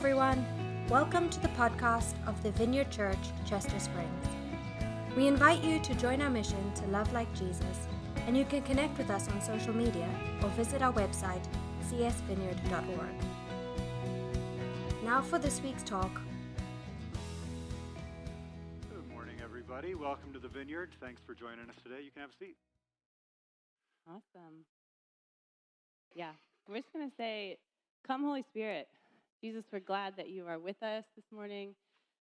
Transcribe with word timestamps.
everyone. 0.00 0.46
Welcome 0.88 1.28
to 1.28 1.38
the 1.40 1.48
podcast 1.48 2.14
of 2.26 2.42
the 2.42 2.52
Vineyard 2.52 2.90
Church, 2.90 3.18
Chester 3.44 3.78
Springs. 3.78 4.26
We 5.14 5.26
invite 5.26 5.62
you 5.62 5.78
to 5.78 5.94
join 5.96 6.22
our 6.22 6.30
mission 6.30 6.72
to 6.76 6.86
love 6.86 7.12
like 7.12 7.30
Jesus, 7.34 7.86
and 8.26 8.34
you 8.34 8.46
can 8.46 8.62
connect 8.62 8.96
with 8.96 9.10
us 9.10 9.28
on 9.28 9.42
social 9.42 9.74
media 9.74 10.08
or 10.42 10.48
visit 10.56 10.80
our 10.80 10.90
website, 10.94 11.46
csvineyard.org. 11.90 13.14
Now 15.04 15.20
for 15.20 15.38
this 15.38 15.60
week's 15.60 15.82
talk. 15.82 16.18
Good 18.90 19.06
morning, 19.12 19.36
everybody. 19.44 19.94
Welcome 19.94 20.32
to 20.32 20.38
the 20.38 20.48
Vineyard. 20.48 20.92
Thanks 20.98 21.20
for 21.26 21.34
joining 21.34 21.68
us 21.68 21.76
today. 21.84 22.00
You 22.02 22.10
can 22.10 22.22
have 22.22 22.30
a 22.30 22.36
seat. 22.42 22.56
Awesome. 24.08 24.64
Yeah, 26.14 26.32
we're 26.66 26.76
just 26.76 26.90
going 26.90 27.10
to 27.10 27.14
say, 27.18 27.58
Come, 28.06 28.24
Holy 28.24 28.46
Spirit. 28.48 28.88
Jesus, 29.40 29.64
we're 29.72 29.80
glad 29.80 30.14
that 30.18 30.28
you 30.28 30.46
are 30.46 30.58
with 30.58 30.82
us 30.82 31.04
this 31.16 31.24
morning. 31.32 31.74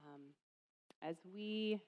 Um, 0.06 0.20
as 1.02 1.16
we 1.34 1.80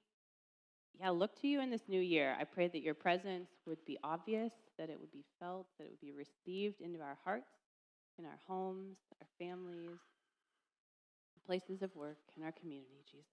yeah, 0.99 1.11
look 1.11 1.41
to 1.41 1.47
you 1.47 1.61
in 1.61 1.71
this 1.71 1.83
new 1.87 2.01
year, 2.01 2.37
I 2.41 2.43
pray 2.43 2.67
that 2.67 2.83
your 2.83 2.95
presence 2.95 3.49
would 3.65 3.85
be 3.87 3.97
obvious, 4.03 4.53
that 4.77 4.91
it 4.91 4.99
would 4.99 5.13
be 5.13 5.25
felt, 5.39 5.69
that 5.79 5.85
it 5.85 5.91
would 5.91 6.01
be 6.01 6.13
received 6.13 6.81
into 6.81 7.01
our 7.01 7.17
hearts, 7.25 7.47
in 8.19 8.25
our 8.25 8.41
homes, 8.49 8.97
our 9.21 9.29
families, 9.39 10.01
places 11.47 11.83
of 11.83 11.95
work, 11.95 12.19
in 12.37 12.43
our 12.43 12.53
community, 12.53 13.05
Jesus. 13.09 13.29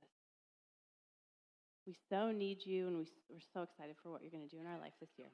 We 1.88 1.96
so 2.10 2.32
need 2.32 2.60
you, 2.64 2.88
and 2.88 2.98
we, 2.98 3.08
we're 3.28 3.40
so 3.56 3.64
excited 3.64 3.96
for 4.04 4.12
what 4.12 4.22
you're 4.22 4.30
going 4.30 4.48
to 4.48 4.56
do 4.56 4.62
in 4.62 4.68
our 4.68 4.80
life 4.80 4.94
this 5.00 5.10
year. 5.18 5.30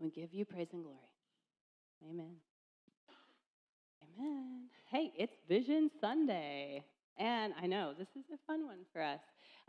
We 0.00 0.10
give 0.10 0.34
you 0.34 0.44
praise 0.44 0.68
and 0.72 0.82
glory. 0.82 0.98
Amen. 2.10 2.34
Amen. 4.18 4.64
Hey, 4.90 5.12
it's 5.16 5.34
Vision 5.48 5.90
Sunday. 6.00 6.84
And 7.16 7.52
I 7.60 7.66
know 7.66 7.94
this 7.96 8.08
is 8.16 8.24
a 8.32 8.38
fun 8.46 8.66
one 8.66 8.78
for 8.92 9.00
us. 9.00 9.20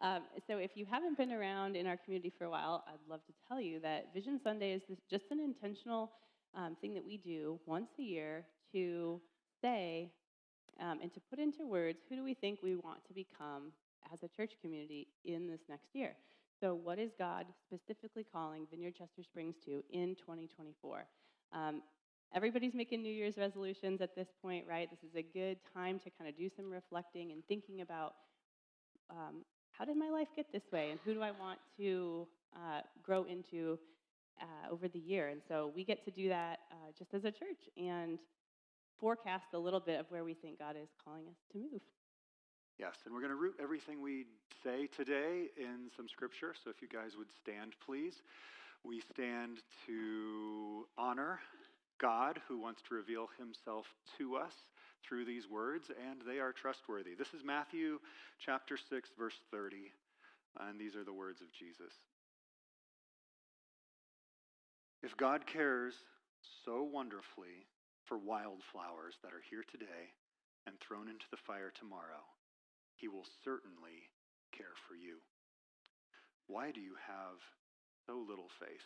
Um, 0.02 0.24
so, 0.48 0.58
if 0.58 0.72
you 0.76 0.86
haven't 0.86 1.18
been 1.18 1.32
around 1.32 1.76
in 1.76 1.88
our 1.88 1.96
community 1.98 2.32
for 2.38 2.46
a 2.46 2.50
while, 2.50 2.84
I'd 2.88 3.00
love 3.10 3.22
to 3.28 3.34
tell 3.48 3.62
you 3.62 3.80
that 3.80 4.14
Vision 4.14 4.40
Sunday 4.44 4.74
is 4.74 4.82
this, 4.90 5.00
just 5.10 5.26
an 5.32 5.40
intentional 5.40 6.12
um, 6.54 6.76
thing 6.82 6.94
that 6.96 7.06
we 7.06 7.18
do 7.18 7.60
once 7.66 7.90
a 8.00 8.04
year 8.04 8.46
to 8.74 9.22
say 9.62 10.12
um, 10.82 11.00
and 11.02 11.14
to 11.14 11.20
put 11.20 11.40
into 11.40 11.66
words 11.66 12.00
who 12.10 12.16
do 12.16 12.24
we 12.24 12.34
think 12.34 12.60
we 12.62 12.76
want 12.76 13.00
to 13.08 13.14
become 13.14 13.72
as 14.12 14.20
a 14.24 14.28
church 14.28 14.54
community 14.62 15.08
in 15.24 15.48
this 15.48 15.62
next 15.70 15.88
year. 15.94 16.14
So, 16.60 16.76
what 16.76 17.00
is 17.00 17.12
God 17.18 17.46
specifically 17.64 18.26
calling 18.30 18.68
Vineyard 18.70 18.96
Chester 18.98 19.24
Springs 19.24 19.56
to 19.66 19.84
in 19.92 20.16
2024? 20.16 21.06
Um, 21.54 21.82
everybody's 22.34 22.74
making 22.74 23.02
New 23.02 23.12
Year's 23.12 23.38
resolutions 23.38 24.02
at 24.02 24.16
this 24.16 24.28
point, 24.42 24.66
right? 24.68 24.90
This 24.90 25.10
is 25.10 25.16
a 25.16 25.22
good 25.22 25.58
time 25.74 26.00
to 26.00 26.10
kind 26.10 26.30
of 26.30 26.38
do 26.38 26.50
some 26.56 26.70
reflecting 26.72 27.32
and 27.32 27.46
thinking 27.48 27.82
about 27.82 28.16
um, 29.10 29.44
how 29.72 29.86
did 29.86 29.98
my 29.98 30.10
life 30.10 30.28
get 30.36 30.52
this 30.52 30.64
way 30.72 30.92
and 30.92 31.00
who 31.06 31.14
do 31.14 31.22
I 31.22 31.32
want 31.32 31.60
to 31.78 32.28
uh, 32.56 32.82
grow 33.04 33.24
into 33.24 33.78
uh, 34.42 34.72
over 34.72 34.88
the 34.88 35.00
year. 35.00 35.30
And 35.30 35.42
so 35.48 35.72
we 35.76 35.84
get 35.84 36.04
to 36.06 36.12
do 36.12 36.30
that 36.30 36.60
uh, 36.72 36.92
just 36.98 37.14
as 37.14 37.26
a 37.26 37.32
church 37.32 37.70
and 37.78 38.20
forecast 39.00 39.54
a 39.54 39.60
little 39.60 39.80
bit 39.80 40.00
of 40.00 40.06
where 40.10 40.24
we 40.24 40.34
think 40.34 40.60
God 40.60 40.76
is 40.82 40.90
calling 41.04 41.28
us 41.28 41.38
to 41.52 41.58
move. 41.58 41.82
Yes, 42.80 42.96
and 43.06 43.14
we're 43.14 43.22
going 43.22 43.32
to 43.32 43.38
root 43.38 43.56
everything 43.62 44.02
we 44.02 44.26
say 44.64 44.88
today 44.88 45.48
in 45.58 45.90
some 45.96 46.10
scripture. 46.10 46.54
So 46.62 46.70
if 46.70 46.82
you 46.82 46.90
guys 46.90 47.12
would 47.18 47.32
stand, 47.42 47.74
please. 47.86 48.22
We 48.84 49.02
stand 49.14 49.60
to 49.88 50.86
honor 50.98 51.40
God 52.00 52.40
who 52.48 52.60
wants 52.60 52.82
to 52.84 52.96
reveal 52.96 53.28
himself 53.38 53.86
to 54.18 54.36
us 54.36 54.54
through 55.04 55.26
these 55.26 55.50
words, 55.50 55.90
and 55.90 56.22
they 56.28 56.40
are 56.40 56.52
trustworthy. 56.52 57.16
This 57.16 57.34
is 57.34 57.44
Matthew 57.44 58.00
chapter 58.40 58.78
6, 58.78 59.10
verse 59.18 59.40
30, 59.52 59.92
and 60.60 60.80
these 60.80 60.96
are 60.96 61.04
the 61.04 61.14
words 61.14 61.42
of 61.42 61.52
Jesus. 61.52 61.94
If 65.04 65.16
God 65.18 65.46
cares 65.46 65.94
so 66.66 66.84
wonderfully 66.84 67.68
for 68.06 68.18
wildflowers 68.18 69.16
that 69.22 69.34
are 69.34 69.44
here 69.50 69.64
today 69.70 70.14
and 70.66 70.76
thrown 70.80 71.08
into 71.08 71.26
the 71.30 71.38
fire 71.38 71.72
tomorrow, 71.74 72.26
he 72.96 73.08
will 73.08 73.26
certainly 73.44 74.10
care 74.52 74.74
for 74.88 74.96
you. 74.96 75.18
Why 76.48 76.72
do 76.72 76.82
you 76.82 76.96
have 77.08 77.38
so 78.08 78.26
little 78.28 78.50
faith? 78.60 78.86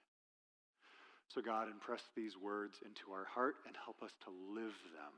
So, 1.33 1.41
God, 1.41 1.67
impress 1.71 2.01
these 2.15 2.37
words 2.37 2.79
into 2.85 3.11
our 3.13 3.25
heart 3.25 3.55
and 3.65 3.75
help 3.85 4.03
us 4.03 4.11
to 4.25 4.29
live 4.53 4.75
them, 4.93 5.13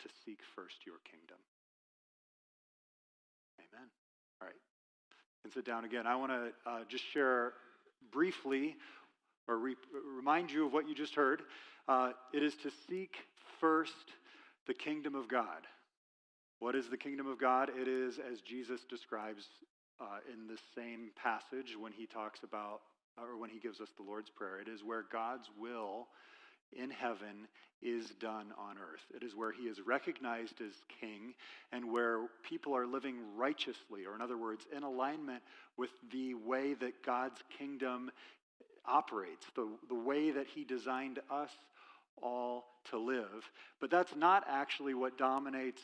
to 0.00 0.08
seek 0.24 0.40
first 0.56 0.84
your 0.84 0.96
kingdom. 1.08 1.38
Amen. 3.60 3.88
All 4.40 4.48
right. 4.48 4.56
And 5.44 5.52
sit 5.52 5.64
down 5.64 5.84
again. 5.84 6.06
I 6.06 6.16
want 6.16 6.32
to 6.32 6.70
uh, 6.70 6.80
just 6.88 7.04
share 7.12 7.52
briefly 8.12 8.76
or 9.46 9.58
re- 9.58 9.76
remind 10.16 10.50
you 10.50 10.66
of 10.66 10.72
what 10.72 10.88
you 10.88 10.94
just 10.94 11.14
heard. 11.14 11.42
Uh, 11.86 12.10
it 12.32 12.42
is 12.42 12.56
to 12.56 12.70
seek 12.88 13.14
first 13.60 13.92
the 14.66 14.74
kingdom 14.74 15.14
of 15.14 15.28
God. 15.28 15.66
What 16.58 16.74
is 16.74 16.88
the 16.88 16.96
kingdom 16.96 17.26
of 17.28 17.38
God? 17.38 17.70
It 17.78 17.86
is, 17.86 18.18
as 18.18 18.40
Jesus 18.40 18.80
describes 18.88 19.44
uh, 20.00 20.18
in 20.32 20.48
the 20.48 20.58
same 20.74 21.10
passage 21.14 21.76
when 21.78 21.92
he 21.92 22.06
talks 22.06 22.42
about 22.42 22.80
or 23.18 23.38
when 23.38 23.50
he 23.50 23.58
gives 23.58 23.80
us 23.80 23.88
the 23.96 24.02
Lord's 24.02 24.30
Prayer. 24.30 24.60
It 24.60 24.68
is 24.68 24.82
where 24.82 25.04
God's 25.10 25.48
will 25.58 26.08
in 26.72 26.90
heaven 26.90 27.48
is 27.82 28.06
done 28.20 28.52
on 28.58 28.76
earth. 28.78 29.04
It 29.14 29.22
is 29.22 29.36
where 29.36 29.52
he 29.52 29.64
is 29.64 29.78
recognized 29.86 30.60
as 30.60 30.72
king 31.00 31.34
and 31.72 31.92
where 31.92 32.20
people 32.48 32.74
are 32.74 32.86
living 32.86 33.16
righteously, 33.36 34.06
or 34.06 34.14
in 34.14 34.22
other 34.22 34.38
words, 34.38 34.64
in 34.74 34.82
alignment 34.82 35.42
with 35.76 35.90
the 36.10 36.34
way 36.34 36.74
that 36.74 37.04
God's 37.04 37.40
kingdom 37.58 38.10
operates, 38.86 39.46
the, 39.54 39.68
the 39.88 39.94
way 39.94 40.30
that 40.30 40.46
he 40.46 40.64
designed 40.64 41.18
us 41.30 41.50
all 42.22 42.64
to 42.90 42.98
live. 42.98 43.50
But 43.80 43.90
that's 43.90 44.14
not 44.16 44.44
actually 44.48 44.94
what 44.94 45.18
dominates 45.18 45.82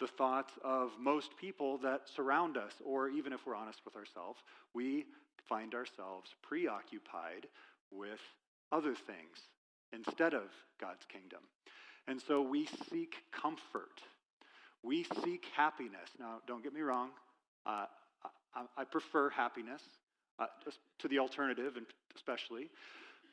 the 0.00 0.06
thoughts 0.06 0.52
of 0.64 0.90
most 0.98 1.36
people 1.36 1.78
that 1.78 2.02
surround 2.14 2.56
us, 2.56 2.72
or 2.84 3.08
even 3.08 3.32
if 3.32 3.46
we're 3.46 3.54
honest 3.54 3.80
with 3.84 3.96
ourselves, 3.96 4.40
we 4.72 5.06
find 5.48 5.74
ourselves 5.74 6.30
preoccupied 6.42 7.46
with 7.90 8.20
other 8.72 8.94
things 8.94 9.38
instead 9.92 10.34
of 10.34 10.44
God's 10.80 11.04
kingdom. 11.10 11.40
And 12.06 12.20
so 12.20 12.42
we 12.42 12.68
seek 12.90 13.16
comfort. 13.32 14.00
We 14.82 15.06
seek 15.24 15.46
happiness. 15.56 16.10
Now, 16.18 16.38
don't 16.46 16.62
get 16.62 16.74
me 16.74 16.82
wrong, 16.82 17.10
uh, 17.64 17.86
I, 18.54 18.62
I, 18.76 18.84
prefer 18.84 19.30
happiness 19.30 19.80
uh, 20.38 20.46
to 20.98 21.08
the 21.08 21.18
alternative, 21.18 21.76
and 21.76 21.86
especially. 22.14 22.68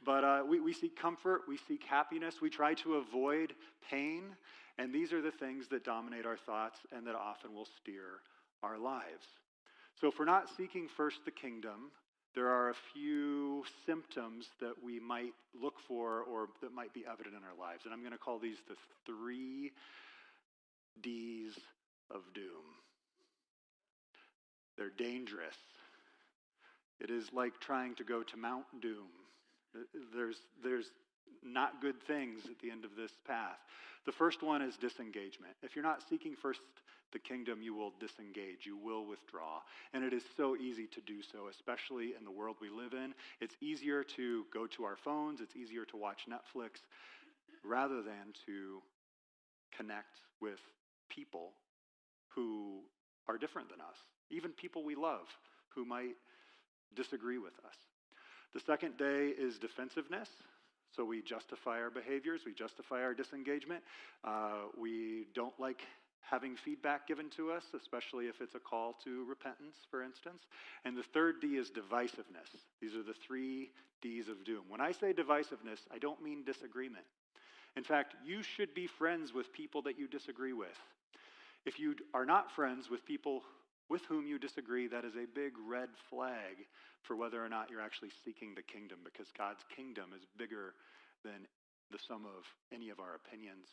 But 0.05 0.23
uh, 0.23 0.43
we, 0.47 0.59
we 0.59 0.73
seek 0.73 0.99
comfort, 0.99 1.41
we 1.47 1.57
seek 1.67 1.83
happiness, 1.83 2.35
we 2.41 2.49
try 2.49 2.73
to 2.75 2.95
avoid 2.95 3.53
pain, 3.89 4.23
and 4.77 4.93
these 4.93 5.13
are 5.13 5.21
the 5.21 5.31
things 5.31 5.67
that 5.67 5.83
dominate 5.83 6.25
our 6.25 6.37
thoughts 6.37 6.79
and 6.95 7.05
that 7.05 7.15
often 7.15 7.53
will 7.53 7.67
steer 7.81 8.21
our 8.63 8.77
lives. 8.77 9.27
So 9.99 10.07
if 10.07 10.17
we're 10.17 10.25
not 10.25 10.49
seeking 10.57 10.87
first 10.87 11.19
the 11.25 11.31
kingdom, 11.31 11.91
there 12.33 12.47
are 12.47 12.69
a 12.69 12.75
few 12.93 13.63
symptoms 13.85 14.47
that 14.61 14.73
we 14.83 14.99
might 14.99 15.33
look 15.59 15.75
for 15.87 16.21
or 16.21 16.47
that 16.61 16.73
might 16.73 16.93
be 16.93 17.03
evident 17.05 17.35
in 17.35 17.43
our 17.43 17.57
lives. 17.59 17.83
And 17.83 17.93
I'm 17.93 17.99
going 17.99 18.13
to 18.13 18.17
call 18.17 18.39
these 18.39 18.57
the 18.67 18.75
three 19.05 19.71
D's 21.01 21.53
of 22.09 22.21
doom. 22.33 22.45
They're 24.77 24.89
dangerous. 24.89 25.57
It 26.99 27.09
is 27.09 27.25
like 27.33 27.59
trying 27.59 27.95
to 27.95 28.03
go 28.03 28.23
to 28.23 28.37
Mount 28.37 28.65
Doom. 28.81 29.09
There's, 30.15 30.37
there's 30.63 30.89
not 31.43 31.81
good 31.81 32.01
things 32.03 32.45
at 32.45 32.59
the 32.61 32.71
end 32.71 32.85
of 32.85 32.91
this 32.95 33.11
path. 33.27 33.57
The 34.05 34.11
first 34.11 34.41
one 34.41 34.61
is 34.61 34.75
disengagement. 34.77 35.53
If 35.63 35.75
you're 35.75 35.83
not 35.83 36.03
seeking 36.09 36.35
first 36.35 36.61
the 37.11 37.19
kingdom, 37.19 37.61
you 37.61 37.73
will 37.73 37.93
disengage, 37.99 38.65
you 38.65 38.77
will 38.77 39.05
withdraw. 39.05 39.61
And 39.93 40.03
it 40.03 40.13
is 40.13 40.23
so 40.37 40.55
easy 40.55 40.87
to 40.87 41.01
do 41.01 41.21
so, 41.21 41.47
especially 41.49 42.13
in 42.17 42.25
the 42.25 42.31
world 42.31 42.57
we 42.61 42.69
live 42.69 42.93
in. 42.93 43.13
It's 43.39 43.55
easier 43.61 44.03
to 44.15 44.45
go 44.53 44.67
to 44.67 44.83
our 44.83 44.97
phones, 44.97 45.41
it's 45.41 45.55
easier 45.55 45.85
to 45.85 45.97
watch 45.97 46.25
Netflix 46.29 46.81
rather 47.63 48.01
than 48.01 48.33
to 48.45 48.81
connect 49.75 50.19
with 50.41 50.59
people 51.09 51.51
who 52.29 52.79
are 53.27 53.37
different 53.37 53.69
than 53.69 53.81
us, 53.81 53.97
even 54.29 54.51
people 54.51 54.83
we 54.83 54.95
love 54.95 55.27
who 55.75 55.85
might 55.85 56.15
disagree 56.95 57.37
with 57.37 57.53
us. 57.65 57.75
The 58.53 58.59
second 58.59 58.97
day 58.97 59.29
is 59.29 59.57
defensiveness. 59.59 60.29
So 60.95 61.05
we 61.05 61.21
justify 61.21 61.79
our 61.79 61.89
behaviors, 61.89 62.41
we 62.45 62.53
justify 62.53 63.01
our 63.01 63.13
disengagement. 63.13 63.81
Uh, 64.25 64.67
we 64.77 65.27
don't 65.33 65.57
like 65.57 65.81
having 66.29 66.55
feedback 66.55 67.07
given 67.07 67.29
to 67.31 67.51
us, 67.51 67.63
especially 67.75 68.25
if 68.25 68.41
it's 68.41 68.55
a 68.55 68.59
call 68.59 68.95
to 69.03 69.25
repentance, 69.25 69.75
for 69.89 70.03
instance. 70.03 70.43
And 70.85 70.95
the 70.95 71.03
third 71.03 71.41
D 71.41 71.57
is 71.57 71.71
divisiveness. 71.71 72.51
These 72.81 72.95
are 72.95 73.03
the 73.03 73.15
three 73.25 73.71
D's 74.01 74.29
of 74.29 74.43
doom. 74.45 74.63
When 74.69 74.81
I 74.81 74.91
say 74.91 75.13
divisiveness, 75.13 75.79
I 75.93 75.97
don't 75.99 76.23
mean 76.23 76.43
disagreement. 76.43 77.05
In 77.75 77.83
fact, 77.83 78.15
you 78.25 78.43
should 78.43 78.73
be 78.73 78.87
friends 78.87 79.33
with 79.33 79.53
people 79.53 79.81
that 79.83 79.97
you 79.97 80.07
disagree 80.07 80.53
with. 80.53 80.77
If 81.65 81.79
you 81.79 81.95
are 82.13 82.25
not 82.25 82.51
friends 82.51 82.89
with 82.89 83.05
people 83.05 83.43
with 83.89 84.01
whom 84.05 84.25
you 84.25 84.39
disagree, 84.39 84.87
that 84.87 85.05
is 85.05 85.15
a 85.15 85.27
big 85.35 85.53
red 85.67 85.89
flag 86.09 86.65
for 87.03 87.15
whether 87.15 87.43
or 87.43 87.49
not 87.49 87.69
you're 87.69 87.81
actually 87.81 88.11
seeking 88.23 88.55
the 88.55 88.61
kingdom 88.61 88.99
because 89.03 89.27
God's 89.37 89.63
kingdom 89.75 90.11
is 90.15 90.25
bigger 90.37 90.73
than 91.23 91.47
the 91.91 91.99
sum 92.07 92.25
of 92.25 92.45
any 92.73 92.89
of 92.89 92.99
our 92.99 93.15
opinions 93.15 93.67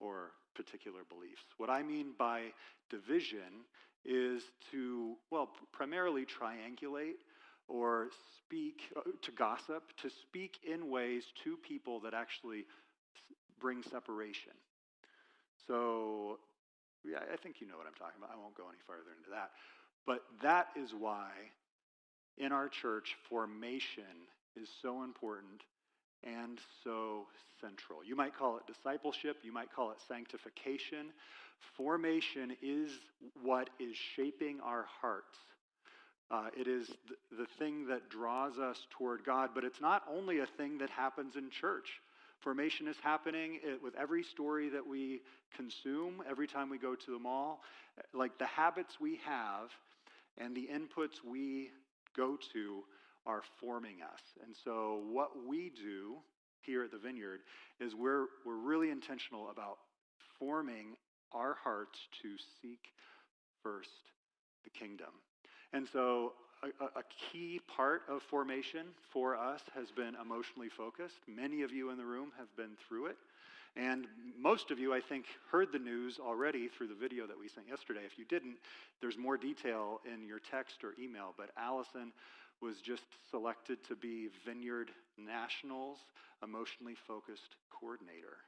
or 0.00 0.32
particular 0.54 1.00
beliefs. 1.08 1.42
What 1.58 1.70
I 1.70 1.82
mean 1.82 2.12
by 2.18 2.52
division 2.90 3.64
is 4.04 4.42
to, 4.70 5.14
well, 5.30 5.50
primarily 5.72 6.26
triangulate 6.26 7.22
or 7.68 8.08
speak, 8.38 8.82
uh, 8.96 9.00
to 9.22 9.32
gossip, 9.32 9.82
to 10.02 10.10
speak 10.10 10.58
in 10.62 10.90
ways 10.90 11.24
to 11.44 11.56
people 11.56 12.00
that 12.00 12.12
actually 12.14 12.64
bring 13.58 13.82
separation. 13.82 14.52
So, 15.66 16.38
yeah, 17.04 17.20
I 17.32 17.36
think 17.36 17.60
you 17.60 17.66
know 17.66 17.78
what 17.78 17.86
I'm 17.86 17.94
talking 17.94 18.18
about. 18.18 18.30
I 18.34 18.40
won't 18.40 18.54
go 18.54 18.64
any 18.68 18.78
further 18.86 19.16
into 19.16 19.30
that. 19.30 19.50
But 20.06 20.24
that 20.42 20.68
is 20.76 20.92
why 20.92 21.30
in 22.36 22.52
our 22.52 22.68
church, 22.68 23.16
formation 23.28 24.28
is 24.56 24.68
so 24.82 25.02
important 25.02 25.62
and 26.24 26.58
so 26.82 27.26
central. 27.60 28.04
You 28.04 28.16
might 28.16 28.36
call 28.36 28.56
it 28.56 28.66
discipleship, 28.66 29.38
you 29.42 29.52
might 29.52 29.72
call 29.74 29.90
it 29.90 29.98
sanctification. 30.08 31.12
Formation 31.76 32.56
is 32.62 32.90
what 33.42 33.70
is 33.78 33.96
shaping 34.16 34.60
our 34.60 34.86
hearts. 35.00 35.38
Uh, 36.30 36.48
it 36.58 36.66
is 36.66 36.88
the, 37.08 37.36
the 37.36 37.46
thing 37.58 37.86
that 37.86 38.08
draws 38.08 38.58
us 38.58 38.86
toward 38.90 39.24
God, 39.24 39.50
but 39.54 39.64
it's 39.64 39.80
not 39.80 40.02
only 40.10 40.40
a 40.40 40.46
thing 40.46 40.78
that 40.78 40.90
happens 40.90 41.36
in 41.36 41.50
church. 41.50 42.00
Formation 42.40 42.88
is 42.88 42.96
happening 43.02 43.58
with 43.82 43.94
every 43.96 44.22
story 44.22 44.68
that 44.68 44.86
we 44.86 45.22
consume, 45.56 46.22
every 46.28 46.46
time 46.46 46.68
we 46.68 46.78
go 46.78 46.94
to 46.94 47.10
the 47.10 47.18
mall. 47.18 47.62
Like 48.12 48.38
the 48.38 48.46
habits 48.46 48.98
we 49.00 49.20
have 49.24 49.70
and 50.36 50.54
the 50.54 50.68
inputs 50.72 51.24
we 51.26 51.70
go 52.16 52.36
to 52.52 52.84
are 53.26 53.42
forming 53.60 53.96
us. 54.02 54.20
And 54.44 54.54
so, 54.64 55.02
what 55.10 55.30
we 55.46 55.70
do 55.70 56.16
here 56.60 56.84
at 56.84 56.90
the 56.90 56.98
Vineyard 56.98 57.40
is 57.80 57.94
we're, 57.94 58.26
we're 58.44 58.56
really 58.56 58.90
intentional 58.90 59.50
about 59.50 59.78
forming 60.38 60.96
our 61.32 61.56
hearts 61.62 61.98
to 62.22 62.28
seek 62.60 62.80
first 63.62 63.88
the 64.64 64.70
kingdom. 64.70 65.10
And 65.72 65.86
so, 65.92 66.32
a, 66.62 66.84
a, 66.84 67.02
key 67.30 67.60
part 67.76 68.02
of 68.08 68.22
formation 68.22 68.86
for 69.12 69.36
us 69.36 69.60
has 69.74 69.90
been 69.90 70.14
emotionally 70.20 70.70
focused. 70.70 71.18
Many 71.26 71.62
of 71.62 71.72
you 71.72 71.90
in 71.90 71.98
the 71.98 72.04
room 72.04 72.32
have 72.38 72.54
been 72.56 72.76
through 72.88 73.06
it. 73.06 73.16
And 73.76 74.06
most 74.38 74.70
of 74.70 74.78
you, 74.78 74.94
I 74.94 75.00
think, 75.00 75.26
heard 75.50 75.72
the 75.72 75.80
news 75.80 76.20
already 76.24 76.68
through 76.68 76.88
the 76.88 76.94
video 76.94 77.26
that 77.26 77.38
we 77.38 77.48
sent 77.48 77.66
yesterday. 77.68 78.02
If 78.06 78.16
you 78.16 78.24
didn't, 78.24 78.56
there's 79.00 79.18
more 79.18 79.36
detail 79.36 80.00
in 80.06 80.26
your 80.26 80.38
text 80.38 80.84
or 80.84 80.94
email. 81.02 81.34
But 81.36 81.50
Allison 81.58 82.12
was 82.62 82.80
just 82.80 83.04
selected 83.30 83.78
to 83.88 83.96
be 83.96 84.28
Vineyard 84.44 84.90
Nationals 85.18 85.98
emotionally 86.42 86.94
focused 87.06 87.56
coordinator. 87.70 88.38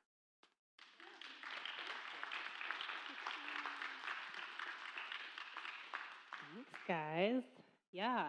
Thanks, 6.54 6.70
guys. 6.88 7.42
Yeah. 7.92 8.28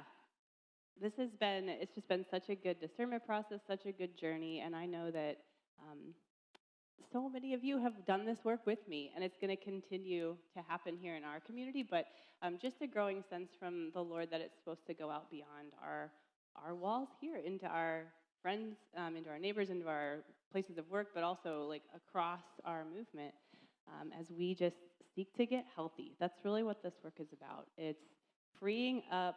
This 1.01 1.13
has 1.17 1.29
been, 1.39 1.69
it's 1.69 1.93
just 1.93 2.07
been 2.07 2.25
such 2.29 2.49
a 2.49 2.55
good 2.55 2.79
discernment 2.79 3.25
process, 3.25 3.59
such 3.67 3.85
a 3.85 3.91
good 3.91 4.17
journey. 4.17 4.61
And 4.65 4.75
I 4.75 4.85
know 4.85 5.11
that 5.11 5.37
um, 5.79 6.13
so 7.11 7.29
many 7.29 7.53
of 7.53 7.63
you 7.63 7.79
have 7.79 8.05
done 8.05 8.25
this 8.25 8.39
work 8.43 8.65
with 8.65 8.79
me, 8.87 9.11
and 9.15 9.23
it's 9.23 9.37
going 9.39 9.55
to 9.55 9.63
continue 9.63 10.35
to 10.53 10.63
happen 10.67 10.97
here 10.99 11.15
in 11.15 11.23
our 11.23 11.39
community. 11.39 11.83
But 11.89 12.05
um, 12.41 12.57
just 12.61 12.75
a 12.81 12.87
growing 12.87 13.23
sense 13.29 13.49
from 13.59 13.91
the 13.93 14.01
Lord 14.01 14.29
that 14.31 14.41
it's 14.41 14.55
supposed 14.55 14.85
to 14.87 14.93
go 14.93 15.09
out 15.09 15.29
beyond 15.31 15.73
our 15.81 16.11
our 16.65 16.73
walls 16.73 17.09
here 17.21 17.37
into 17.37 17.67
our 17.67 18.05
friends, 18.41 18.77
um, 18.97 19.15
into 19.15 19.29
our 19.29 19.39
neighbors, 19.39 19.69
into 19.69 19.87
our 19.87 20.17
places 20.51 20.77
of 20.77 20.89
work, 20.89 21.09
but 21.13 21.23
also 21.23 21.65
like 21.69 21.83
across 21.95 22.41
our 22.65 22.83
movement 22.85 23.33
um, 23.87 24.11
as 24.19 24.31
we 24.31 24.55
just 24.55 24.77
seek 25.15 25.33
to 25.35 25.45
get 25.45 25.65
healthy. 25.75 26.15
That's 26.19 26.39
really 26.43 26.63
what 26.63 26.81
this 26.81 26.93
work 27.03 27.13
is 27.19 27.27
about. 27.33 27.67
It's 27.77 28.03
freeing 28.59 29.03
up 29.11 29.35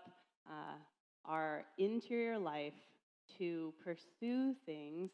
uh, 0.49 0.77
our 1.25 1.65
interior 1.79 2.39
life 2.39 2.73
to 3.39 3.73
pursue 3.85 4.55
things 4.67 5.11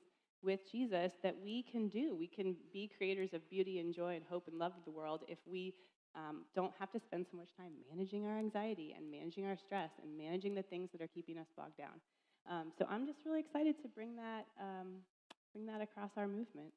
with 0.47 0.61
Jesus 0.71 1.13
that 1.23 1.35
we 1.45 1.65
can 1.71 1.89
do. 1.89 2.17
We 2.17 2.29
can 2.29 2.57
be 2.73 2.89
creators 2.97 3.35
of 3.35 3.49
beauty 3.51 3.81
and 3.81 3.93
joy 3.93 4.15
and 4.15 4.25
hope 4.31 4.47
and 4.49 4.59
love 4.59 4.73
of 4.79 4.85
the 4.85 4.93
world 4.93 5.25
if 5.29 5.39
we 5.47 5.75
um, 6.15 6.45
don't 6.55 6.73
have 6.79 6.91
to 6.93 7.01
spend 7.01 7.27
so 7.31 7.37
much 7.37 7.49
time 7.57 7.73
managing 7.93 8.25
our 8.25 8.39
anxiety 8.39 8.95
and 8.97 9.11
managing 9.11 9.45
our 9.45 9.57
stress 9.57 9.91
and 10.03 10.17
managing 10.17 10.55
the 10.55 10.63
things 10.63 10.89
that 10.93 11.03
are 11.03 11.09
keeping 11.09 11.37
us 11.37 11.47
bogged 11.57 11.77
down. 11.77 12.01
Um, 12.49 12.73
so 12.79 12.87
I'm 12.89 13.07
just 13.07 13.19
really 13.27 13.41
excited 13.41 13.75
to 13.83 13.89
bring 13.89 14.17
that 14.17 14.47
um, 14.61 15.03
bring 15.53 15.67
that 15.67 15.83
across 15.83 16.11
our 16.17 16.29
movement. 16.29 16.73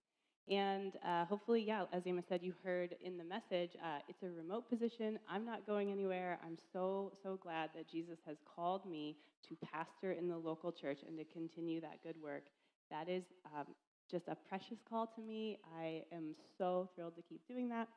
And 0.49 0.93
uh, 1.05 1.25
hopefully, 1.25 1.63
yeah, 1.65 1.83
as 1.93 2.01
Emma 2.07 2.23
said, 2.27 2.41
you 2.41 2.53
heard 2.63 2.95
in 3.03 3.17
the 3.17 3.23
message, 3.23 3.71
uh, 3.83 3.99
it's 4.07 4.23
a 4.23 4.29
remote 4.31 4.67
position. 4.67 5.19
I'm 5.29 5.45
not 5.45 5.67
going 5.67 5.91
anywhere. 5.91 6.39
I'm 6.43 6.57
so, 6.73 7.11
so 7.21 7.37
glad 7.37 7.69
that 7.75 7.87
Jesus 7.87 8.17
has 8.25 8.37
called 8.55 8.89
me 8.89 9.17
to 9.47 9.55
pastor 9.63 10.13
in 10.13 10.27
the 10.27 10.37
local 10.37 10.71
church 10.71 10.99
and 11.07 11.15
to 11.19 11.23
continue 11.25 11.79
that 11.81 12.01
good 12.03 12.15
work. 12.23 12.45
That 12.91 13.09
is 13.09 13.23
um, 13.45 13.67
just 14.09 14.27
a 14.27 14.35
precious 14.35 14.79
call 14.89 15.07
to 15.07 15.21
me. 15.21 15.59
I 15.79 16.03
am 16.13 16.35
so 16.57 16.89
thrilled 16.95 17.15
to 17.15 17.21
keep 17.21 17.47
doing 17.47 17.69
that. 17.69 17.87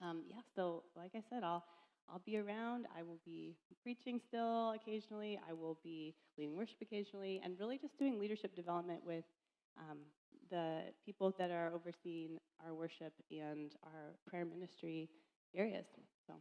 Um, 0.00 0.22
yeah, 0.28 0.40
so 0.54 0.84
like 0.96 1.12
I 1.14 1.22
said, 1.30 1.42
I'll 1.42 1.64
I'll 2.08 2.22
be 2.24 2.38
around. 2.38 2.86
I 2.96 3.02
will 3.02 3.20
be 3.24 3.56
preaching 3.82 4.20
still 4.28 4.70
occasionally. 4.72 5.40
I 5.48 5.52
will 5.52 5.78
be 5.82 6.14
leading 6.38 6.56
worship 6.56 6.76
occasionally, 6.80 7.40
and 7.44 7.58
really 7.58 7.78
just 7.78 7.98
doing 7.98 8.18
leadership 8.18 8.54
development 8.54 9.00
with 9.04 9.24
um, 9.78 9.98
the 10.50 10.82
people 11.04 11.34
that 11.38 11.50
are 11.50 11.72
overseeing 11.74 12.38
our 12.64 12.74
worship 12.74 13.12
and 13.30 13.72
our 13.84 14.14
prayer 14.28 14.44
ministry 14.44 15.08
areas. 15.54 15.86
So 16.26 16.34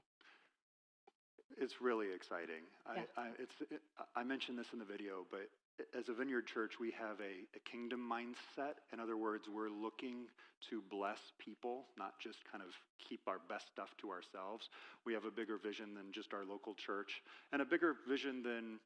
it's 1.57 1.81
really 1.81 2.07
exciting. 2.13 2.63
Yeah. 2.95 3.01
I, 3.17 3.21
I, 3.21 3.27
it's, 3.39 3.71
it, 3.71 3.81
I 4.15 4.23
mentioned 4.23 4.57
this 4.59 4.67
in 4.73 4.79
the 4.79 4.85
video, 4.85 5.25
but 5.31 5.49
as 5.97 6.09
a 6.09 6.13
Vineyard 6.13 6.47
Church, 6.47 6.79
we 6.79 6.91
have 6.91 7.19
a, 7.19 7.43
a, 7.55 7.61
kingdom 7.69 7.99
mindset. 7.99 8.79
In 8.93 8.99
other 8.99 9.17
words, 9.17 9.47
we're 9.51 9.69
looking 9.69 10.27
to 10.69 10.81
bless 10.89 11.19
people, 11.37 11.85
not 11.97 12.13
just 12.19 12.39
kind 12.49 12.63
of 12.63 12.71
keep 12.97 13.21
our 13.27 13.39
best 13.49 13.67
stuff 13.67 13.89
to 13.99 14.09
ourselves. 14.09 14.69
We 15.05 15.13
have 15.13 15.25
a 15.25 15.31
bigger 15.31 15.57
vision 15.57 15.93
than 15.93 16.11
just 16.11 16.33
our 16.33 16.45
local 16.45 16.73
church, 16.75 17.21
and 17.51 17.61
a 17.61 17.65
bigger 17.65 17.95
vision 18.07 18.41
than 18.41 18.79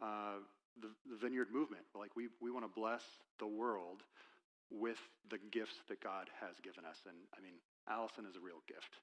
uh, 0.00 0.40
the, 0.80 0.88
the 1.08 1.16
Vineyard 1.20 1.48
movement. 1.52 1.84
Like, 1.94 2.16
we, 2.16 2.28
we 2.40 2.50
want 2.50 2.64
to 2.64 2.72
bless 2.72 3.02
the 3.38 3.46
world 3.46 4.02
with 4.70 4.98
the 5.30 5.38
gifts 5.52 5.76
that 5.88 6.02
God 6.02 6.30
has 6.40 6.56
given 6.64 6.84
us. 6.84 6.96
And 7.06 7.16
I 7.36 7.40
mean, 7.44 7.60
Allison 7.88 8.24
is 8.24 8.36
a 8.36 8.40
real 8.40 8.64
gift, 8.66 8.96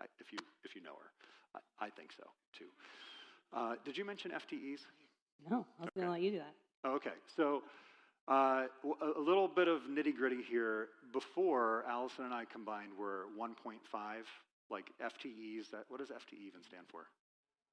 I, 0.00 0.04
if, 0.20 0.32
you, 0.32 0.38
if 0.64 0.76
you 0.76 0.82
know 0.82 0.94
her. 1.00 1.10
I, 1.80 1.86
I 1.86 1.90
think 1.90 2.12
so, 2.12 2.28
too. 2.52 2.68
Uh, 3.52 3.74
did 3.84 3.96
you 3.96 4.04
mention 4.04 4.30
FTEs? 4.30 4.84
No, 5.50 5.64
I 5.80 5.82
was 5.84 5.88
okay. 5.88 6.00
going 6.00 6.06
to 6.06 6.12
let 6.12 6.22
you 6.22 6.30
do 6.32 6.38
that. 6.38 6.54
Okay, 6.86 7.10
so 7.36 7.62
uh, 8.28 8.66
a 9.16 9.20
little 9.20 9.48
bit 9.48 9.66
of 9.68 9.82
nitty 9.90 10.14
gritty 10.16 10.42
here. 10.48 10.88
Before 11.12 11.84
Allison 11.88 12.24
and 12.24 12.34
I 12.34 12.44
combined 12.44 12.90
were 12.98 13.26
1.5, 13.38 13.78
like 14.70 14.86
FTEs. 15.02 15.70
That 15.72 15.84
what 15.88 15.98
does 16.00 16.10
FTE 16.10 16.46
even 16.46 16.62
stand 16.62 16.86
for? 16.88 17.06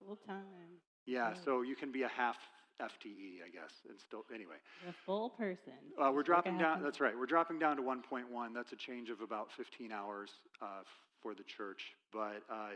Full 0.05 0.17
time. 0.27 0.79
Yeah, 1.05 1.29
yeah, 1.29 1.33
so 1.45 1.61
you 1.61 1.75
can 1.75 1.91
be 1.91 2.03
a 2.03 2.07
half 2.07 2.37
FTE, 2.81 3.43
I 3.45 3.49
guess, 3.53 3.71
and 3.87 3.99
still 3.99 4.23
anyway. 4.33 4.55
A 4.89 4.93
full 5.05 5.29
person. 5.31 5.73
Uh, 6.01 6.11
we're 6.13 6.23
dropping 6.23 6.57
down. 6.57 6.81
That's 6.83 6.99
right. 6.99 7.17
We're 7.17 7.25
dropping 7.27 7.59
down 7.59 7.77
to 7.77 7.83
1.1. 7.83 8.25
That's 8.55 8.71
a 8.71 8.75
change 8.75 9.09
of 9.09 9.21
about 9.21 9.49
15 9.55 9.91
hours 9.91 10.31
uh, 10.61 10.81
for 11.21 11.33
the 11.35 11.43
church, 11.43 11.93
but 12.11 12.41
uh, 12.49 12.71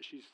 she's 0.00 0.24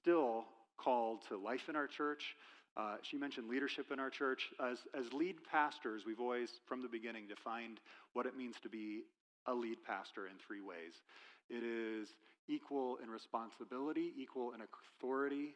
still 0.00 0.44
called 0.76 1.20
to 1.28 1.36
life 1.36 1.68
in 1.68 1.76
our 1.76 1.86
church. 1.86 2.34
Uh, 2.76 2.96
she 3.02 3.16
mentioned 3.16 3.48
leadership 3.48 3.90
in 3.92 3.98
our 3.98 4.10
church. 4.10 4.48
As, 4.62 4.78
as 4.98 5.12
lead 5.12 5.36
pastors, 5.50 6.02
we've 6.06 6.20
always, 6.20 6.50
from 6.66 6.82
the 6.82 6.88
beginning, 6.88 7.24
defined 7.28 7.80
what 8.12 8.26
it 8.26 8.36
means 8.36 8.56
to 8.62 8.68
be 8.68 9.02
a 9.46 9.54
lead 9.54 9.78
pastor 9.86 10.26
in 10.26 10.34
three 10.46 10.60
ways. 10.60 11.02
It 11.48 11.64
is 11.64 12.08
equal 12.48 12.98
in 13.02 13.10
responsibility, 13.10 14.12
equal 14.16 14.52
in 14.52 14.60
authority, 14.62 15.54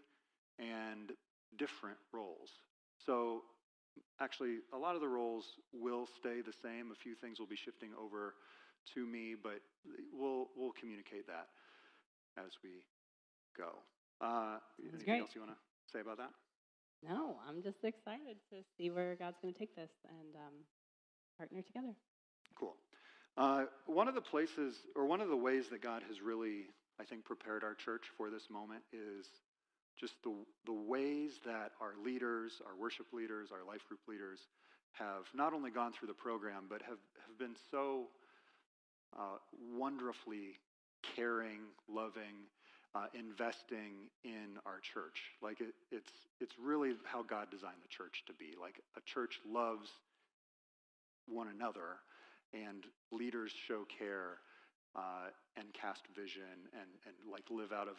and 0.59 1.13
different 1.59 1.99
roles. 2.13 2.51
So, 3.05 3.43
actually, 4.21 4.59
a 4.73 4.79
lot 4.79 4.95
of 4.95 5.01
the 5.01 5.09
roles 5.09 5.45
will 5.73 6.07
stay 6.19 6.41
the 6.41 6.55
same. 6.63 6.91
A 6.91 6.95
few 6.95 7.15
things 7.15 7.39
will 7.39 7.47
be 7.47 7.57
shifting 7.57 7.91
over 8.01 8.35
to 8.95 9.07
me, 9.07 9.35
but 9.41 9.61
we'll 10.13 10.49
we'll 10.57 10.73
communicate 10.73 11.27
that 11.27 11.49
as 12.37 12.53
we 12.63 12.85
go. 13.57 13.71
Uh, 14.21 14.59
anything 14.81 15.05
great. 15.05 15.21
else 15.21 15.31
you 15.35 15.41
want 15.41 15.53
to 15.53 15.59
say 15.93 16.01
about 16.01 16.19
that? 16.19 16.31
No, 17.07 17.37
I'm 17.47 17.63
just 17.63 17.85
excited 17.85 18.37
to 18.51 18.57
see 18.77 18.91
where 18.91 19.15
God's 19.17 19.37
going 19.43 19.53
to 19.53 19.59
take 19.59 19.77
this 19.77 19.91
and 20.09 20.35
um, 20.37 20.55
partner 21.37 21.61
together. 21.61 21.95
Cool. 22.59 22.77
Uh, 23.37 23.65
one 23.87 24.09
of 24.09 24.15
the 24.15 24.21
places, 24.21 24.87
or 24.97 25.07
one 25.07 25.21
of 25.21 25.29
the 25.29 25.37
ways 25.37 25.69
that 25.71 25.83
God 25.83 26.03
has 26.09 26.23
really, 26.23 26.67
I 27.01 27.05
think, 27.05 27.25
prepared 27.25 27.63
our 27.63 27.75
church 27.75 28.05
for 28.17 28.31
this 28.31 28.49
moment 28.51 28.83
is 28.93 29.27
just 29.99 30.15
the, 30.23 30.33
the 30.65 30.73
ways 30.73 31.41
that 31.45 31.73
our 31.81 31.93
leaders, 32.03 32.63
our 32.67 32.77
worship 32.81 33.07
leaders, 33.13 33.51
our 33.53 33.67
life 33.67 33.87
group 33.89 34.01
leaders 34.09 34.41
have 34.93 35.25
not 35.35 35.53
only 35.53 35.71
gone 35.71 35.93
through 35.93 36.09
the 36.09 36.15
program, 36.15 36.65
but 36.69 36.81
have, 36.83 36.99
have 37.27 37.39
been 37.39 37.57
so 37.71 38.07
uh, 39.19 39.39
wonderfully 39.73 40.59
caring, 41.17 41.61
loving, 41.89 42.49
uh, 42.95 43.07
investing 43.15 44.09
in 44.25 44.59
our 44.67 44.79
church. 44.81 45.35
Like 45.43 45.61
it, 45.61 45.75
it's, 45.91 46.11
it's 46.41 46.55
really 46.63 46.93
how 47.05 47.23
God 47.23 47.51
designed 47.51 47.83
the 47.83 47.89
church 47.89 48.23
to 48.27 48.33
be. 48.33 48.55
Like 48.61 48.81
a 48.97 49.01
church 49.03 49.41
loves 49.49 49.89
one 51.27 51.49
another, 51.49 51.99
and 52.53 52.85
leaders 53.11 53.53
show 53.67 53.85
care 53.99 54.39
uh, 54.95 55.33
and 55.57 55.67
cast 55.73 56.03
vision 56.15 56.71
and, 56.73 56.91
and 57.07 57.15
like 57.31 57.45
live 57.51 57.73
out 57.73 57.89
of 57.89 57.97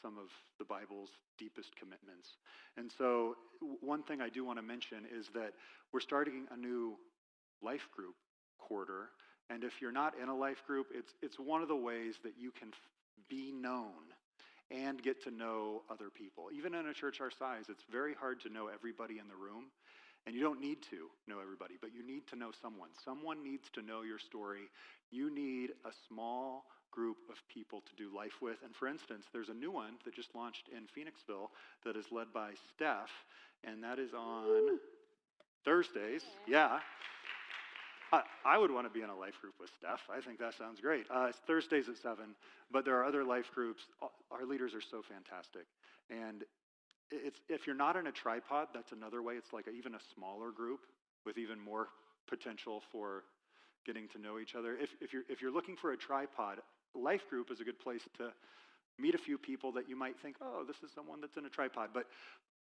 some 0.00 0.18
of 0.18 0.28
the 0.58 0.64
Bible's 0.64 1.10
deepest 1.38 1.76
commitments. 1.76 2.36
And 2.76 2.90
so, 2.90 3.36
one 3.80 4.02
thing 4.02 4.20
I 4.20 4.28
do 4.28 4.44
want 4.44 4.58
to 4.58 4.62
mention 4.62 5.04
is 5.12 5.28
that 5.34 5.52
we're 5.92 6.00
starting 6.00 6.46
a 6.50 6.56
new 6.56 6.96
life 7.62 7.88
group 7.94 8.14
quarter. 8.58 9.10
And 9.50 9.62
if 9.62 9.80
you're 9.80 9.92
not 9.92 10.14
in 10.20 10.28
a 10.28 10.34
life 10.34 10.64
group, 10.66 10.86
it's, 10.94 11.12
it's 11.22 11.38
one 11.38 11.60
of 11.62 11.68
the 11.68 11.76
ways 11.76 12.14
that 12.22 12.32
you 12.38 12.50
can 12.50 12.70
be 13.28 13.52
known 13.52 14.13
and 14.70 15.02
get 15.02 15.22
to 15.24 15.30
know 15.30 15.82
other 15.90 16.10
people. 16.10 16.48
Even 16.54 16.74
in 16.74 16.86
a 16.86 16.94
church 16.94 17.20
our 17.20 17.30
size, 17.30 17.64
it's 17.68 17.84
very 17.90 18.14
hard 18.14 18.40
to 18.40 18.48
know 18.48 18.68
everybody 18.72 19.18
in 19.18 19.28
the 19.28 19.36
room. 19.36 19.66
And 20.26 20.34
you 20.34 20.40
don't 20.40 20.60
need 20.60 20.80
to 20.90 21.10
know 21.28 21.40
everybody, 21.42 21.74
but 21.80 21.90
you 21.94 22.06
need 22.06 22.26
to 22.28 22.36
know 22.36 22.50
someone. 22.62 22.88
Someone 23.04 23.44
needs 23.44 23.68
to 23.74 23.82
know 23.82 24.02
your 24.02 24.18
story. 24.18 24.70
You 25.10 25.32
need 25.34 25.70
a 25.84 25.90
small 26.08 26.64
group 26.90 27.18
of 27.28 27.36
people 27.52 27.82
to 27.82 28.02
do 28.02 28.14
life 28.16 28.40
with. 28.40 28.56
And 28.64 28.74
for 28.74 28.88
instance, 28.88 29.26
there's 29.32 29.50
a 29.50 29.54
new 29.54 29.70
one 29.70 29.94
that 30.04 30.14
just 30.14 30.34
launched 30.34 30.70
in 30.74 30.84
Phoenixville 30.84 31.48
that 31.84 31.96
is 31.96 32.06
led 32.10 32.32
by 32.32 32.52
Steph, 32.74 33.10
and 33.64 33.82
that 33.84 33.98
is 33.98 34.14
on 34.14 34.78
Thursdays. 35.64 36.22
Yeah. 36.46 36.78
I, 38.44 38.58
would 38.58 38.70
want 38.70 38.86
to 38.86 38.92
be 38.92 39.02
in 39.02 39.10
a 39.10 39.16
life 39.16 39.34
group 39.40 39.54
with 39.60 39.70
Steph. 39.78 40.00
I 40.10 40.20
think 40.20 40.38
that 40.38 40.54
sounds 40.54 40.80
great. 40.80 41.06
Uh, 41.10 41.26
it's 41.28 41.38
Thursdays 41.46 41.88
at 41.88 41.96
7, 41.96 42.34
but 42.70 42.84
there 42.84 42.96
are 42.96 43.04
other 43.04 43.24
life 43.24 43.50
groups. 43.54 43.82
Our 44.30 44.44
leaders 44.44 44.74
are 44.74 44.80
so 44.80 45.02
fantastic. 45.02 45.66
And 46.10 46.44
it's, 47.10 47.40
if 47.48 47.66
you're 47.66 47.76
not 47.76 47.96
in 47.96 48.06
a 48.06 48.12
tripod, 48.12 48.68
that's 48.74 48.92
another 48.92 49.22
way. 49.22 49.34
It's 49.34 49.52
like 49.52 49.66
a, 49.66 49.70
even 49.70 49.94
a 49.94 50.02
smaller 50.14 50.50
group 50.50 50.80
with 51.24 51.38
even 51.38 51.58
more 51.60 51.88
potential 52.28 52.82
for 52.92 53.24
getting 53.86 54.08
to 54.08 54.18
know 54.18 54.38
each 54.38 54.54
other. 54.54 54.76
If, 54.76 54.90
if, 55.00 55.12
you're, 55.12 55.24
if 55.28 55.40
you're 55.40 55.52
looking 55.52 55.76
for 55.76 55.92
a 55.92 55.96
tripod, 55.96 56.58
life 56.94 57.28
group 57.28 57.50
is 57.50 57.60
a 57.60 57.64
good 57.64 57.78
place 57.78 58.02
to 58.18 58.32
meet 58.98 59.14
a 59.14 59.18
few 59.18 59.38
people 59.38 59.72
that 59.72 59.88
you 59.88 59.96
might 59.96 60.14
think, 60.22 60.36
oh, 60.40 60.64
this 60.66 60.76
is 60.84 60.90
someone 60.94 61.20
that's 61.20 61.36
in 61.36 61.46
a 61.46 61.50
tripod. 61.50 61.90
But 61.92 62.06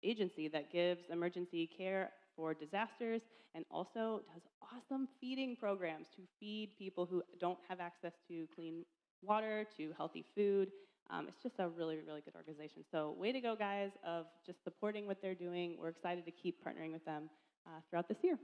agency 0.01 0.47
that 0.49 0.71
gives 0.71 1.01
emergency 1.11 1.67
care 1.77 2.11
for 2.35 2.53
disasters 2.53 3.21
and 3.55 3.65
also 3.69 4.21
does 4.33 4.41
awesome 4.61 5.07
feeding 5.19 5.55
programs 5.55 6.07
to 6.15 6.23
feed 6.39 6.71
people 6.77 7.05
who 7.05 7.21
don't 7.39 7.59
have 7.67 7.79
access 7.79 8.13
to 8.27 8.47
clean 8.55 8.83
water, 9.21 9.65
to 9.77 9.91
healthy 9.95 10.25
food. 10.35 10.69
Um, 11.09 11.27
it's 11.27 11.41
just 11.43 11.55
a 11.59 11.67
really, 11.67 11.97
really 12.07 12.21
good 12.21 12.35
organization. 12.35 12.83
So, 12.91 13.13
way 13.17 13.31
to 13.31 13.41
go, 13.41 13.55
guys, 13.55 13.91
of 14.05 14.25
just 14.45 14.63
supporting 14.63 15.05
what 15.05 15.21
they're 15.21 15.35
doing. 15.35 15.75
We're 15.79 15.89
excited 15.89 16.25
to 16.25 16.31
keep 16.31 16.63
partnering 16.65 16.91
with 16.91 17.03
them 17.05 17.29
uh, 17.67 17.81
throughout 17.89 18.07
this 18.07 18.17
year. 18.23 18.37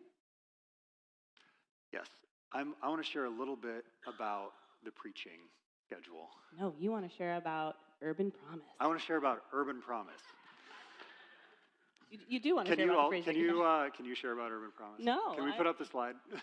Yes. 1.94 2.08
I'm, 2.52 2.74
I 2.84 2.90
want 2.90 3.04
to 3.04 3.10
share 3.10 3.26
a 3.26 3.30
little 3.30 3.56
bit 3.56 3.86
about 4.08 4.52
the 4.84 4.92
preaching 4.92 5.40
schedule. 5.86 6.30
No, 6.60 6.74
you 6.80 6.92
want 6.92 7.10
to 7.10 7.16
share 7.16 7.38
about 7.38 7.76
Urban 8.02 8.32
Promise. 8.32 8.66
I 8.80 8.88
want 8.88 9.00
to 9.00 9.06
share 9.06 9.18
about 9.18 9.44
Urban 9.54 9.82
Promise. 9.82 10.22
You, 12.10 12.20
you 12.28 12.40
do 12.40 12.56
want 12.56 12.68
to 12.68 12.72
Can 12.76 12.80
share 12.80 12.88
you 12.88 12.94
about 12.94 13.04
all, 13.14 13.22
can 13.22 13.36
you 13.36 13.64
uh, 13.64 13.90
can 13.92 14.06
you 14.06 14.16
share 14.16 14.32
about 14.34 14.52
Urban 14.52 14.72
Promise? 14.76 15.02
No, 15.04 15.34
Can 15.36 15.44
we 15.46 15.52
I- 15.52 15.58
put 15.58 15.68
up 15.68 15.78
the 15.78 15.86
slide? 15.86 16.16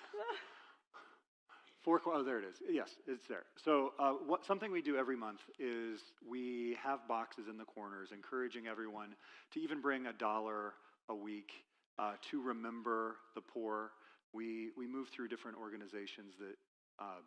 Four, 1.83 2.01
oh, 2.07 2.25
there 2.25 2.41
it 2.41 2.45
is. 2.45 2.57
Yes, 2.69 2.97
it's 3.07 3.29
there. 3.29 3.45
So, 3.65 3.93
uh, 4.01 4.11
what, 4.27 4.45
something 4.45 4.73
we 4.73 4.83
do 4.83 4.97
every 4.97 5.17
month 5.17 5.39
is 5.61 6.01
we 6.29 6.77
have 6.83 7.07
boxes 7.07 7.47
in 7.49 7.57
the 7.59 7.65
corners 7.65 8.09
encouraging 8.13 8.67
everyone 8.67 9.15
to 9.53 9.61
even 9.61 9.81
bring 9.81 10.07
a 10.07 10.13
dollar 10.13 10.73
a 11.09 11.15
week 11.15 11.53
uh, 12.01 12.15
to 12.33 12.43
remember 12.43 13.15
the 13.37 13.41
poor. 13.41 13.93
We, 14.35 14.71
we 14.77 14.89
move 14.89 15.11
through 15.11 15.29
different 15.29 15.59
organizations 15.59 16.35
that 16.41 16.57
uh, 16.99 17.21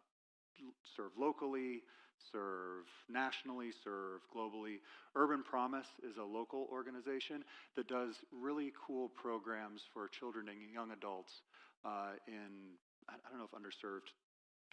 serve 0.94 1.12
locally, 1.18 1.84
serve 2.32 2.86
nationally, 3.10 3.72
serve 3.72 4.22
globally. 4.34 4.80
Urban 5.16 5.44
Promise 5.44 5.88
is 6.04 6.18
a 6.18 6.24
local 6.24 6.68
organization 6.72 7.44
that 7.76 7.88
does 7.88 8.16
really 8.32 8.74
cool 8.76 9.10
programs 9.10 9.82
for 9.94 10.08
children 10.08 10.50
and 10.50 10.58
young 10.74 10.92
adults 10.92 11.42
uh, 11.86 12.20
in, 12.28 12.76
I 13.08 13.16
don't 13.30 13.40
know 13.40 13.48
if 13.48 13.56
underserved 13.56 14.12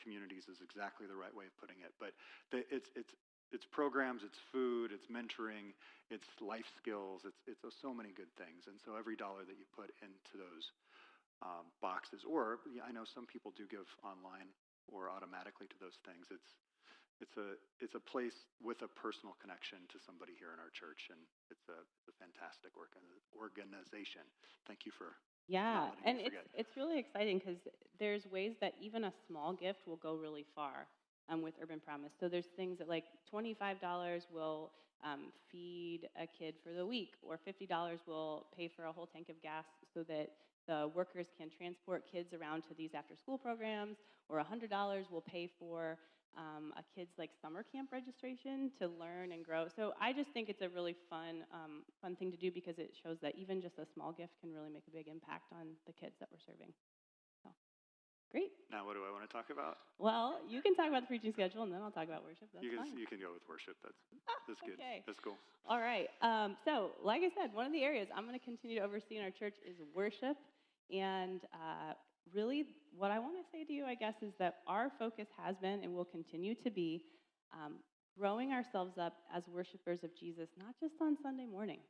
communities 0.03 0.47
is 0.51 0.61
exactly 0.61 1.07
the 1.07 1.17
right 1.17 1.35
way 1.35 1.47
of 1.47 1.55
putting 1.57 1.81
it. 1.83 1.95
But 1.99 2.13
the, 2.53 2.63
it's, 2.69 2.91
it's, 2.95 3.15
it's 3.55 3.65
programs, 3.65 4.23
it's 4.27 4.39
food, 4.53 4.91
it's 4.93 5.07
mentoring, 5.07 5.73
it's 6.11 6.27
life 6.43 6.67
skills, 6.77 7.23
it's, 7.25 7.39
it's 7.47 7.63
so 7.81 7.95
many 7.95 8.11
good 8.13 8.31
things. 8.37 8.67
And 8.67 8.77
so 8.83 8.99
every 8.99 9.17
dollar 9.17 9.47
that 9.47 9.57
you 9.57 9.67
put 9.75 9.95
into 10.03 10.35
those 10.37 10.75
um, 11.43 11.71
boxes, 11.81 12.27
or 12.27 12.59
I 12.83 12.91
know 12.91 13.07
some 13.07 13.27
people 13.27 13.55
do 13.55 13.65
give 13.71 13.87
online 14.03 14.51
or 14.91 15.11
automatically 15.11 15.67
to 15.67 15.79
those 15.79 15.99
things. 16.07 16.31
It's 16.31 16.55
it's 17.21 17.37
a 17.37 17.57
it's 17.81 17.95
a 17.95 18.03
place 18.03 18.47
with 18.61 18.83
a 18.83 18.91
personal 18.91 19.37
connection 19.41 19.79
to 19.93 19.97
somebody 20.05 20.33
here 20.37 20.53
in 20.53 20.61
our 20.61 20.73
church, 20.73 21.09
and 21.09 21.21
it's 21.49 21.67
a, 21.69 21.79
it's 21.99 22.09
a 22.13 22.17
fantastic 22.21 22.73
organization. 22.77 24.25
Thank 24.67 24.85
you 24.85 24.93
for 24.93 25.17
yeah, 25.49 25.89
and 26.05 26.19
it's 26.19 26.37
it's 26.55 26.77
really 26.77 26.99
exciting 26.99 27.39
because 27.39 27.59
there's 27.99 28.27
ways 28.27 28.55
that 28.61 28.75
even 28.81 29.05
a 29.05 29.13
small 29.27 29.53
gift 29.53 29.87
will 29.87 29.97
go 29.97 30.15
really 30.15 30.45
far 30.55 30.87
um, 31.29 31.43
with 31.43 31.55
Urban 31.63 31.81
Promise. 31.81 32.13
So 32.19 32.29
there's 32.29 32.51
things 32.57 32.79
that 32.79 32.89
like 32.89 33.05
twenty 33.31 33.55
five 33.55 33.81
dollars 33.81 34.27
will 34.33 34.73
um, 35.05 35.33
feed 35.51 36.09
a 36.21 36.27
kid 36.27 36.55
for 36.65 36.73
the 36.73 36.85
week, 36.85 37.15
or 37.23 37.39
fifty 37.39 37.67
dollars 37.67 38.01
will 38.07 38.47
pay 38.57 38.69
for 38.69 38.87
a 38.87 38.93
whole 38.93 39.07
tank 39.07 39.29
of 39.29 39.41
gas 39.41 39.65
so 39.95 40.03
that 40.05 40.31
the 40.67 40.91
workers 40.95 41.27
can 41.39 41.49
transport 41.49 42.05
kids 42.11 42.35
around 42.35 42.63
to 42.63 42.75
these 42.77 42.91
after 42.95 43.15
school 43.15 43.39
programs, 43.39 43.97
or 44.29 44.43
$100 44.43 45.11
will 45.11 45.21
pay 45.21 45.49
for 45.59 45.97
um, 46.37 46.73
a 46.77 46.85
kid's 46.95 47.13
like 47.19 47.31
summer 47.41 47.65
camp 47.65 47.91
registration 47.93 48.71
to 48.79 48.89
learn 49.01 49.33
and 49.33 49.45
grow. 49.45 49.67
So 49.75 49.93
I 50.01 50.13
just 50.13 50.31
think 50.31 50.49
it's 50.49 50.63
a 50.63 50.69
really 50.69 50.95
fun, 51.09 51.45
um, 51.53 51.83
fun 52.01 52.17
thing 52.17 52.31
to 52.31 52.37
do 52.37 52.53
because 52.53 52.79
it 52.79 52.93
shows 52.93 53.17
that 53.23 53.35
even 53.37 53.61
just 53.61 53.81
a 53.81 53.87
small 53.97 54.13
gift 54.13 54.37
can 54.41 54.53
really 54.53 54.71
make 54.71 54.85
a 54.89 54.95
big 54.95 55.09
impact 55.09 55.49
on 55.53 55.75
the 55.89 55.93
kids 55.93 56.15
that 56.21 56.29
we're 56.31 56.45
serving. 56.45 56.73
So, 57.43 57.49
great. 58.31 58.53
Now, 58.69 58.85
what 58.85 58.95
do 58.95 59.03
I 59.05 59.11
want 59.11 59.25
to 59.25 59.33
talk 59.33 59.49
about? 59.49 59.81
Well, 59.99 60.41
you 60.45 60.61
can 60.61 60.77
talk 60.77 60.89
about 60.89 61.09
the 61.09 61.11
preaching 61.11 61.33
schedule, 61.33 61.65
and 61.65 61.73
then 61.73 61.81
I'll 61.81 61.95
talk 61.95 62.09
about 62.09 62.23
worship. 62.23 62.53
That's 62.53 62.65
you 62.65 62.77
can, 62.77 62.85
fine. 62.85 62.97
You 63.01 63.09
can 63.09 63.19
go 63.19 63.33
with 63.33 63.45
worship. 63.49 63.81
That's 63.81 64.01
that's 64.45 64.61
good. 64.61 64.77
okay. 64.77 65.01
That's 65.09 65.21
cool. 65.25 65.41
All 65.65 65.81
right. 65.81 66.13
Um, 66.21 66.57
so, 66.69 66.93
like 67.01 67.25
I 67.25 67.33
said, 67.33 67.57
one 67.57 67.65
of 67.65 67.73
the 67.73 67.83
areas 67.83 68.13
I'm 68.13 68.29
going 68.29 68.39
to 68.39 68.45
continue 68.45 68.77
to 68.79 68.85
oversee 68.85 69.17
in 69.17 69.25
our 69.25 69.33
church 69.33 69.57
is 69.65 69.81
worship. 69.97 70.37
And 70.87 71.43
uh, 71.51 71.99
really, 72.35 72.67
what 72.97 73.11
I 73.11 73.19
want 73.19 73.35
to 73.37 73.45
say 73.53 73.65
to 73.65 73.73
you, 73.73 73.85
I 73.85 73.95
guess, 73.95 74.15
is 74.23 74.33
that 74.39 74.57
our 74.67 74.91
focus 74.99 75.27
has 75.43 75.57
been 75.57 75.83
and 75.83 75.95
will 75.95 76.05
continue 76.05 76.55
to 76.57 76.71
be 76.71 77.03
um, 77.53 77.75
growing 78.19 78.53
ourselves 78.53 78.99
up 78.99 79.15
as 79.35 79.43
worshipers 79.49 80.01
of 80.03 80.11
Jesus, 80.19 80.49
not 80.59 80.75
just 80.81 80.95
on 81.01 81.17
Sunday 81.23 81.47
morning, 81.47 81.81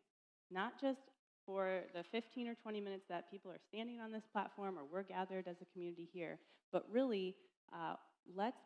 not 0.50 0.80
just 0.80 1.00
for 1.44 1.82
the 1.94 2.02
15 2.10 2.48
or 2.48 2.54
20 2.54 2.80
minutes 2.80 3.04
that 3.08 3.30
people 3.30 3.50
are 3.50 3.60
standing 3.68 4.00
on 4.00 4.10
this 4.10 4.24
platform 4.32 4.76
or 4.78 4.82
we're 4.90 5.04
gathered 5.04 5.46
as 5.46 5.56
a 5.62 5.72
community 5.72 6.08
here, 6.12 6.38
but 6.72 6.84
really, 6.90 7.36
uh, 7.72 7.94
let's 8.34 8.58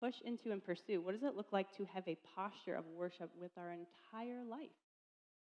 push 0.00 0.14
into 0.24 0.50
and 0.52 0.64
pursue 0.64 1.00
what 1.00 1.12
does 1.12 1.22
it 1.22 1.36
look 1.36 1.52
like 1.52 1.76
to 1.76 1.86
have 1.92 2.06
a 2.08 2.16
posture 2.34 2.74
of 2.74 2.84
worship 2.96 3.30
with 3.38 3.50
our 3.58 3.72
entire 3.72 4.42
life? 4.48 4.70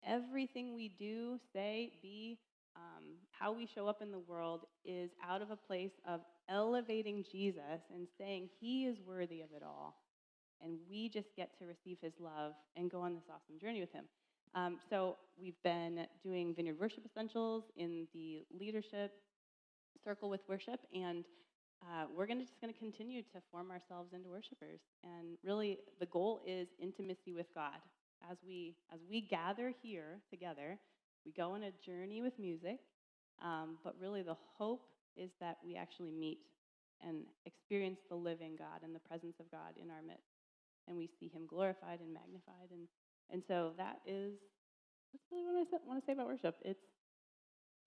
Everything 0.05 0.75
we 0.75 0.89
do, 0.89 1.39
say, 1.51 1.93
be, 2.01 2.37
um, 2.75 3.03
how 3.31 3.51
we 3.51 3.67
show 3.67 3.87
up 3.87 4.01
in 4.01 4.11
the 4.11 4.19
world 4.19 4.65
is 4.83 5.11
out 5.27 5.41
of 5.41 5.51
a 5.51 5.55
place 5.55 5.91
of 6.07 6.21
elevating 6.49 7.23
Jesus 7.31 7.81
and 7.93 8.07
saying 8.17 8.49
he 8.59 8.85
is 8.85 8.97
worthy 9.05 9.41
of 9.41 9.49
it 9.55 9.63
all. 9.63 9.95
And 10.61 10.77
we 10.89 11.09
just 11.09 11.35
get 11.35 11.57
to 11.59 11.65
receive 11.65 11.97
his 12.01 12.13
love 12.19 12.53
and 12.75 12.89
go 12.89 13.01
on 13.01 13.13
this 13.13 13.25
awesome 13.29 13.59
journey 13.59 13.81
with 13.81 13.91
him. 13.91 14.05
Um, 14.55 14.77
so 14.89 15.17
we've 15.39 15.61
been 15.63 16.07
doing 16.23 16.55
Vineyard 16.55 16.79
Worship 16.79 17.05
Essentials 17.05 17.63
in 17.75 18.07
the 18.13 18.45
leadership 18.57 19.11
circle 20.03 20.29
with 20.29 20.41
worship, 20.47 20.79
and 20.93 21.25
uh, 21.81 22.05
we're 22.15 22.25
gonna, 22.25 22.41
just 22.41 22.61
going 22.61 22.71
to 22.73 22.79
continue 22.79 23.21
to 23.21 23.41
form 23.51 23.69
ourselves 23.69 24.13
into 24.13 24.29
worshipers. 24.29 24.79
And 25.03 25.37
really, 25.43 25.79
the 25.99 26.05
goal 26.05 26.41
is 26.47 26.67
intimacy 26.79 27.33
with 27.33 27.47
God. 27.53 27.79
As 28.31 28.37
we, 28.47 28.75
as 28.93 28.99
we 29.09 29.21
gather 29.21 29.73
here 29.83 30.19
together, 30.29 30.79
we 31.25 31.31
go 31.31 31.51
on 31.51 31.63
a 31.63 31.71
journey 31.85 32.21
with 32.21 32.37
music, 32.37 32.79
um, 33.43 33.77
but 33.83 33.95
really 33.99 34.21
the 34.21 34.37
hope 34.57 34.87
is 35.17 35.31
that 35.39 35.57
we 35.65 35.75
actually 35.75 36.11
meet 36.11 36.39
and 37.05 37.23
experience 37.45 37.99
the 38.09 38.15
living 38.15 38.55
God 38.57 38.83
and 38.83 38.95
the 38.95 38.99
presence 38.99 39.35
of 39.39 39.49
God 39.51 39.73
in 39.81 39.89
our 39.89 40.01
midst. 40.05 40.23
And 40.87 40.95
we 40.95 41.09
see 41.19 41.27
him 41.27 41.47
glorified 41.47 41.99
and 41.99 42.13
magnified. 42.13 42.69
And, 42.71 42.87
and 43.31 43.41
so 43.47 43.71
that 43.77 43.99
is, 44.05 44.33
that's 45.11 45.23
really 45.31 45.43
what 45.43 45.67
I 45.73 45.87
want 45.87 45.99
to 45.99 46.05
say 46.05 46.13
about 46.13 46.27
worship. 46.27 46.55
It's, 46.63 46.85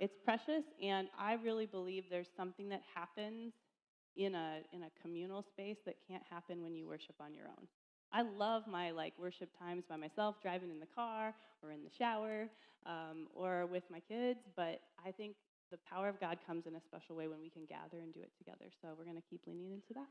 it's 0.01 0.15
precious, 0.25 0.65
and 0.83 1.09
I 1.19 1.35
really 1.35 1.67
believe 1.67 2.05
there's 2.11 2.31
something 2.37 2.69
that 2.69 2.83
happens 2.95 3.53
in 4.17 4.35
a, 4.35 4.59
in 4.73 4.83
a 4.83 4.91
communal 5.03 5.43
space 5.43 5.77
that 5.87 5.97
can't 6.09 6.23
happen 6.29 6.63
when 6.63 6.75
you 6.75 6.87
worship 6.87 7.17
on 7.21 7.35
your 7.35 7.47
own. 7.47 7.67
I 8.13 8.23
love 8.23 8.67
my 8.67 8.91
like 8.91 9.13
worship 9.19 9.51
times 9.59 9.85
by 9.89 9.97
myself, 9.97 10.37
driving 10.43 10.71
in 10.71 10.81
the 10.81 10.89
car 10.95 11.35
or 11.63 11.73
in 11.73 11.83
the 11.85 11.91
shower 11.97 12.49
um, 12.87 13.29
or 13.35 13.67
with 13.67 13.85
my 13.91 14.01
kids. 14.01 14.41
But 14.57 14.81
I 15.05 15.11
think 15.13 15.35
the 15.71 15.79
power 15.89 16.09
of 16.09 16.19
God 16.21 16.39
comes 16.47 16.67
in 16.67 16.75
a 16.77 16.81
special 16.81 17.17
way 17.17 17.29
when 17.29 17.41
we 17.41 17.51
can 17.51 17.67
gather 17.67 18.01
and 18.01 18.13
do 18.15 18.21
it 18.21 18.33
together. 18.39 18.71
So 18.81 18.89
we're 18.97 19.05
going 19.05 19.21
to 19.21 19.29
keep 19.29 19.43
leaning 19.47 19.73
into 19.73 19.93
that. 19.95 20.09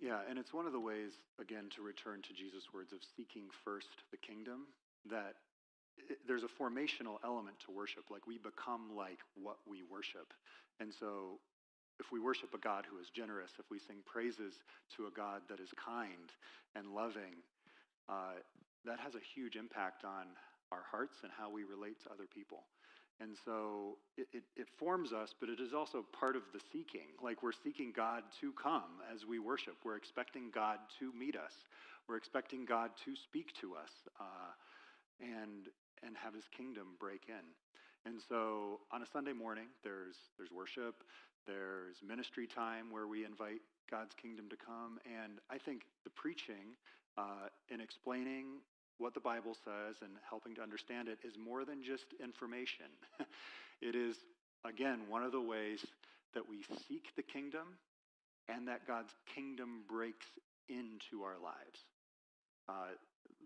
Yeah, 0.00 0.20
and 0.28 0.38
it's 0.38 0.54
one 0.54 0.64
of 0.64 0.72
the 0.72 0.80
ways, 0.80 1.12
again, 1.38 1.68
to 1.76 1.82
return 1.82 2.22
to 2.22 2.32
Jesus' 2.32 2.72
words 2.72 2.92
of 2.92 3.00
seeking 3.16 3.52
first 3.64 3.92
the 4.10 4.16
kingdom, 4.16 4.72
that 5.10 5.36
it, 6.08 6.18
there's 6.26 6.42
a 6.42 6.48
formational 6.48 7.20
element 7.22 7.60
to 7.66 7.70
worship. 7.70 8.08
Like 8.10 8.26
we 8.26 8.38
become 8.38 8.96
like 8.96 9.20
what 9.36 9.58
we 9.68 9.82
worship. 9.84 10.32
And 10.80 10.88
so 10.98 11.36
if 12.00 12.10
we 12.10 12.18
worship 12.18 12.54
a 12.54 12.58
God 12.58 12.88
who 12.88 12.98
is 12.98 13.12
generous, 13.12 13.52
if 13.60 13.70
we 13.70 13.78
sing 13.78 14.00
praises 14.06 14.64
to 14.96 15.06
a 15.06 15.12
God 15.12 15.42
that 15.48 15.60
is 15.60 15.68
kind 15.76 16.32
and 16.74 16.96
loving, 16.96 17.44
uh, 18.08 18.40
that 18.84 18.98
has 18.98 19.14
a 19.14 19.20
huge 19.34 19.54
impact 19.56 20.04
on 20.04 20.26
our 20.72 20.82
hearts 20.90 21.18
and 21.22 21.30
how 21.36 21.52
we 21.52 21.62
relate 21.62 22.00
to 22.02 22.10
other 22.10 22.26
people. 22.26 22.64
And 23.20 23.36
so 23.44 23.98
it, 24.16 24.28
it, 24.32 24.44
it, 24.56 24.68
forms 24.78 25.12
us, 25.12 25.34
but 25.38 25.50
it 25.50 25.60
is 25.60 25.74
also 25.74 26.06
part 26.18 26.36
of 26.36 26.42
the 26.54 26.60
seeking. 26.72 27.12
Like 27.22 27.42
we're 27.42 27.52
seeking 27.52 27.92
God 27.94 28.22
to 28.40 28.52
come 28.56 29.04
as 29.12 29.26
we 29.28 29.38
worship. 29.38 29.76
We're 29.84 29.96
expecting 29.96 30.50
God 30.50 30.78
to 31.00 31.12
meet 31.12 31.36
us. 31.36 31.52
We're 32.08 32.16
expecting 32.16 32.64
God 32.64 32.90
to 33.04 33.14
speak 33.14 33.52
to 33.60 33.74
us 33.76 33.92
uh, 34.18 34.56
and, 35.20 35.68
and 36.02 36.16
have 36.16 36.32
his 36.32 36.48
kingdom 36.56 36.96
break 36.98 37.28
in. 37.28 37.44
And 38.06 38.20
so 38.26 38.80
on 38.90 39.02
a 39.02 39.06
Sunday 39.06 39.34
morning, 39.34 39.68
there's, 39.84 40.16
there's 40.38 40.50
worship, 40.50 41.04
there's 41.46 41.96
ministry 42.06 42.46
time 42.46 42.90
where 42.90 43.06
we 43.06 43.24
invite 43.24 43.60
God's 43.90 44.14
kingdom 44.14 44.48
to 44.50 44.56
come. 44.56 44.98
And 45.04 45.38
I 45.50 45.58
think 45.58 45.82
the 46.04 46.10
preaching 46.10 46.76
uh, 47.18 47.50
and 47.70 47.80
explaining 47.80 48.62
what 48.98 49.14
the 49.14 49.20
Bible 49.20 49.56
says 49.64 49.96
and 50.02 50.12
helping 50.28 50.54
to 50.54 50.62
understand 50.62 51.08
it 51.08 51.18
is 51.24 51.34
more 51.38 51.64
than 51.64 51.82
just 51.82 52.04
information. 52.22 52.86
it 53.80 53.94
is, 53.96 54.16
again, 54.64 55.00
one 55.08 55.22
of 55.22 55.32
the 55.32 55.40
ways 55.40 55.84
that 56.34 56.48
we 56.48 56.62
seek 56.86 57.08
the 57.16 57.22
kingdom 57.22 57.80
and 58.48 58.68
that 58.68 58.86
God's 58.86 59.12
kingdom 59.34 59.82
breaks 59.88 60.26
into 60.68 61.24
our 61.24 61.40
lives. 61.42 61.80
Uh, 62.68 62.94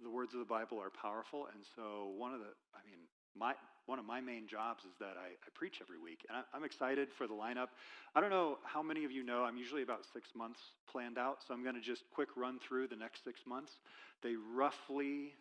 the 0.02 0.10
words 0.10 0.34
of 0.34 0.40
the 0.40 0.48
Bible 0.48 0.78
are 0.80 0.90
powerful, 0.90 1.46
and 1.54 1.64
so 1.76 2.12
one 2.16 2.34
of 2.34 2.40
the, 2.40 2.52
I 2.74 2.82
mean, 2.84 2.98
my, 3.36 3.54
one 3.86 3.98
of 3.98 4.04
my 4.04 4.20
main 4.20 4.46
jobs 4.46 4.84
is 4.84 4.92
that 4.98 5.16
I, 5.18 5.36
I 5.36 5.48
preach 5.54 5.78
every 5.80 5.98
week. 5.98 6.24
And 6.28 6.38
I, 6.38 6.56
am 6.56 6.64
excited 6.64 7.08
for 7.16 7.26
the 7.26 7.34
lineup. 7.34 7.68
I 8.14 8.20
don't 8.20 8.30
know 8.30 8.58
how 8.64 8.82
many 8.82 9.04
of 9.04 9.12
you 9.12 9.22
know, 9.22 9.44
I'm 9.44 9.56
usually 9.56 9.82
about 9.82 10.04
six 10.12 10.28
months 10.34 10.60
planned 10.90 11.18
out, 11.18 11.38
so 11.46 11.52
I'm 11.52 11.62
going 11.62 11.74
to 11.74 11.80
just 11.80 12.04
quick 12.14 12.28
run 12.36 12.58
through 12.66 12.88
the 12.88 12.96
next 12.96 13.24
six 13.24 13.40
months. 13.46 13.72
They 14.22 14.34
roughly 14.54 15.34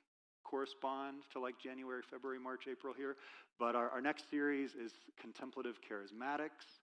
correspond 0.43 1.23
to 1.31 1.39
like 1.39 1.55
January, 1.57 2.01
February, 2.09 2.39
March, 2.39 2.65
April 2.69 2.93
here. 2.95 3.15
But 3.59 3.75
our, 3.75 3.89
our 3.89 4.01
next 4.01 4.29
series 4.29 4.71
is 4.71 4.91
Contemplative 5.19 5.75
Charismatics. 5.81 6.81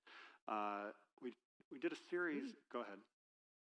Uh, 0.48 0.92
we, 1.22 1.32
we 1.70 1.78
did 1.78 1.92
a 1.92 2.00
series. 2.08 2.50
Mm. 2.50 2.72
Go 2.72 2.80
ahead. 2.80 2.98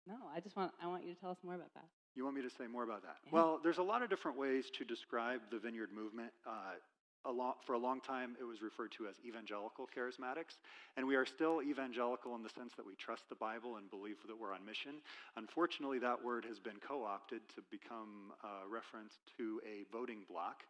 No, 0.07 0.15
I 0.35 0.41
just 0.41 0.57
want, 0.57 0.73
I 0.83 0.87
want 0.87 1.05
you 1.05 1.13
to 1.13 1.21
tell 1.21 1.31
us 1.31 1.39
more 1.45 1.55
about 1.55 1.75
that. 1.75 1.85
You 2.15 2.25
want 2.25 2.37
me 2.37 2.43
to 2.43 2.51
say 2.51 2.67
more 2.67 2.85
about 2.85 3.03
that? 3.03 3.17
Yeah. 3.25 3.31
Well, 3.33 3.61
there's 3.63 3.79
a 3.79 3.83
lot 3.83 4.03
of 4.03 4.09
different 4.09 4.39
ways 4.39 4.71
to 4.79 4.85
describe 4.85 5.41
the 5.51 5.59
Vineyard 5.59 5.91
movement. 5.95 6.31
Uh, 6.47 6.81
a 7.25 7.33
for 7.67 7.75
a 7.75 7.79
long 7.79 8.01
time, 8.01 8.37
it 8.41 8.45
was 8.45 8.63
referred 8.63 8.93
to 8.93 9.07
as 9.07 9.17
evangelical 9.27 9.89
charismatics. 9.89 10.59
And 10.97 11.07
we 11.07 11.17
are 11.17 11.27
still 11.27 11.63
evangelical 11.63 12.35
in 12.35 12.43
the 12.43 12.49
sense 12.49 12.73
that 12.77 12.87
we 12.87 12.95
trust 12.95 13.29
the 13.29 13.35
Bible 13.35 13.77
and 13.77 13.91
believe 13.91 14.17
that 14.27 14.39
we're 14.39 14.55
on 14.55 14.65
mission. 14.65 15.03
Unfortunately, 15.37 15.99
that 15.99 16.23
word 16.23 16.45
has 16.49 16.59
been 16.59 16.79
co 16.87 17.05
opted 17.05 17.41
to 17.55 17.63
become 17.71 18.33
a 18.43 18.69
reference 18.69 19.15
to 19.37 19.61
a 19.67 19.85
voting 19.93 20.25
block, 20.31 20.63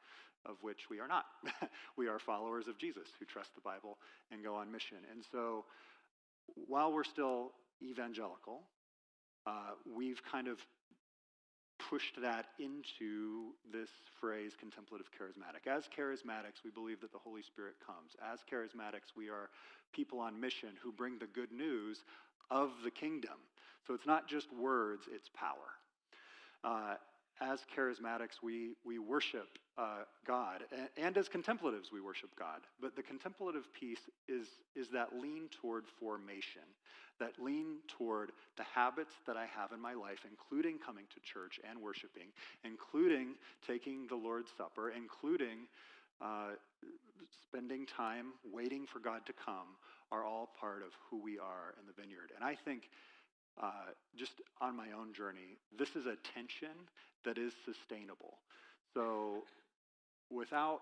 of 0.47 0.57
which 0.63 0.91
we 0.91 1.01
are 1.01 1.09
not. 1.09 1.27
we 1.97 2.09
are 2.09 2.19
followers 2.19 2.69
of 2.69 2.79
Jesus 2.79 3.09
who 3.19 3.25
trust 3.25 3.55
the 3.55 3.61
Bible 3.61 3.99
and 4.33 4.43
go 4.43 4.55
on 4.55 4.71
mission. 4.73 4.99
And 5.13 5.23
so, 5.31 5.65
while 6.67 6.93
we're 6.93 7.05
still 7.05 7.53
evangelical, 7.83 8.63
uh, 9.47 9.73
we've 9.97 10.21
kind 10.31 10.49
of 10.49 10.59
pushed 11.89 12.21
that 12.21 12.47
into 12.59 13.53
this 13.73 13.89
phrase 14.21 14.53
contemplative 14.59 15.09
charismatic. 15.11 15.71
As 15.71 15.85
charismatics, 15.89 16.63
we 16.65 16.71
believe 16.71 17.01
that 17.01 17.13
the 17.13 17.19
Holy 17.19 17.43
Spirit 17.43 17.75
comes. 17.85 18.13
As 18.21 18.41
charismatics, 18.51 19.17
we 19.17 19.29
are 19.29 19.49
people 19.93 20.21
on 20.21 20.39
mission 20.39 20.71
who 20.83 20.93
bring 20.93 21.19
the 21.19 21.27
good 21.27 21.53
news 21.53 21.99
of 22.51 22.71
the 22.85 22.91
kingdom. 22.91 23.39
So 23.87 23.95
it's 23.95 24.07
not 24.07 24.29
just 24.29 24.49
words, 24.53 25.05
it's 25.11 25.31
power. 25.35 25.73
Uh, 26.63 26.95
as 27.41 27.61
charismatics, 27.77 28.43
we, 28.43 28.73
we 28.85 28.99
worship 28.99 29.49
uh, 29.79 30.03
God, 30.27 30.65
and, 30.73 30.89
and, 30.97 31.17
as 31.17 31.29
contemplatives, 31.29 31.91
we 31.93 32.01
worship 32.01 32.31
God. 32.37 32.61
But 32.81 32.97
the 32.97 33.03
contemplative 33.03 33.73
piece 33.73 34.01
is, 34.29 34.49
is 34.75 34.89
that 34.93 35.17
lean 35.17 35.49
toward 35.63 35.85
formation, 36.01 36.67
that 37.21 37.33
lean 37.39 37.79
toward 37.89 38.33
the 38.57 38.65
habits 38.75 39.13
that 39.27 39.37
I 39.37 39.47
have 39.47 39.73
in 39.73 39.81
my 39.81 39.95
life, 39.95 40.21
including 40.29 40.79
coming 40.79 41.05
to 41.15 41.21
church 41.21 41.59
and 41.69 41.81
worshiping, 41.81 42.29
including 42.65 43.35
taking 43.67 44.07
the 44.07 44.17
Lord's 44.17 44.51
Supper, 44.57 44.91
including 44.91 45.67
uh, 46.21 46.57
spending 47.43 47.87
time 47.87 48.33
waiting 48.53 48.87
for 48.87 48.99
God 48.99 49.27
to 49.27 49.33
come, 49.33 49.77
are 50.11 50.25
all 50.25 50.51
part 50.59 50.83
of 50.83 50.93
who 51.11 51.21
we 51.23 51.39
are 51.39 51.75
in 51.81 51.87
the 51.87 51.93
vineyard. 51.93 52.33
And 52.35 52.45
I 52.45 52.55
think 52.55 52.89
uh, 53.61 53.93
just 54.17 54.41
on 54.61 54.77
my 54.77 54.93
own 54.99 55.13
journey, 55.13 55.59
this 55.77 55.97
is 55.97 56.07
a 56.07 56.17
tension 56.35 56.75
that 57.25 57.39
is 57.39 57.53
sustainable. 57.65 58.39
So 58.95 59.45
without 60.31 60.81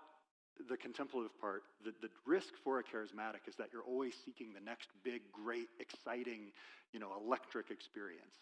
the 0.69 0.77
contemplative 0.77 1.31
part, 1.39 1.63
the, 1.83 1.93
the 2.01 2.09
risk 2.25 2.53
for 2.63 2.79
a 2.79 2.83
charismatic 2.83 3.47
is 3.47 3.55
that 3.55 3.69
you're 3.71 3.83
always 3.83 4.13
seeking 4.25 4.53
the 4.53 4.61
next 4.63 4.89
big, 5.03 5.21
great, 5.31 5.67
exciting, 5.79 6.51
you 6.93 6.99
know, 6.99 7.09
electric 7.23 7.71
experience. 7.71 8.35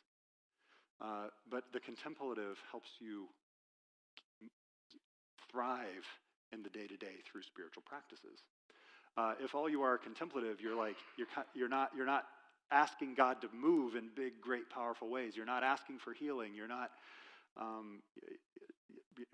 Uh, 1.01 1.28
but 1.49 1.63
the 1.73 1.80
contemplative 1.80 2.58
helps 2.71 2.89
you 2.99 3.28
thrive 5.51 6.06
in 6.54 6.63
the 6.63 6.69
day 6.69 6.88
to 6.88 6.97
day 6.97 7.19
through 7.30 7.41
spiritual 7.43 7.84
practices. 7.86 8.43
Uh, 9.17 9.34
if 9.41 9.56
all 9.56 9.69
you 9.69 9.82
are 9.82 9.97
contemplative, 9.97 10.60
you're 10.62 10.75
like 10.75 10.97
you're 11.17 11.28
you're 11.54 11.69
not 11.69 11.91
you're 11.95 12.06
not 12.06 12.25
asking 12.71 13.13
God 13.15 13.41
to 13.41 13.49
move 13.54 13.95
in 13.95 14.10
big, 14.15 14.41
great, 14.41 14.69
powerful 14.69 15.10
ways. 15.10 15.36
You're 15.36 15.45
not 15.45 15.63
asking 15.63 15.99
for 15.99 16.13
healing. 16.13 16.54
You're 16.56 16.67
not 16.67 16.91
um, 17.58 18.01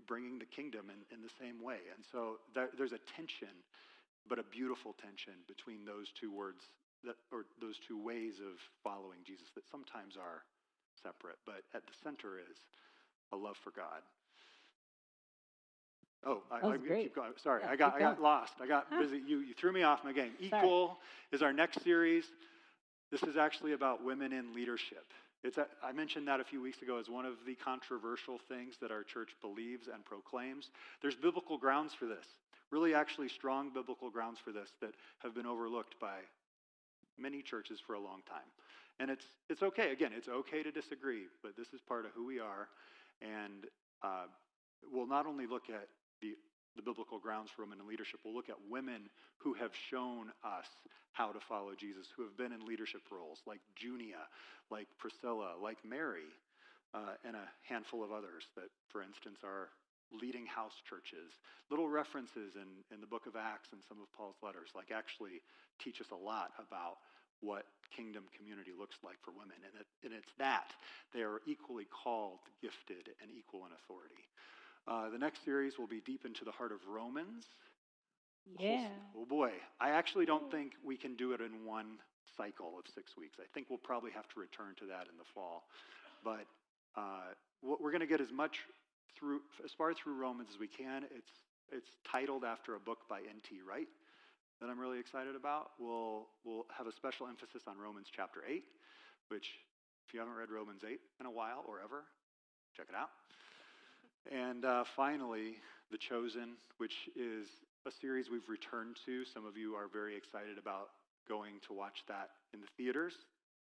bringing 0.07 0.39
the 0.39 0.45
kingdom 0.45 0.89
in, 0.89 0.99
in 1.15 1.21
the 1.21 1.33
same 1.39 1.61
way. 1.61 1.79
And 1.95 2.03
so 2.11 2.37
there, 2.53 2.69
there's 2.77 2.93
a 2.93 3.03
tension, 3.15 3.53
but 4.27 4.39
a 4.39 4.43
beautiful 4.43 4.95
tension 5.01 5.33
between 5.47 5.85
those 5.85 6.11
two 6.19 6.31
words 6.33 6.61
that, 7.03 7.15
or 7.31 7.45
those 7.59 7.79
two 7.87 7.97
ways 8.01 8.39
of 8.39 8.59
following 8.83 9.19
Jesus 9.25 9.47
that 9.55 9.63
sometimes 9.69 10.15
are 10.17 10.43
separate, 11.01 11.37
but 11.45 11.63
at 11.73 11.85
the 11.85 11.95
center 12.03 12.37
is 12.37 12.57
a 13.33 13.37
love 13.37 13.57
for 13.63 13.71
God. 13.71 14.01
Oh, 16.23 16.43
I, 16.51 16.57
I 16.57 16.77
keep 16.77 17.15
going. 17.15 17.31
Sorry, 17.43 17.61
yeah, 17.63 17.71
I 17.71 17.75
got 17.75 17.95
I 17.95 17.99
got 17.99 18.21
lost. 18.21 18.53
I 18.61 18.67
got 18.67 18.87
busy. 18.91 19.21
You 19.25 19.39
you 19.39 19.55
threw 19.55 19.71
me 19.71 19.81
off 19.81 20.03
my 20.03 20.13
game. 20.13 20.31
Equal 20.39 20.87
Sorry. 20.87 20.97
is 21.31 21.41
our 21.41 21.51
next 21.51 21.83
series. 21.83 22.25
This 23.11 23.23
is 23.23 23.37
actually 23.37 23.73
about 23.73 24.03
women 24.05 24.31
in 24.31 24.53
leadership. 24.53 25.05
It's 25.43 25.57
a, 25.57 25.65
I 25.83 25.91
mentioned 25.91 26.27
that 26.27 26.39
a 26.39 26.43
few 26.43 26.61
weeks 26.61 26.81
ago 26.81 26.99
as 26.99 27.09
one 27.09 27.25
of 27.25 27.33
the 27.45 27.55
controversial 27.55 28.39
things 28.47 28.75
that 28.81 28.91
our 28.91 29.03
church 29.03 29.29
believes 29.41 29.87
and 29.87 30.05
proclaims. 30.05 30.69
There's 31.01 31.15
biblical 31.15 31.57
grounds 31.57 31.93
for 31.93 32.05
this, 32.05 32.25
really, 32.69 32.93
actually, 32.93 33.29
strong 33.29 33.71
biblical 33.73 34.09
grounds 34.11 34.39
for 34.43 34.51
this 34.51 34.69
that 34.81 34.93
have 35.19 35.33
been 35.33 35.47
overlooked 35.47 35.99
by 35.99 36.19
many 37.17 37.41
churches 37.41 37.79
for 37.85 37.93
a 37.93 37.99
long 37.99 38.21
time. 38.29 38.47
And 38.99 39.09
it's, 39.09 39.25
it's 39.49 39.63
okay. 39.63 39.91
Again, 39.91 40.11
it's 40.15 40.27
okay 40.27 40.61
to 40.61 40.71
disagree, 40.71 41.23
but 41.41 41.57
this 41.57 41.67
is 41.73 41.81
part 41.81 42.05
of 42.05 42.11
who 42.11 42.25
we 42.25 42.39
are. 42.39 42.67
And 43.21 43.65
uh, 44.03 44.25
we'll 44.91 45.07
not 45.07 45.25
only 45.25 45.47
look 45.47 45.69
at 45.69 45.87
the 46.21 46.35
the 46.75 46.81
biblical 46.81 47.19
grounds 47.19 47.49
for 47.55 47.63
women 47.63 47.79
in 47.79 47.87
leadership. 47.87 48.19
We'll 48.23 48.33
look 48.33 48.49
at 48.49 48.57
women 48.69 49.09
who 49.37 49.53
have 49.53 49.71
shown 49.89 50.29
us 50.43 50.67
how 51.11 51.31
to 51.31 51.39
follow 51.39 51.75
Jesus, 51.75 52.07
who 52.15 52.23
have 52.23 52.37
been 52.37 52.51
in 52.51 52.65
leadership 52.65 53.01
roles, 53.11 53.39
like 53.45 53.59
Junia, 53.75 54.27
like 54.69 54.87
Priscilla, 54.97 55.55
like 55.61 55.77
Mary, 55.83 56.31
uh, 56.93 57.19
and 57.25 57.35
a 57.35 57.47
handful 57.67 58.03
of 58.03 58.11
others 58.11 58.47
that, 58.55 58.71
for 58.87 59.03
instance, 59.03 59.39
are 59.43 59.69
leading 60.11 60.45
house 60.45 60.75
churches. 60.87 61.31
Little 61.69 61.87
references 61.87 62.55
in, 62.55 62.67
in 62.91 62.99
the 62.99 63.07
book 63.07 63.27
of 63.27 63.35
Acts 63.35 63.71
and 63.71 63.81
some 63.87 63.99
of 63.99 64.11
Paul's 64.11 64.39
letters, 64.43 64.71
like 64.75 64.91
actually 64.91 65.39
teach 65.79 65.99
us 65.99 66.11
a 66.11 66.19
lot 66.19 66.51
about 66.59 66.99
what 67.39 67.65
kingdom 67.95 68.23
community 68.37 68.71
looks 68.71 68.95
like 69.03 69.19
for 69.23 69.31
women. 69.31 69.57
And, 69.65 69.73
it, 69.81 69.87
and 70.03 70.13
it's 70.13 70.31
that. 70.37 70.71
They 71.13 71.23
are 71.23 71.41
equally 71.47 71.87
called, 71.89 72.39
gifted, 72.61 73.11
and 73.19 73.31
equal 73.31 73.65
in 73.67 73.71
authority. 73.75 74.23
Uh, 74.87 75.09
the 75.09 75.17
next 75.17 75.45
series 75.45 75.77
will 75.77 75.87
be 75.87 76.01
deep 76.01 76.25
into 76.25 76.43
the 76.43 76.51
heart 76.51 76.71
of 76.71 76.79
Romans. 76.87 77.45
Yeah. 78.59 78.87
Oh 79.15 79.25
boy. 79.25 79.51
I 79.79 79.91
actually 79.91 80.25
don't 80.25 80.49
think 80.51 80.73
we 80.83 80.97
can 80.97 81.15
do 81.15 81.33
it 81.33 81.41
in 81.41 81.65
one 81.65 81.97
cycle 82.37 82.73
of 82.77 82.85
six 82.93 83.15
weeks. 83.17 83.37
I 83.39 83.45
think 83.53 83.67
we'll 83.69 83.79
probably 83.79 84.11
have 84.11 84.27
to 84.33 84.39
return 84.39 84.73
to 84.79 84.85
that 84.87 85.07
in 85.11 85.17
the 85.17 85.27
fall. 85.33 85.63
But 86.23 86.45
uh, 86.95 87.33
we're 87.61 87.91
going 87.91 88.01
to 88.01 88.09
get 88.09 88.21
as 88.21 88.31
much 88.31 88.57
through, 89.17 89.41
as 89.63 89.71
far 89.77 89.93
through 89.93 90.15
Romans 90.15 90.49
as 90.53 90.59
we 90.59 90.67
can. 90.67 91.03
It's, 91.15 91.31
it's 91.71 91.89
titled 92.09 92.43
after 92.43 92.75
a 92.75 92.79
book 92.79 92.99
by 93.09 93.19
N.T. 93.19 93.61
Wright 93.67 93.87
that 94.59 94.69
I'm 94.69 94.79
really 94.79 94.99
excited 94.99 95.35
about. 95.35 95.71
We'll, 95.79 96.27
we'll 96.43 96.65
have 96.75 96.87
a 96.87 96.93
special 96.93 97.27
emphasis 97.27 97.63
on 97.67 97.77
Romans 97.77 98.07
chapter 98.13 98.41
8, 98.47 98.63
which, 99.29 99.49
if 100.07 100.13
you 100.13 100.19
haven't 100.19 100.35
read 100.35 100.49
Romans 100.49 100.81
8 100.85 100.99
in 101.19 101.25
a 101.25 101.31
while 101.31 101.63
or 101.67 101.81
ever, 101.83 102.03
check 102.77 102.87
it 102.89 102.95
out. 102.95 103.09
And 104.29 104.65
uh, 104.65 104.83
finally, 104.95 105.57
The 105.89 105.97
Chosen, 105.97 106.59
which 106.77 106.93
is 107.15 107.47
a 107.87 107.91
series 107.91 108.29
we've 108.29 108.47
returned 108.47 108.97
to. 109.05 109.25
Some 109.25 109.45
of 109.45 109.57
you 109.57 109.73
are 109.73 109.89
very 109.89 110.15
excited 110.15 110.57
about 110.61 110.93
going 111.27 111.57
to 111.67 111.73
watch 111.73 112.05
that 112.07 112.29
in 112.53 112.61
the 112.61 112.69
theaters 112.77 113.13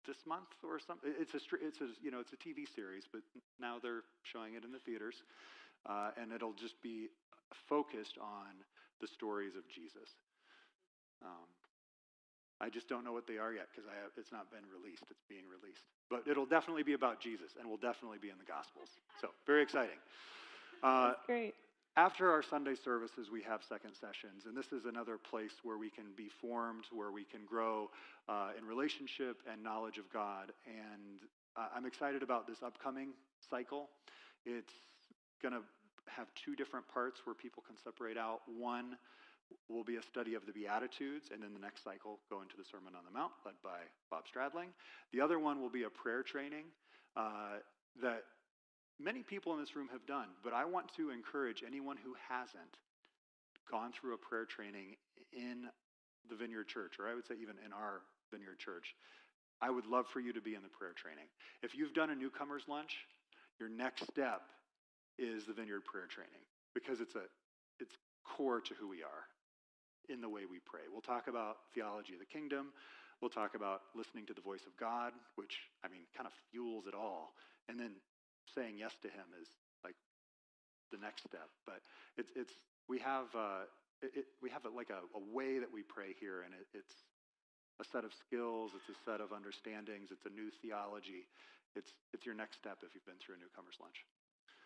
this 0.06 0.18
month 0.26 0.50
or 0.64 0.80
something. 0.80 1.12
It's 1.20 1.34
a, 1.34 1.40
it's 1.60 1.80
a, 1.80 1.88
you 2.02 2.10
know, 2.10 2.18
it's 2.18 2.32
a 2.32 2.40
TV 2.40 2.66
series, 2.66 3.04
but 3.06 3.20
now 3.60 3.76
they're 3.78 4.02
showing 4.24 4.54
it 4.54 4.64
in 4.64 4.72
the 4.72 4.82
theaters. 4.82 5.14
Uh, 5.86 6.10
and 6.18 6.32
it'll 6.32 6.56
just 6.58 6.80
be 6.82 7.06
focused 7.68 8.18
on 8.18 8.58
the 9.00 9.06
stories 9.06 9.54
of 9.54 9.62
Jesus. 9.70 10.10
Um, 11.22 11.46
I 12.58 12.66
just 12.66 12.90
don't 12.90 13.06
know 13.06 13.14
what 13.14 13.30
they 13.30 13.38
are 13.38 13.54
yet 13.54 13.70
because 13.70 13.86
it's 14.18 14.34
not 14.34 14.50
been 14.50 14.66
released. 14.66 15.06
It's 15.06 15.22
being 15.30 15.46
released. 15.46 15.86
But 16.10 16.26
it'll 16.26 16.48
definitely 16.48 16.82
be 16.82 16.98
about 16.98 17.22
Jesus 17.22 17.54
and 17.54 17.70
will 17.70 17.78
definitely 17.78 18.18
be 18.18 18.34
in 18.34 18.38
the 18.38 18.48
Gospels. 18.48 18.90
So, 19.22 19.30
very 19.46 19.62
exciting. 19.62 20.02
Uh, 20.82 21.08
That's 21.08 21.26
great. 21.26 21.54
After 21.96 22.30
our 22.30 22.44
Sunday 22.44 22.76
services, 22.76 23.28
we 23.32 23.42
have 23.42 23.60
second 23.68 23.90
sessions, 23.94 24.46
and 24.46 24.56
this 24.56 24.70
is 24.70 24.84
another 24.84 25.18
place 25.18 25.50
where 25.64 25.78
we 25.78 25.90
can 25.90 26.14
be 26.16 26.28
formed, 26.40 26.84
where 26.92 27.10
we 27.10 27.24
can 27.24 27.40
grow 27.44 27.90
uh, 28.28 28.50
in 28.56 28.64
relationship 28.64 29.42
and 29.50 29.64
knowledge 29.64 29.98
of 29.98 30.04
God. 30.12 30.52
And 30.66 31.26
uh, 31.56 31.66
I'm 31.74 31.86
excited 31.86 32.22
about 32.22 32.46
this 32.46 32.62
upcoming 32.62 33.08
cycle. 33.50 33.88
It's 34.46 34.72
going 35.42 35.54
to 35.54 35.62
have 36.06 36.28
two 36.34 36.54
different 36.54 36.86
parts 36.86 37.20
where 37.24 37.34
people 37.34 37.64
can 37.66 37.76
separate 37.76 38.16
out. 38.16 38.42
One 38.46 38.96
will 39.68 39.82
be 39.84 39.96
a 39.96 40.02
study 40.02 40.34
of 40.34 40.46
the 40.46 40.52
Beatitudes, 40.52 41.30
and 41.32 41.42
then 41.42 41.52
the 41.52 41.60
next 41.60 41.82
cycle 41.82 42.20
go 42.30 42.42
into 42.42 42.56
the 42.56 42.64
Sermon 42.64 42.94
on 42.94 43.02
the 43.04 43.10
Mount, 43.10 43.32
led 43.44 43.54
by 43.64 43.80
Bob 44.08 44.22
Stradling. 44.30 44.70
The 45.12 45.20
other 45.20 45.40
one 45.40 45.60
will 45.60 45.70
be 45.70 45.82
a 45.82 45.90
prayer 45.90 46.22
training 46.22 46.66
uh, 47.16 47.58
that 48.00 48.22
many 49.00 49.22
people 49.22 49.54
in 49.54 49.60
this 49.60 49.76
room 49.76 49.88
have 49.92 50.06
done, 50.06 50.28
but 50.42 50.52
I 50.52 50.64
want 50.64 50.92
to 50.96 51.10
encourage 51.10 51.62
anyone 51.66 51.96
who 52.02 52.14
hasn't 52.28 52.76
gone 53.70 53.92
through 53.92 54.14
a 54.14 54.18
prayer 54.18 54.44
training 54.44 54.96
in 55.32 55.68
the 56.28 56.36
Vineyard 56.36 56.68
Church, 56.68 56.98
or 56.98 57.08
I 57.08 57.14
would 57.14 57.26
say 57.26 57.34
even 57.40 57.56
in 57.64 57.72
our 57.72 58.00
Vineyard 58.30 58.58
Church, 58.58 58.94
I 59.60 59.70
would 59.70 59.86
love 59.86 60.06
for 60.12 60.20
you 60.20 60.32
to 60.32 60.40
be 60.40 60.54
in 60.54 60.62
the 60.62 60.68
prayer 60.68 60.92
training. 60.94 61.26
If 61.62 61.74
you've 61.74 61.94
done 61.94 62.10
a 62.10 62.14
newcomer's 62.14 62.62
lunch, 62.68 62.96
your 63.58 63.68
next 63.68 64.06
step 64.06 64.42
is 65.18 65.46
the 65.46 65.52
Vineyard 65.52 65.84
prayer 65.84 66.06
training 66.06 66.46
because 66.74 67.00
it's 67.00 67.14
a 67.14 67.26
it's 67.80 67.94
core 68.22 68.60
to 68.60 68.74
who 68.74 68.88
we 68.88 69.02
are 69.02 69.26
in 70.08 70.20
the 70.20 70.28
way 70.28 70.42
we 70.48 70.58
pray. 70.64 70.86
We'll 70.90 71.02
talk 71.02 71.26
about 71.28 71.58
theology 71.74 72.14
of 72.14 72.20
the 72.20 72.26
kingdom. 72.26 72.72
We'll 73.20 73.34
talk 73.34 73.54
about 73.54 73.82
listening 73.96 74.26
to 74.26 74.34
the 74.34 74.40
voice 74.40 74.62
of 74.66 74.76
God, 74.78 75.12
which 75.34 75.58
I 75.84 75.88
mean 75.88 76.06
kind 76.16 76.26
of 76.26 76.32
fuels 76.50 76.86
it 76.86 76.94
all. 76.94 77.34
And 77.68 77.78
then 77.78 77.98
saying 78.54 78.76
yes 78.78 78.94
to 79.02 79.08
him 79.08 79.26
is 79.40 79.48
like 79.84 79.96
the 80.90 80.98
next 80.98 81.24
step. 81.24 81.48
But 81.66 81.80
it's 82.16 82.30
it's 82.36 82.52
we 82.88 82.98
have 83.00 83.28
uh, 83.34 83.68
it, 84.02 84.24
it, 84.24 84.26
we 84.42 84.50
have 84.50 84.64
a, 84.64 84.70
like 84.70 84.90
a, 84.90 85.04
a, 85.16 85.22
way 85.34 85.58
that 85.58 85.68
we 85.68 85.82
pray 85.82 86.14
here, 86.18 86.42
and 86.42 86.54
it, 86.54 86.66
it's 86.72 86.94
a 87.80 87.84
set 87.84 88.04
of 88.04 88.12
skills. 88.14 88.72
It's 88.74 88.88
a 88.88 88.98
set 89.04 89.20
of 89.20 89.32
understandings. 89.32 90.10
It's 90.10 90.26
a 90.26 90.32
new 90.32 90.50
theology. 90.62 91.28
It's 91.76 91.92
it's 92.12 92.24
your 92.24 92.34
next 92.34 92.58
step 92.58 92.78
if 92.82 92.94
you've 92.94 93.06
been 93.06 93.20
through 93.20 93.36
a 93.36 93.40
newcomer's 93.42 93.76
lunch. 93.80 94.04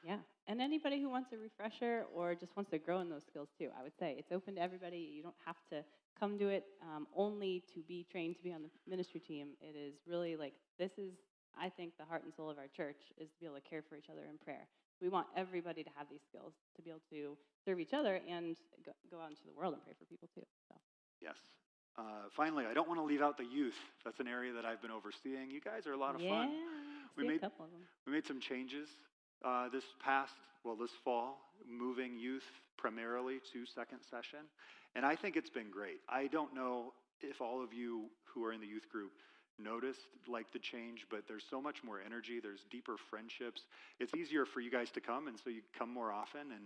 Yeah, 0.02 0.18
and 0.48 0.60
anybody 0.60 1.00
who 1.00 1.08
wants 1.08 1.30
a 1.32 1.38
refresher 1.38 2.06
or 2.12 2.34
just 2.34 2.56
wants 2.56 2.70
to 2.72 2.78
grow 2.78 2.98
in 3.00 3.08
those 3.08 3.22
skills 3.22 3.48
too, 3.56 3.68
I 3.78 3.82
would 3.84 3.96
say 3.98 4.16
it's 4.18 4.32
open 4.32 4.56
to 4.56 4.60
everybody. 4.60 4.98
You 4.98 5.22
don't 5.22 5.38
have 5.46 5.62
to 5.70 5.84
come 6.18 6.38
to 6.38 6.48
it 6.48 6.64
um, 6.82 7.06
only 7.16 7.62
to 7.74 7.82
be 7.86 8.04
trained 8.10 8.36
to 8.36 8.42
be 8.42 8.52
on 8.52 8.62
the 8.62 8.70
ministry 8.88 9.20
team. 9.20 9.48
It 9.60 9.76
is 9.76 9.94
really 10.06 10.36
like 10.36 10.54
this 10.78 10.92
is 10.98 11.14
I 11.58 11.68
think 11.68 11.96
the 11.98 12.04
heart 12.04 12.24
and 12.24 12.32
soul 12.34 12.50
of 12.50 12.58
our 12.58 12.68
church 12.68 12.98
is 13.18 13.28
to 13.30 13.40
be 13.40 13.46
able 13.46 13.56
to 13.56 13.68
care 13.68 13.82
for 13.82 13.96
each 13.96 14.10
other 14.10 14.22
in 14.28 14.38
prayer. 14.38 14.66
We 15.00 15.08
want 15.08 15.26
everybody 15.36 15.82
to 15.82 15.90
have 15.96 16.06
these 16.10 16.22
skills 16.28 16.52
to 16.76 16.82
be 16.82 16.90
able 16.90 17.02
to 17.10 17.36
serve 17.64 17.80
each 17.80 17.92
other 17.92 18.20
and 18.28 18.56
go, 18.86 18.92
go 19.10 19.20
out 19.20 19.30
into 19.30 19.42
the 19.44 19.52
world 19.56 19.74
and 19.74 19.82
pray 19.82 19.94
for 19.98 20.04
people 20.06 20.28
too. 20.34 20.46
So. 20.68 20.74
Yes. 21.20 21.36
Uh, 21.98 22.30
finally, 22.34 22.64
I 22.64 22.74
don't 22.74 22.88
want 22.88 23.00
to 23.00 23.04
leave 23.04 23.20
out 23.20 23.36
the 23.36 23.44
youth. 23.44 23.76
That's 24.04 24.20
an 24.20 24.28
area 24.28 24.52
that 24.52 24.64
I've 24.64 24.80
been 24.80 24.90
overseeing. 24.90 25.50
You 25.50 25.60
guys 25.60 25.86
are 25.86 25.92
a 25.92 25.96
lot 25.96 26.14
of 26.14 26.20
yeah. 26.20 26.30
fun. 26.30 26.50
we 27.16 27.26
made 27.26 27.36
a 27.36 27.50
couple 27.50 27.66
of 27.66 27.70
them. 27.70 27.80
we 28.06 28.12
made 28.12 28.26
some 28.26 28.40
changes 28.40 28.88
uh, 29.44 29.68
this 29.68 29.84
past, 30.02 30.32
well, 30.64 30.76
this 30.76 30.90
fall, 31.04 31.38
moving 31.68 32.18
youth 32.18 32.46
primarily 32.78 33.40
to 33.52 33.66
second 33.66 33.98
session. 34.10 34.40
And 34.94 35.04
I 35.04 35.16
think 35.16 35.36
it's 35.36 35.50
been 35.50 35.70
great. 35.70 36.00
I 36.08 36.28
don't 36.28 36.54
know 36.54 36.92
if 37.20 37.40
all 37.40 37.62
of 37.62 37.72
you 37.72 38.06
who 38.24 38.44
are 38.44 38.52
in 38.52 38.60
the 38.60 38.66
youth 38.66 38.88
group 38.90 39.12
noticed 39.58 40.06
like 40.28 40.52
the 40.52 40.58
change, 40.58 41.06
but 41.10 41.26
there's 41.28 41.44
so 41.48 41.60
much 41.60 41.84
more 41.84 42.00
energy. 42.04 42.40
There's 42.40 42.64
deeper 42.70 42.96
friendships. 43.10 43.62
It's 44.00 44.14
easier 44.14 44.44
for 44.46 44.60
you 44.60 44.70
guys 44.70 44.90
to 44.92 45.00
come, 45.00 45.28
and 45.28 45.38
so 45.38 45.50
you 45.50 45.62
come 45.78 45.92
more 45.92 46.12
often. 46.12 46.52
And 46.52 46.64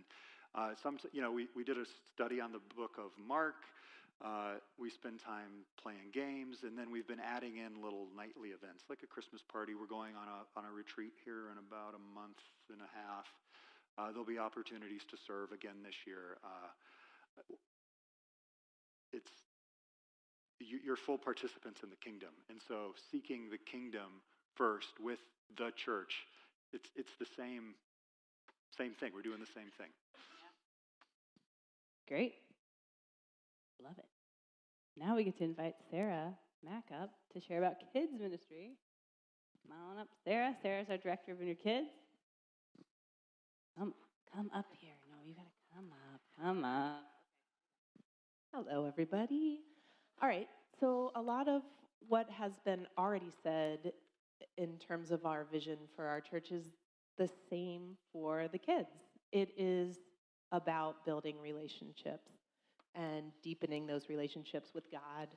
uh, 0.54 0.74
some, 0.82 0.98
you 1.12 1.20
know, 1.20 1.32
we, 1.32 1.48
we 1.54 1.64
did 1.64 1.78
a 1.78 1.86
study 2.14 2.40
on 2.40 2.52
the 2.52 2.60
book 2.76 2.96
of 2.98 3.10
Mark. 3.18 3.56
Uh, 4.24 4.56
we 4.80 4.88
spend 4.88 5.20
time 5.20 5.68
playing 5.76 6.08
games, 6.12 6.64
and 6.64 6.78
then 6.78 6.90
we've 6.90 7.06
been 7.06 7.20
adding 7.20 7.58
in 7.58 7.84
little 7.84 8.08
nightly 8.16 8.48
events, 8.48 8.84
like 8.88 9.04
a 9.04 9.06
Christmas 9.06 9.42
party. 9.44 9.74
We're 9.76 9.90
going 9.90 10.16
on 10.16 10.24
a 10.24 10.40
on 10.56 10.64
a 10.64 10.72
retreat 10.72 11.12
here 11.24 11.52
in 11.52 11.60
about 11.60 11.92
a 11.92 12.00
month 12.16 12.40
and 12.72 12.80
a 12.80 12.90
half. 12.96 13.28
Uh, 13.98 14.08
there'll 14.12 14.24
be 14.24 14.38
opportunities 14.38 15.04
to 15.12 15.16
serve 15.20 15.52
again 15.52 15.84
this 15.84 15.94
year. 16.06 16.40
Uh, 16.40 16.72
it's 19.12 19.45
you're 20.58 20.96
full 20.96 21.18
participants 21.18 21.80
in 21.82 21.90
the 21.90 21.96
kingdom, 21.96 22.30
and 22.48 22.58
so 22.66 22.94
seeking 23.10 23.50
the 23.50 23.58
kingdom 23.58 24.22
first 24.54 24.88
with 25.00 25.20
the 25.56 25.70
church, 25.76 26.26
it's 26.72 26.88
it's 26.96 27.12
the 27.18 27.26
same 27.36 27.74
same 28.76 28.92
thing. 28.92 29.12
We're 29.14 29.22
doing 29.22 29.40
the 29.40 29.46
same 29.46 29.70
thing. 29.78 29.90
Great. 32.08 32.34
Love 33.82 33.98
it. 33.98 34.06
Now 34.96 35.16
we 35.16 35.24
get 35.24 35.36
to 35.38 35.44
invite 35.44 35.74
Sarah 35.90 36.32
Mack 36.64 36.84
up 37.00 37.10
to 37.32 37.40
share 37.40 37.58
about 37.58 37.74
kids 37.92 38.12
ministry. 38.18 38.76
Come 39.62 39.76
on 39.90 39.98
up, 39.98 40.08
Sarah. 40.24 40.54
Sarah's 40.62 40.88
our 40.90 40.96
director 40.96 41.32
of 41.32 41.38
Vineyard 41.38 41.58
Kids. 41.62 41.88
Come, 43.78 43.94
come 44.34 44.50
up 44.54 44.66
here. 44.80 44.94
No, 45.10 45.16
you 45.24 45.34
gotta 45.34 45.48
come 45.74 45.92
up. 45.92 46.20
Come 46.40 46.64
up. 46.64 47.04
Hello, 48.52 48.86
everybody. 48.86 49.60
All 50.22 50.28
right, 50.30 50.48
so 50.80 51.12
a 51.14 51.20
lot 51.20 51.46
of 51.46 51.60
what 52.08 52.30
has 52.30 52.52
been 52.64 52.86
already 52.96 53.30
said 53.42 53.92
in 54.56 54.78
terms 54.78 55.10
of 55.10 55.26
our 55.26 55.44
vision 55.52 55.76
for 55.94 56.06
our 56.06 56.22
church 56.22 56.52
is 56.52 56.64
the 57.18 57.28
same 57.50 57.98
for 58.14 58.48
the 58.48 58.56
kids. 58.56 58.88
It 59.30 59.50
is 59.58 59.98
about 60.52 61.04
building 61.04 61.36
relationships 61.38 62.30
and 62.94 63.30
deepening 63.42 63.86
those 63.86 64.08
relationships 64.08 64.70
with 64.74 64.90
God, 64.90 65.28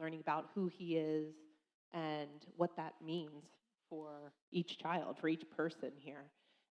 learning 0.00 0.18
about 0.18 0.46
who 0.52 0.66
He 0.66 0.96
is 0.96 1.34
and 1.92 2.44
what 2.56 2.76
that 2.76 2.94
means 3.04 3.44
for 3.88 4.32
each 4.50 4.78
child, 4.78 5.16
for 5.20 5.28
each 5.28 5.48
person 5.56 5.92
here, 5.96 6.24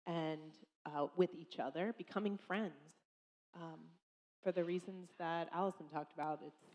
and 0.07 0.57
uh, 0.87 1.09
with 1.15 1.35
each 1.39 1.59
other, 1.59 1.95
becoming 1.99 2.39
friends. 2.39 2.73
Um, 3.55 3.81
for 4.43 4.51
the 4.51 4.65
reasons 4.65 5.11
that 5.19 5.49
Allison 5.53 5.89
talked 5.89 6.15
about, 6.15 6.41
it's 6.47 6.74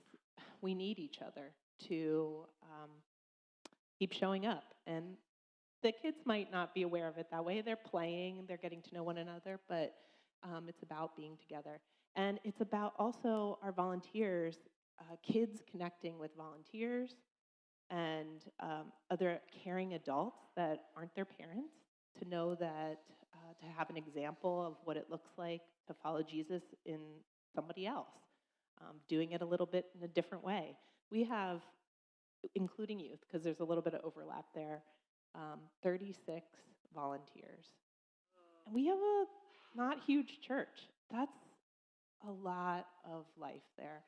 we 0.61 0.73
need 0.73 0.99
each 0.99 1.19
other 1.25 1.51
to 1.87 2.45
um, 2.63 2.89
keep 3.97 4.13
showing 4.13 4.45
up. 4.45 4.73
And 4.87 5.15
the 5.81 5.91
kids 5.91 6.17
might 6.25 6.51
not 6.51 6.73
be 6.73 6.81
aware 6.83 7.07
of 7.07 7.17
it 7.17 7.27
that 7.31 7.43
way. 7.43 7.61
They're 7.61 7.75
playing, 7.75 8.45
they're 8.47 8.57
getting 8.57 8.81
to 8.81 8.93
know 8.93 9.03
one 9.03 9.17
another, 9.17 9.59
but 9.67 9.95
um, 10.43 10.65
it's 10.67 10.83
about 10.83 11.15
being 11.15 11.37
together. 11.37 11.79
And 12.15 12.39
it's 12.43 12.61
about 12.61 12.93
also 12.97 13.59
our 13.63 13.71
volunteers, 13.71 14.57
uh, 14.99 15.15
kids 15.21 15.61
connecting 15.69 16.19
with 16.19 16.31
volunteers 16.35 17.15
and 17.89 18.43
um, 18.59 18.91
other 19.09 19.39
caring 19.63 19.93
adults 19.93 20.39
that 20.55 20.85
aren't 20.95 21.15
their 21.15 21.25
parents 21.25 21.73
to 22.19 22.27
know 22.27 22.55
that, 22.55 22.99
uh, 23.33 23.53
to 23.59 23.65
have 23.77 23.89
an 23.89 23.97
example 23.97 24.65
of 24.65 24.75
what 24.83 24.97
it 24.97 25.07
looks 25.09 25.29
like 25.37 25.61
to 25.87 25.93
follow 26.03 26.21
Jesus 26.21 26.61
in 26.85 26.99
somebody 27.55 27.87
else, 27.87 28.07
um, 28.81 28.95
doing 29.07 29.31
it 29.31 29.41
a 29.41 29.45
little 29.45 29.65
bit 29.65 29.85
in 29.97 30.03
a 30.03 30.07
different 30.07 30.43
way. 30.43 30.75
We 31.11 31.23
have, 31.25 31.61
including 32.55 32.99
youth, 32.99 33.19
because 33.27 33.43
there's 33.43 33.59
a 33.59 33.63
little 33.65 33.83
bit 33.83 33.93
of 33.93 34.01
overlap 34.03 34.45
there, 34.53 34.83
um, 35.35 35.59
36 35.83 36.45
volunteers. 36.93 37.65
And 38.65 38.75
we 38.75 38.87
have 38.87 38.97
a 38.97 39.25
not 39.75 39.97
huge 40.05 40.39
church. 40.41 40.89
That's 41.11 41.31
a 42.27 42.31
lot 42.31 42.85
of 43.05 43.25
life 43.39 43.63
there. 43.77 44.01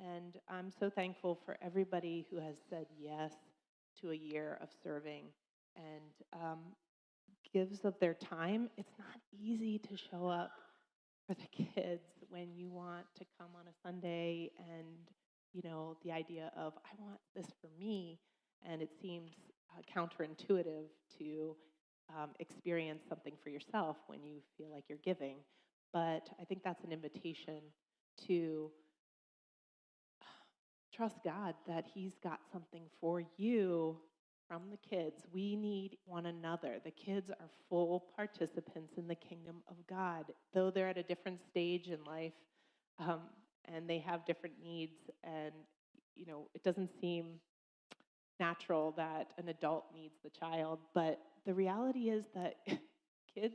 And 0.00 0.38
I'm 0.48 0.70
so 0.70 0.90
thankful 0.90 1.38
for 1.44 1.56
everybody 1.62 2.26
who 2.30 2.36
has 2.38 2.56
said 2.68 2.86
yes 2.98 3.32
to 4.00 4.10
a 4.10 4.14
year 4.14 4.58
of 4.60 4.68
serving 4.82 5.26
and 5.76 6.42
um, 6.42 6.58
gives 7.52 7.84
of 7.84 7.98
their 8.00 8.14
time. 8.14 8.68
It's 8.76 8.94
not 8.98 9.20
easy 9.32 9.78
to 9.78 9.96
show 9.96 10.26
up 10.26 10.52
for 11.26 11.34
the 11.34 11.64
kids 11.74 12.02
when 12.32 12.48
you 12.56 12.70
want 12.70 13.04
to 13.18 13.26
come 13.38 13.48
on 13.54 13.66
a 13.68 13.74
Sunday 13.86 14.50
and, 14.58 14.86
you 15.52 15.60
know, 15.62 15.98
the 16.02 16.10
idea 16.10 16.50
of, 16.56 16.72
I 16.78 16.94
want 16.98 17.20
this 17.36 17.46
for 17.60 17.68
me. 17.78 18.18
And 18.66 18.80
it 18.80 18.90
seems 19.00 19.32
uh, 19.70 19.82
counterintuitive 19.94 20.86
to 21.18 21.54
um, 22.08 22.30
experience 22.40 23.02
something 23.06 23.34
for 23.42 23.50
yourself 23.50 23.98
when 24.06 24.24
you 24.24 24.40
feel 24.56 24.70
like 24.72 24.84
you're 24.88 24.98
giving. 25.04 25.36
But 25.92 26.30
I 26.40 26.44
think 26.44 26.62
that's 26.64 26.82
an 26.84 26.92
invitation 26.92 27.60
to 28.26 28.70
trust 30.94 31.16
God 31.22 31.54
that 31.68 31.84
He's 31.92 32.14
got 32.22 32.40
something 32.50 32.84
for 32.98 33.22
you 33.36 33.98
from 34.52 34.64
the 34.70 34.76
kids. 34.76 35.22
We 35.32 35.56
need 35.56 35.96
one 36.04 36.26
another. 36.26 36.76
The 36.84 36.90
kids 36.90 37.30
are 37.30 37.48
full 37.70 38.04
participants 38.14 38.98
in 38.98 39.08
the 39.08 39.14
kingdom 39.14 39.62
of 39.66 39.76
God, 39.88 40.26
though 40.52 40.70
they're 40.70 40.90
at 40.90 40.98
a 40.98 41.02
different 41.02 41.40
stage 41.50 41.88
in 41.88 42.04
life 42.04 42.34
um, 42.98 43.20
and 43.64 43.88
they 43.88 43.98
have 44.00 44.26
different 44.26 44.56
needs. 44.62 44.92
And, 45.24 45.54
you 46.14 46.26
know, 46.26 46.48
it 46.54 46.62
doesn't 46.62 46.90
seem 47.00 47.40
natural 48.38 48.92
that 48.98 49.32
an 49.38 49.48
adult 49.48 49.86
needs 49.94 50.16
the 50.22 50.28
child, 50.28 50.80
but 50.94 51.18
the 51.46 51.54
reality 51.54 52.10
is 52.10 52.24
that 52.34 52.56
kids 53.34 53.54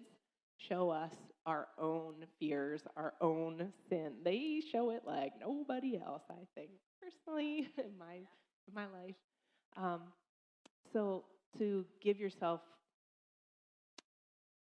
show 0.58 0.90
us 0.90 1.14
our 1.46 1.68
own 1.78 2.26
fears, 2.40 2.82
our 2.96 3.14
own 3.22 3.72
sin. 3.88 4.14
They 4.26 4.64
show 4.72 4.90
it 4.90 5.04
like 5.06 5.34
nobody 5.40 6.02
else, 6.04 6.24
I 6.32 6.48
think, 6.56 6.72
personally, 7.00 7.68
in 7.78 7.96
my, 8.00 8.16
in 8.16 8.74
my 8.74 8.88
life. 8.88 9.16
Um, 9.76 10.02
so 10.92 11.24
to 11.58 11.86
give 12.02 12.20
yourself 12.20 12.62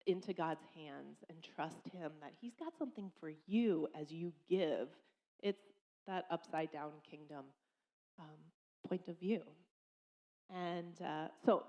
into 0.05 0.33
God's 0.33 0.63
hands 0.75 1.17
and 1.29 1.37
trust 1.55 1.81
Him 1.91 2.11
that 2.21 2.33
He's 2.41 2.55
got 2.55 2.77
something 2.77 3.11
for 3.19 3.31
you 3.47 3.87
as 3.99 4.11
you 4.11 4.33
give, 4.49 4.89
it's 5.41 5.63
that 6.07 6.25
upside 6.29 6.71
down 6.71 6.91
kingdom 7.09 7.45
um, 8.19 8.25
point 8.87 9.07
of 9.07 9.17
view. 9.19 9.41
And 10.53 11.01
uh, 11.01 11.27
so, 11.45 11.63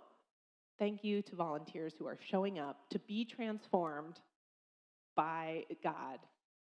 thank 0.78 1.04
you 1.04 1.22
to 1.22 1.36
volunteers 1.36 1.94
who 1.98 2.06
are 2.06 2.18
showing 2.28 2.58
up 2.58 2.88
to 2.90 2.98
be 2.98 3.24
transformed 3.24 4.18
by 5.16 5.62
God 5.82 6.18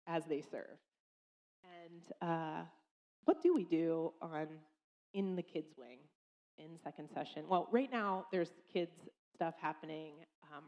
as 0.07 0.25
they 0.25 0.41
serve. 0.41 0.77
And 1.63 2.29
uh, 2.29 2.61
what 3.25 3.41
do 3.41 3.53
we 3.53 3.63
do 3.63 4.11
on 4.21 4.47
in 5.13 5.35
the 5.35 5.41
kids 5.41 5.73
wing 5.77 5.99
in 6.57 6.77
second 6.83 7.09
session? 7.13 7.43
Well, 7.47 7.67
right 7.71 7.91
now 7.91 8.25
there's 8.31 8.51
kids 8.71 8.91
stuff 9.33 9.55
happening, 9.61 10.13
um, 10.51 10.63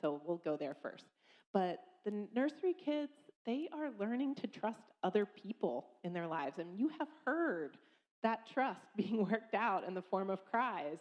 so 0.00 0.20
we'll 0.24 0.38
go 0.38 0.56
there 0.56 0.76
first. 0.80 1.06
But 1.52 1.80
the 2.04 2.26
nursery 2.34 2.74
kids, 2.74 3.12
they 3.44 3.68
are 3.72 3.90
learning 3.98 4.36
to 4.36 4.46
trust 4.46 4.82
other 5.02 5.26
people 5.26 5.88
in 6.04 6.12
their 6.12 6.26
lives, 6.26 6.58
and 6.58 6.78
you 6.78 6.90
have 6.98 7.08
heard 7.24 7.76
that 8.22 8.46
trust 8.52 8.80
being 8.96 9.26
worked 9.26 9.54
out 9.54 9.86
in 9.86 9.94
the 9.94 10.02
form 10.02 10.30
of 10.30 10.44
cries. 10.44 10.98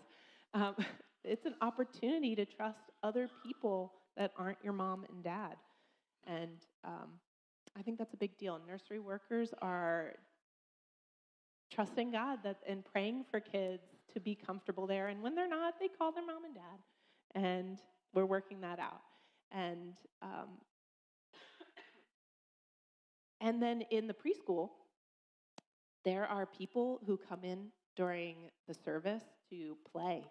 Um, 0.54 0.76
it's 1.24 1.46
an 1.46 1.56
opportunity 1.62 2.36
to 2.36 2.46
trust 2.46 2.92
other 3.04 3.30
people 3.44 3.94
that 4.18 4.32
aren't 4.38 4.58
your 4.64 4.74
mom 4.74 5.06
and 5.10 5.24
dad. 5.24 5.56
And 6.28 6.66
um, 6.84 7.20
I 7.78 7.82
think 7.82 7.98
that's 7.98 8.14
a 8.14 8.18
big 8.18 8.38
deal. 8.38 8.60
Nursery 8.68 9.00
workers 9.00 9.54
are 9.62 10.14
trusting 11.72 12.12
God 12.12 12.40
that 12.44 12.58
and 12.68 12.84
praying 12.84 13.26
for 13.30 13.40
kids 13.40 13.84
to 14.14 14.20
be 14.20 14.36
comfortable 14.36 14.88
there. 14.88 15.08
And 15.08 15.22
when 15.22 15.36
they're 15.36 15.48
not, 15.48 15.76
they 15.80 15.88
call 15.88 16.12
their 16.12 16.26
mom 16.26 16.46
and 16.46 16.56
dad. 16.56 16.80
And 17.36 17.78
we're 18.14 18.26
working 18.26 18.62
that 18.62 18.80
out. 18.80 19.02
And 19.52 19.94
um, 20.22 20.50
and 23.42 23.62
then 23.62 23.84
in 23.90 24.08
the 24.08 24.14
preschool, 24.14 24.70
there 26.04 26.26
are 26.26 26.46
people 26.46 27.02
who 27.06 27.18
come 27.18 27.44
in 27.44 27.68
during 27.96 28.50
the 28.68 28.74
service 28.74 29.24
to 29.50 29.78
play. 29.92 30.24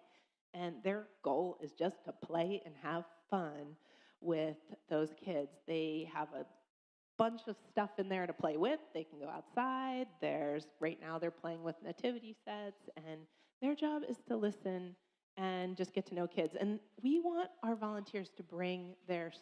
And 0.53 0.75
their 0.83 1.07
goal 1.23 1.57
is 1.61 1.73
just 1.73 2.03
to 2.05 2.11
play 2.11 2.61
and 2.65 2.73
have 2.81 3.05
fun 3.29 3.75
with 4.21 4.57
those 4.89 5.09
kids. 5.23 5.51
They 5.67 6.09
have 6.13 6.29
a 6.33 6.45
bunch 7.19 7.41
of 7.47 7.57
stuff 7.69 7.91
in 7.97 8.07
there 8.07 8.25
to 8.25 8.33
play 8.33 8.55
with. 8.55 8.79
They 8.93 9.03
can 9.03 9.19
go 9.19 9.27
outside. 9.27 10.07
There's 10.21 10.65
right 10.79 10.97
now 11.01 11.19
they're 11.19 11.29
playing 11.29 11.63
with 11.63 11.75
nativity 11.83 12.33
sets 12.45 12.89
and 12.95 13.19
their 13.61 13.75
job 13.75 14.03
is 14.09 14.15
to 14.29 14.37
listen 14.37 14.95
and 15.35 15.75
just 15.75 15.93
get 15.93 16.05
to 16.07 16.15
know 16.15 16.27
kids. 16.27 16.55
And 16.57 16.79
we 17.03 17.19
want 17.19 17.49
our 17.61 17.75
volunteers 17.75 18.29
to 18.37 18.43
bring 18.43 18.95
their 19.07 19.33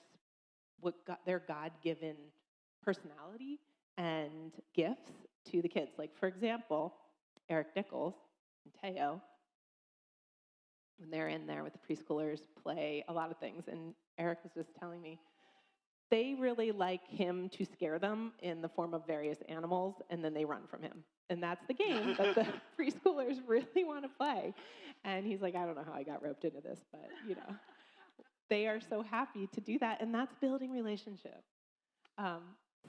what 0.80 0.96
their 1.26 1.40
God-given 1.40 2.16
personality 2.84 3.60
and 3.98 4.52
gifts 4.76 5.12
to 5.52 5.62
the 5.62 5.70
kids. 5.70 5.92
Like 5.98 6.16
for 6.20 6.28
example, 6.28 6.96
Eric 7.48 7.68
Nichols 7.76 8.16
and 8.66 8.96
Teo, 8.96 9.22
when 10.98 11.12
they're 11.12 11.30
in 11.30 11.46
there 11.46 11.64
with 11.64 11.74
the 11.74 11.80
preschoolers, 11.80 12.42
play 12.64 13.06
a 13.08 13.14
lot 13.14 13.30
of 13.30 13.38
things. 13.38 13.66
And 13.72 13.94
Eric 14.18 14.40
was 14.44 14.52
just 14.56 14.76
telling 14.80 15.00
me 15.00 15.20
they 16.10 16.36
really 16.40 16.72
like 16.72 17.08
him 17.08 17.50
to 17.50 17.66
scare 17.66 18.00
them 18.00 18.32
in 18.42 18.62
the 18.62 18.70
form 18.70 18.94
of 18.94 19.06
various 19.06 19.40
animals, 19.50 19.96
and 20.10 20.24
then 20.24 20.34
they 20.34 20.46
run 20.46 20.62
from 20.70 20.82
him. 20.82 21.04
And 21.30 21.44
that's 21.44 21.66
the 21.68 21.74
game 21.86 22.16
that 22.18 22.36
the 22.36 22.48
preschoolers 22.80 23.40
really 23.46 23.84
want 23.84 24.04
to 24.04 24.10
play. 24.10 24.54
And 25.04 25.26
he's 25.26 25.42
like, 25.42 25.56
I 25.56 25.66
don't 25.66 25.76
know 25.76 25.84
how 25.86 25.94
I 25.94 26.04
got 26.04 26.24
roped 26.24 26.46
into 26.46 26.62
this, 26.62 26.80
but 26.92 27.10
you 27.28 27.36
know, 27.36 27.56
they 28.50 28.68
are 28.68 28.80
so 28.80 29.02
happy 29.02 29.48
to 29.54 29.62
do 29.62 29.78
that, 29.80 30.02
and 30.02 30.14
that's 30.14 30.34
building 30.40 30.72
relationship. 30.72 31.44
Um, 32.18 32.42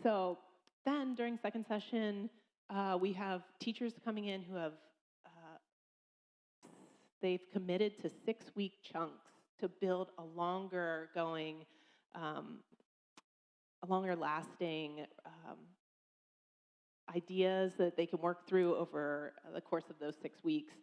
so 0.03 0.39
then 0.85 1.15
during 1.15 1.39
second 1.43 1.67
session, 1.67 2.31
uh, 2.71 2.97
we 3.01 3.13
have 3.13 3.43
teachers 3.61 3.95
coming 4.05 4.27
in 4.27 4.43
who 4.43 4.55
have 4.55 4.73
uh, 5.27 6.69
they've 7.21 7.43
committed 7.53 7.99
to 8.03 8.11
six 8.25 8.47
week 8.55 8.75
chunks 8.83 9.33
to 9.61 9.69
build 9.69 10.09
a 10.19 10.25
longer 10.25 11.09
going, 11.15 11.65
um, 12.15 12.59
longer 13.87 14.17
lasting 14.17 15.07
um, 15.25 15.57
ideas 17.15 17.73
that 17.79 17.97
they 17.97 18.07
can 18.07 18.21
work 18.21 18.47
through 18.47 18.77
over 18.77 19.35
the 19.55 19.61
course 19.61 19.85
of 19.91 19.99
those 19.99 20.15
six 20.21 20.43
weeks. 20.43 20.75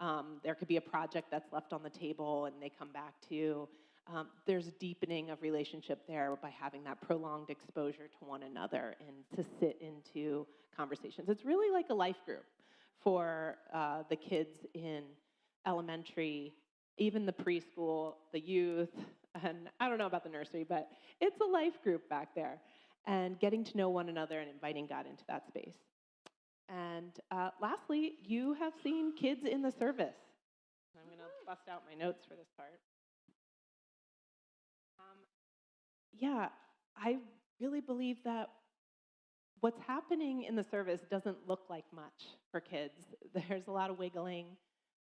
Um, 0.00 0.40
there 0.42 0.54
could 0.54 0.68
be 0.68 0.76
a 0.76 0.80
project 0.80 1.28
that's 1.30 1.52
left 1.52 1.72
on 1.72 1.82
the 1.82 1.90
table 1.90 2.46
and 2.46 2.54
they 2.60 2.70
come 2.70 2.92
back 2.92 3.14
to. 3.28 3.68
Um, 4.12 4.28
there's 4.46 4.70
deepening 4.78 5.30
of 5.30 5.40
relationship 5.40 6.06
there 6.06 6.36
by 6.42 6.50
having 6.50 6.84
that 6.84 7.00
prolonged 7.00 7.48
exposure 7.48 8.08
to 8.18 8.24
one 8.24 8.42
another 8.42 8.96
and 9.00 9.16
to 9.36 9.48
sit 9.58 9.78
into 9.80 10.46
conversations. 10.76 11.28
It's 11.28 11.44
really 11.44 11.72
like 11.72 11.86
a 11.90 11.94
life 11.94 12.18
group 12.26 12.44
for 13.02 13.56
uh, 13.72 14.02
the 14.10 14.16
kids 14.16 14.66
in 14.74 15.04
elementary, 15.66 16.52
even 16.98 17.24
the 17.24 17.32
preschool, 17.32 18.14
the 18.32 18.40
youth, 18.40 18.94
and 19.42 19.68
I 19.80 19.88
don't 19.88 19.98
know 19.98 20.06
about 20.06 20.24
the 20.24 20.30
nursery, 20.30 20.64
but 20.68 20.88
it's 21.20 21.40
a 21.40 21.44
life 21.44 21.82
group 21.82 22.08
back 22.08 22.34
there. 22.34 22.60
And 23.06 23.38
getting 23.38 23.64
to 23.64 23.76
know 23.76 23.90
one 23.90 24.08
another 24.08 24.40
and 24.40 24.48
inviting 24.48 24.86
God 24.86 25.04
into 25.06 25.24
that 25.28 25.46
space. 25.46 25.74
And 26.70 27.12
uh, 27.30 27.50
lastly, 27.60 28.14
you 28.22 28.54
have 28.54 28.72
seen 28.82 29.14
kids 29.14 29.44
in 29.44 29.60
the 29.60 29.70
service. 29.70 30.16
I'm 30.96 31.06
going 31.06 31.18
to 31.18 31.24
bust 31.46 31.68
out 31.70 31.82
my 31.86 31.94
notes 31.94 32.24
for 32.26 32.34
this 32.34 32.48
part. 32.56 32.80
Um, 34.98 35.18
yeah, 36.18 36.48
I 36.96 37.18
really 37.60 37.82
believe 37.82 38.16
that 38.24 38.48
what's 39.60 39.80
happening 39.86 40.44
in 40.44 40.56
the 40.56 40.64
service 40.64 41.00
doesn't 41.10 41.36
look 41.46 41.64
like 41.68 41.84
much 41.94 42.28
for 42.50 42.60
kids. 42.60 42.94
There's 43.48 43.66
a 43.66 43.72
lot 43.72 43.90
of 43.90 43.98
wiggling, 43.98 44.46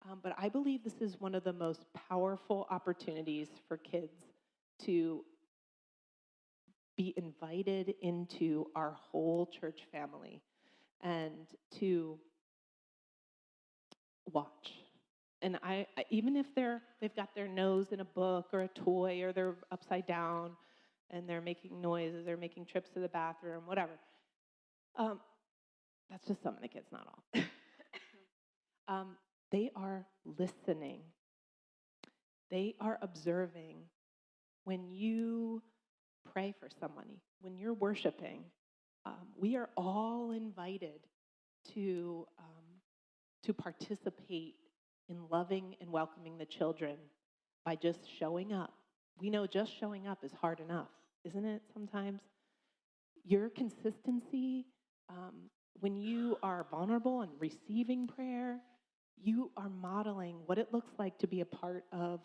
um, 0.07 0.19
but 0.23 0.33
I 0.37 0.49
believe 0.49 0.83
this 0.83 1.01
is 1.01 1.19
one 1.19 1.35
of 1.35 1.43
the 1.43 1.53
most 1.53 1.85
powerful 2.09 2.67
opportunities 2.69 3.47
for 3.67 3.77
kids 3.77 4.13
to 4.85 5.23
be 6.95 7.13
invited 7.17 7.95
into 8.01 8.67
our 8.75 8.91
whole 8.91 9.45
church 9.45 9.81
family 9.91 10.41
and 11.01 11.47
to 11.79 12.17
watch. 14.31 14.73
And 15.41 15.57
I, 15.63 15.87
even 16.09 16.35
if 16.35 16.45
they're 16.55 16.81
they've 16.99 17.15
got 17.15 17.33
their 17.33 17.47
nose 17.47 17.87
in 17.91 18.01
a 18.01 18.05
book 18.05 18.47
or 18.51 18.63
a 18.63 18.67
toy 18.67 19.21
or 19.23 19.31
they're 19.31 19.55
upside 19.71 20.05
down 20.05 20.51
and 21.09 21.27
they're 21.27 21.41
making 21.41 21.79
noises, 21.79 22.25
they're 22.25 22.37
making 22.37 22.65
trips 22.65 22.89
to 22.91 22.99
the 22.99 23.07
bathroom, 23.07 23.63
whatever. 23.65 23.93
Um, 24.97 25.19
that's 26.09 26.27
just 26.27 26.43
some 26.43 26.55
of 26.55 26.61
the 26.61 26.67
kids, 26.67 26.87
not 26.91 27.07
all. 27.07 27.43
um, 28.87 29.07
they 29.51 29.71
are 29.75 30.05
listening. 30.25 31.01
They 32.51 32.75
are 32.79 32.97
observing. 33.01 33.77
When 34.63 34.91
you 34.91 35.61
pray 36.31 36.53
for 36.59 36.67
somebody, 36.79 37.21
when 37.41 37.57
you're 37.57 37.73
worshiping, 37.73 38.43
um, 39.05 39.27
we 39.37 39.55
are 39.55 39.69
all 39.75 40.31
invited 40.31 40.99
to, 41.73 42.27
um, 42.37 42.45
to 43.43 43.53
participate 43.53 44.55
in 45.07 45.17
loving 45.29 45.75
and 45.81 45.91
welcoming 45.91 46.37
the 46.37 46.45
children 46.45 46.97
by 47.65 47.75
just 47.75 47.99
showing 48.19 48.53
up. 48.53 48.73
We 49.19 49.29
know 49.29 49.47
just 49.47 49.77
showing 49.77 50.07
up 50.07 50.23
is 50.23 50.31
hard 50.33 50.59
enough, 50.59 50.89
isn't 51.25 51.45
it, 51.45 51.61
sometimes? 51.73 52.21
Your 53.25 53.49
consistency, 53.49 54.65
um, 55.09 55.49
when 55.79 55.95
you 55.95 56.37
are 56.43 56.67
vulnerable 56.69 57.21
and 57.21 57.31
receiving 57.39 58.07
prayer, 58.07 58.59
you 59.21 59.51
are 59.57 59.69
modeling 59.69 60.37
what 60.45 60.57
it 60.57 60.73
looks 60.73 60.91
like 60.97 61.17
to 61.19 61.27
be 61.27 61.41
a 61.41 61.45
part 61.45 61.85
of 61.91 62.21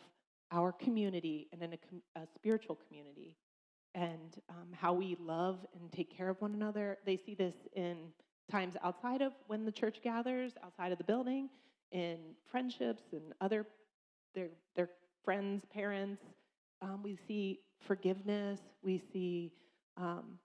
our 0.53 0.73
community 0.73 1.49
and 1.53 1.63
in 1.63 1.73
a, 1.73 1.77
com- 1.77 2.03
a 2.17 2.27
spiritual 2.35 2.79
community 2.87 3.37
and 3.95 4.41
um, 4.51 4.69
how 4.73 4.93
we 4.93 5.17
love 5.21 5.59
and 5.79 5.91
take 5.93 6.15
care 6.15 6.29
of 6.29 6.41
one 6.41 6.53
another. 6.55 6.99
They 7.07 7.17
see 7.17 7.35
this 7.35 7.55
in 7.75 7.97
times 8.51 8.75
outside 8.83 9.23
of 9.23 9.33
when 9.47 9.65
the 9.65 9.73
church 9.73 9.99
gathers, 10.03 10.53
outside 10.65 10.93
of 10.93 10.99
the 10.99 11.05
building, 11.05 11.49
in 11.93 12.19
friendships 12.51 13.03
and 13.13 13.33
other 13.41 13.67
their 14.35 14.49
their 14.75 14.91
friends, 15.25 15.65
parents. 15.73 16.23
Um, 16.83 17.03
we 17.03 17.17
see 17.27 17.61
forgiveness. 17.87 18.61
We 18.83 19.01
see 19.13 19.53
um, 19.97 20.39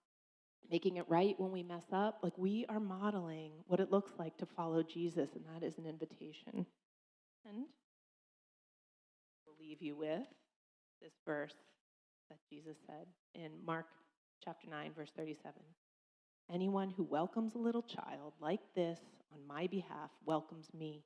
making 0.70 0.96
it 0.96 1.04
right 1.08 1.34
when 1.38 1.50
we 1.50 1.62
mess 1.62 1.84
up. 1.92 2.18
Like 2.22 2.36
we 2.36 2.64
are 2.68 2.80
modeling 2.80 3.52
what 3.66 3.80
it 3.80 3.90
looks 3.90 4.12
like 4.18 4.36
to 4.38 4.46
follow 4.46 4.82
Jesus, 4.82 5.30
and 5.34 5.44
that 5.54 5.66
is 5.66 5.78
an 5.78 5.86
invitation. 5.86 6.66
And 7.46 7.64
we'll 9.46 9.56
leave 9.58 9.82
you 9.82 9.96
with 9.96 10.26
this 11.02 11.12
verse 11.26 11.54
that 12.28 12.38
Jesus 12.48 12.76
said 12.86 13.06
in 13.34 13.50
Mark 13.64 13.86
chapter 14.44 14.68
9, 14.68 14.92
verse 14.96 15.10
37. 15.16 15.52
Anyone 16.52 16.90
who 16.96 17.04
welcomes 17.04 17.54
a 17.54 17.58
little 17.58 17.82
child 17.82 18.34
like 18.40 18.60
this 18.74 18.98
on 19.32 19.46
my 19.46 19.66
behalf 19.66 20.10
welcomes 20.24 20.68
me. 20.76 21.04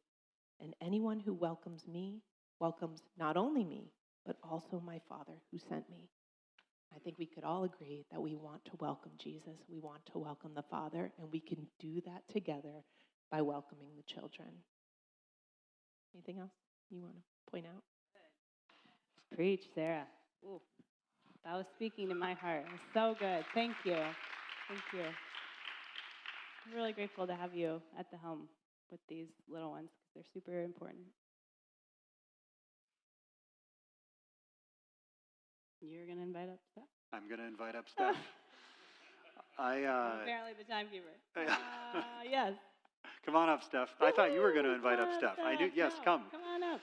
And 0.61 0.75
anyone 0.81 1.21
who 1.21 1.35
welcomes 1.35 1.87
me 1.87 2.23
welcomes 2.61 3.03
not 3.19 3.37
only 3.37 3.65
me, 3.65 3.93
but 4.27 4.37
also 4.43 4.81
my 4.85 5.01
Father 5.09 5.35
who 5.51 5.59
sent 5.59 5.89
me. 5.91 6.09
I 6.95 6.99
think 7.01 7.19
we 7.19 7.27
could 7.27 7.45
all 7.45 7.65
agree 7.65 8.05
that 8.13 8.23
we 8.23 8.35
want 8.35 8.65
to 8.67 8.73
welcome 8.79 9.13
Jesus. 9.19 9.57
We 9.69 9.79
want 9.79 10.01
to 10.13 10.19
welcome 10.19 10.53
the 10.55 10.63
Father, 10.63 11.11
and 11.19 11.29
we 11.33 11.41
can 11.41 11.67
do 11.81 12.01
that 12.07 12.23
together 12.33 12.85
by 13.31 13.43
welcoming 13.43 13.89
the 13.97 14.03
children. 14.03 14.49
Anything 16.15 16.39
else 16.39 16.53
you 16.91 17.01
want 17.01 17.15
to 17.15 17.51
point 17.51 17.67
out? 17.67 17.83
Preach, 19.35 19.63
Sarah. 19.75 20.07
Ooh, 20.45 20.61
that 21.45 21.55
was 21.55 21.67
speaking 21.75 22.09
to 22.09 22.15
my 22.15 22.35
heart. 22.35 22.65
So 22.93 23.17
good. 23.19 23.45
Thank 23.55 23.75
you. 23.85 23.97
Thank 24.69 24.83
you. 24.93 25.05
I'm 26.67 26.75
really 26.75 26.93
grateful 26.93 27.27
to 27.27 27.35
have 27.35 27.55
you 27.55 27.83
at 27.99 28.11
the 28.11 28.17
helm 28.17 28.49
with 28.91 29.01
these 29.09 29.27
little 29.49 29.71
ones 29.71 29.89
because 29.91 30.15
they're 30.15 30.43
super 30.43 30.63
important. 30.63 31.03
You're 35.85 36.07
going 36.07 36.19
to 36.19 36.25
invite 36.25 36.49
up 36.49 36.61
Steph? 36.73 36.89
I'm 37.13 37.29
going 37.29 37.41
to 37.41 37.47
invite 37.47 37.77
up 37.77 37.89
Steph. 37.89 38.17
I 39.59 39.85
uh, 39.85 40.25
Apparently, 40.25 40.53
the 40.59 40.65
timekeeper. 40.67 41.15
yeah. 41.37 41.57
Uh, 41.95 42.27
yes. 42.27 42.55
come 43.25 43.37
on 43.37 43.49
up, 43.49 43.63
Steph. 43.63 43.95
I 44.03 44.11
thought 44.11 44.33
you 44.35 44.41
were 44.43 44.51
going 44.51 44.65
to 44.67 44.75
invite 44.75 44.99
up 44.99 45.11
Come 45.15 45.19
Steph. 45.23 45.39
I 45.39 45.55
knew. 45.55 45.71
Yes, 45.75 45.95
No, 46.03 46.05
come. 46.05 46.23
Come 46.35 46.43
on 46.43 46.63
up. 46.75 46.83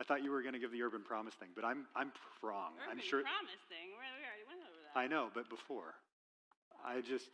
I 0.00 0.04
thought 0.04 0.24
you 0.24 0.30
were 0.32 0.40
going 0.40 0.56
to 0.56 0.60
give 0.60 0.72
the 0.72 0.80
urban 0.80 1.00
promise 1.04 1.32
thing, 1.36 1.52
but 1.56 1.64
I'm 1.64 1.84
I'm 1.96 2.12
wrong. 2.40 2.76
I'm 2.88 2.96
Urban 3.00 3.04
sure. 3.04 3.20
promise 3.24 3.60
thing. 3.68 3.92
We 3.92 4.00
we 4.00 4.24
already 4.24 4.44
went 4.48 4.60
over 4.64 4.80
that. 4.80 4.92
I 4.96 5.08
know, 5.08 5.28
but 5.36 5.48
before, 5.52 5.96
I 6.84 7.00
just. 7.04 7.28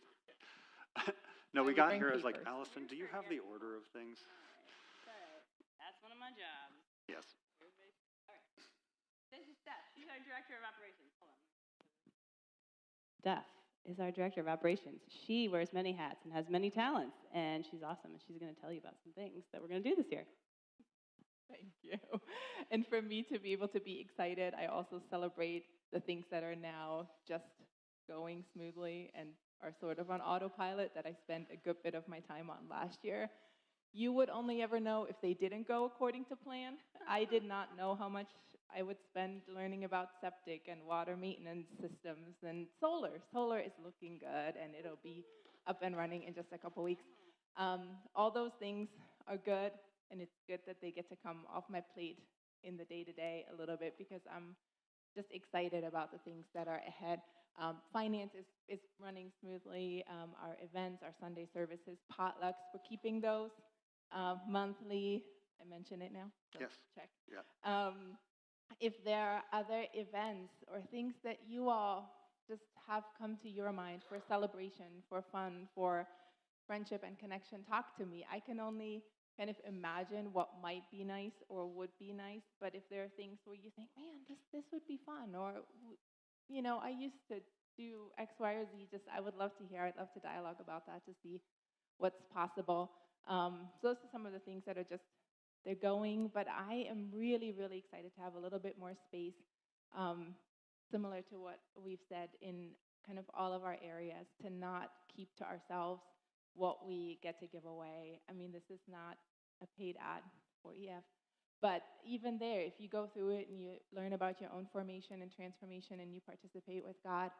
no, 1.55 1.63
we 1.63 1.71
got 1.75 1.95
bring 1.95 1.99
here 2.03 2.11
was 2.11 2.23
like 2.27 2.39
papers. 2.43 2.51
Allison. 2.71 2.87
Do 2.87 2.95
you 2.95 3.07
have 3.11 3.23
the 3.31 3.39
order 3.39 3.75
of 3.75 3.83
things? 3.95 4.19
That's 5.79 5.99
one 5.99 6.11
of 6.15 6.19
my 6.19 6.31
jobs. 6.35 6.79
Yes. 7.11 7.23
Everybody. 7.59 7.91
All 8.27 8.35
right. 8.35 8.43
This 9.31 9.43
is 9.47 9.55
Steph. 9.59 9.83
She's 9.91 10.07
our 10.07 10.19
director 10.43 10.59
of 10.59 10.67
operations. 10.67 11.11
Hold 11.19 11.31
on. 11.31 11.39
Steph 13.19 13.49
is 13.85 13.99
our 13.99 14.11
director 14.11 14.41
of 14.41 14.47
operations. 14.47 15.01
She 15.07 15.47
wears 15.47 15.69
many 15.73 15.91
hats 15.91 16.19
and 16.23 16.33
has 16.33 16.49
many 16.49 16.69
talents, 16.69 17.15
and 17.33 17.65
she's 17.65 17.83
awesome. 17.83 18.11
And 18.11 18.19
she's 18.27 18.37
going 18.37 18.53
to 18.53 18.59
tell 18.59 18.71
you 18.71 18.79
about 18.79 18.95
some 19.03 19.13
things 19.13 19.43
that 19.51 19.61
we're 19.61 19.67
going 19.67 19.83
to 19.83 19.89
do 19.89 19.95
this 19.95 20.11
year. 20.11 20.25
Thank 21.49 21.71
you. 21.81 21.97
And 22.71 22.87
for 22.87 23.01
me 23.01 23.23
to 23.31 23.39
be 23.39 23.51
able 23.51 23.67
to 23.69 23.79
be 23.79 23.99
excited, 23.99 24.53
I 24.59 24.65
also 24.65 25.01
celebrate 25.09 25.65
the 25.91 25.99
things 25.99 26.25
that 26.31 26.43
are 26.43 26.55
now 26.55 27.07
just 27.27 27.45
going 28.07 28.43
smoothly 28.53 29.11
and 29.17 29.29
are 29.61 29.71
sort 29.79 29.99
of 29.99 30.09
on 30.09 30.19
autopilot 30.21 30.91
that 30.95 31.05
I 31.05 31.13
spent 31.13 31.47
a 31.53 31.57
good 31.57 31.77
bit 31.83 31.93
of 31.93 32.07
my 32.07 32.19
time 32.19 32.49
on 32.49 32.57
last 32.69 32.99
year. 33.03 33.29
you 33.93 34.11
would 34.11 34.29
only 34.29 34.61
ever 34.63 34.79
know 34.79 35.05
if 35.07 35.15
they 35.21 35.33
didn't 35.33 35.67
go 35.67 35.85
according 35.85 36.25
to 36.25 36.35
plan. 36.35 36.73
I 37.07 37.25
did 37.25 37.43
not 37.43 37.77
know 37.77 37.95
how 37.95 38.09
much 38.09 38.27
I 38.75 38.81
would 38.81 38.97
spend 39.09 39.41
learning 39.47 39.83
about 39.83 40.09
septic 40.21 40.63
and 40.67 40.85
water 40.85 41.15
maintenance 41.15 41.67
systems 41.79 42.35
and 42.47 42.67
solar. 42.79 43.19
Solar 43.31 43.59
is 43.59 43.71
looking 43.83 44.19
good 44.19 44.53
and 44.61 44.73
it'll 44.77 44.99
be 45.03 45.23
up 45.67 45.79
and 45.81 45.95
running 45.95 46.23
in 46.23 46.33
just 46.33 46.49
a 46.53 46.57
couple 46.57 46.83
weeks. 46.83 47.03
Um, 47.57 47.89
all 48.15 48.31
those 48.31 48.51
things 48.59 48.89
are 49.27 49.37
good, 49.37 49.71
and 50.11 50.21
it's 50.21 50.39
good 50.47 50.59
that 50.65 50.77
they 50.81 50.91
get 50.91 51.07
to 51.09 51.15
come 51.15 51.45
off 51.53 51.65
my 51.69 51.81
plate 51.93 52.19
in 52.63 52.77
the 52.77 52.85
day 52.85 53.03
to 53.03 53.11
day 53.13 53.45
a 53.53 53.55
little 53.55 53.77
bit 53.77 53.95
because 53.97 54.21
I'm 54.33 54.55
just 55.15 55.27
excited 55.31 55.83
about 55.83 56.11
the 56.11 56.17
things 56.19 56.45
that 56.55 56.67
are 56.67 56.81
ahead. 56.87 57.19
Um, 57.61 57.77
finance 57.91 58.31
is, 58.37 58.45
is 58.67 58.79
running 58.99 59.31
smoothly. 59.39 60.03
Um, 60.09 60.31
our 60.41 60.57
events, 60.63 61.03
our 61.03 61.13
Sunday 61.19 61.47
services, 61.53 61.99
potlucks, 62.11 62.65
we're 62.73 62.81
keeping 62.89 63.21
those 63.21 63.51
uh, 64.11 64.35
monthly. 64.49 65.23
I 65.61 65.69
mention 65.69 66.01
it 66.01 66.11
now? 66.11 66.31
So 66.51 66.59
Yes. 66.61 66.71
Check. 66.95 67.09
Yeah. 67.31 67.41
Um, 67.63 68.17
if 68.79 69.03
there 69.03 69.25
are 69.25 69.43
other 69.51 69.85
events 69.93 70.53
or 70.71 70.81
things 70.91 71.13
that 71.23 71.39
you 71.47 71.69
all 71.69 72.11
just 72.47 72.63
have 72.87 73.03
come 73.17 73.37
to 73.41 73.49
your 73.49 73.71
mind 73.71 74.01
for 74.07 74.19
celebration, 74.27 75.03
for 75.09 75.23
fun, 75.31 75.67
for 75.73 76.07
friendship 76.67 77.03
and 77.05 77.17
connection, 77.17 77.59
talk 77.69 77.95
to 77.97 78.05
me. 78.05 78.25
I 78.31 78.39
can 78.39 78.59
only 78.59 79.03
kind 79.37 79.49
of 79.49 79.55
imagine 79.67 80.31
what 80.31 80.49
might 80.61 80.83
be 80.91 81.03
nice 81.03 81.33
or 81.49 81.67
would 81.67 81.89
be 81.99 82.13
nice, 82.13 82.43
but 82.61 82.75
if 82.75 82.83
there 82.89 83.03
are 83.03 83.11
things 83.17 83.39
where 83.45 83.55
you 83.55 83.71
think, 83.75 83.89
man, 83.97 84.21
this, 84.29 84.37
this 84.53 84.63
would 84.71 84.85
be 84.87 84.99
fun, 85.05 85.33
or, 85.35 85.63
you 86.47 86.61
know, 86.61 86.79
I 86.83 86.89
used 86.89 87.27
to 87.29 87.35
do 87.75 88.11
X, 88.19 88.33
Y, 88.39 88.53
or 88.53 88.65
Z, 88.65 88.87
just 88.91 89.05
I 89.15 89.19
would 89.19 89.35
love 89.35 89.57
to 89.57 89.63
hear, 89.65 89.81
I'd 89.81 89.97
love 89.97 90.13
to 90.13 90.19
dialogue 90.19 90.57
about 90.59 90.85
that 90.85 91.03
to 91.05 91.11
see 91.23 91.41
what's 91.97 92.21
possible. 92.33 92.91
Um, 93.27 93.69
so 93.81 93.87
those 93.87 93.97
are 93.97 94.11
some 94.11 94.25
of 94.25 94.33
the 94.33 94.39
things 94.39 94.63
that 94.67 94.77
are 94.77 94.83
just, 94.83 95.03
they're 95.65 95.75
going, 95.75 96.29
but 96.33 96.47
I 96.47 96.85
am 96.89 97.09
really, 97.13 97.53
really 97.57 97.77
excited 97.77 98.13
to 98.15 98.21
have 98.21 98.35
a 98.35 98.39
little 98.39 98.59
bit 98.59 98.77
more 98.77 98.93
space, 99.07 99.35
um, 99.97 100.35
similar 100.91 101.21
to 101.21 101.35
what 101.39 101.59
we've 101.75 102.03
said 102.09 102.29
in 102.41 102.69
kind 103.05 103.19
of 103.19 103.25
all 103.33 103.53
of 103.53 103.63
our 103.63 103.77
areas, 103.83 104.27
to 104.41 104.49
not 104.49 104.89
keep 105.15 105.35
to 105.37 105.43
ourselves 105.43 106.01
what 106.55 106.85
we 106.85 107.19
get 107.23 107.39
to 107.39 107.47
give 107.47 107.65
away. 107.65 108.19
I 108.29 108.33
mean, 108.33 108.51
this 108.51 108.69
is 108.69 108.81
not 108.89 109.17
a 109.61 109.67
paid 109.77 109.95
ad 109.99 110.21
for 110.61 110.73
EF, 110.73 111.03
but 111.61 111.81
even 112.05 112.37
there, 112.37 112.61
if 112.61 112.73
you 112.77 112.89
go 112.89 113.07
through 113.07 113.39
it 113.39 113.47
and 113.49 113.59
you 113.59 113.79
learn 113.95 114.13
about 114.13 114.41
your 114.41 114.51
own 114.51 114.67
formation 114.71 115.21
and 115.21 115.31
transformation 115.31 116.01
and 116.01 116.13
you 116.13 116.19
participate 116.19 116.83
with 116.83 116.97
God, 117.03 117.31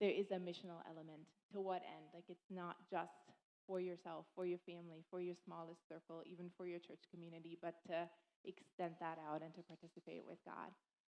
there 0.00 0.10
is 0.10 0.30
a 0.30 0.38
missional 0.38 0.78
element. 0.88 1.26
To 1.52 1.60
what 1.60 1.82
end? 1.82 2.06
Like, 2.14 2.24
it's 2.28 2.50
not 2.50 2.76
just 2.90 3.10
for 3.66 3.80
yourself, 3.80 4.26
for 4.34 4.46
your 4.46 4.58
family, 4.66 5.04
for 5.10 5.20
your 5.20 5.34
smallest 5.44 5.80
circle, 5.88 6.22
even 6.24 6.50
for 6.56 6.66
your 6.66 6.78
church 6.78 7.02
community, 7.10 7.58
but 7.60 7.74
to 7.88 8.08
extend 8.44 8.94
that 9.00 9.18
out 9.28 9.42
and 9.42 9.54
to 9.54 9.62
participate 9.62 10.22
with 10.26 10.38
God 10.44 10.70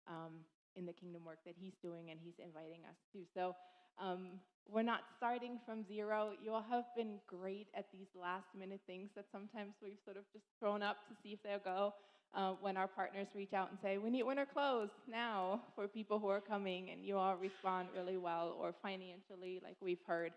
um, 0.08 0.42
in 0.76 0.86
the 0.86 0.92
kingdom 0.92 1.24
work 1.24 1.38
that 1.46 1.54
He's 1.58 1.74
doing 1.82 2.10
and 2.10 2.18
He's 2.22 2.38
inviting 2.42 2.82
us 2.86 2.98
to. 3.12 3.22
So 3.34 3.54
um, 3.98 4.40
we're 4.68 4.82
not 4.82 5.02
starting 5.16 5.58
from 5.66 5.84
zero. 5.86 6.32
You 6.42 6.52
all 6.52 6.66
have 6.70 6.84
been 6.96 7.18
great 7.26 7.68
at 7.74 7.86
these 7.92 8.06
last 8.14 8.46
minute 8.58 8.80
things 8.86 9.10
that 9.16 9.26
sometimes 9.32 9.74
we've 9.82 9.98
sort 10.04 10.16
of 10.16 10.24
just 10.32 10.44
thrown 10.58 10.82
up 10.82 10.96
to 11.08 11.14
see 11.22 11.30
if 11.30 11.42
they'll 11.42 11.58
go. 11.62 11.94
Uh, 12.32 12.52
when 12.60 12.76
our 12.76 12.86
partners 12.86 13.26
reach 13.34 13.52
out 13.52 13.70
and 13.70 13.78
say, 13.82 13.98
We 13.98 14.08
need 14.08 14.22
winter 14.22 14.46
clothes 14.46 14.90
now 15.10 15.62
for 15.74 15.88
people 15.88 16.20
who 16.20 16.28
are 16.28 16.40
coming, 16.40 16.90
and 16.90 17.04
you 17.04 17.16
all 17.16 17.34
respond 17.34 17.88
really 17.92 18.16
well, 18.16 18.56
or 18.60 18.72
financially, 18.80 19.60
like 19.64 19.76
we've 19.82 19.98
heard. 20.06 20.32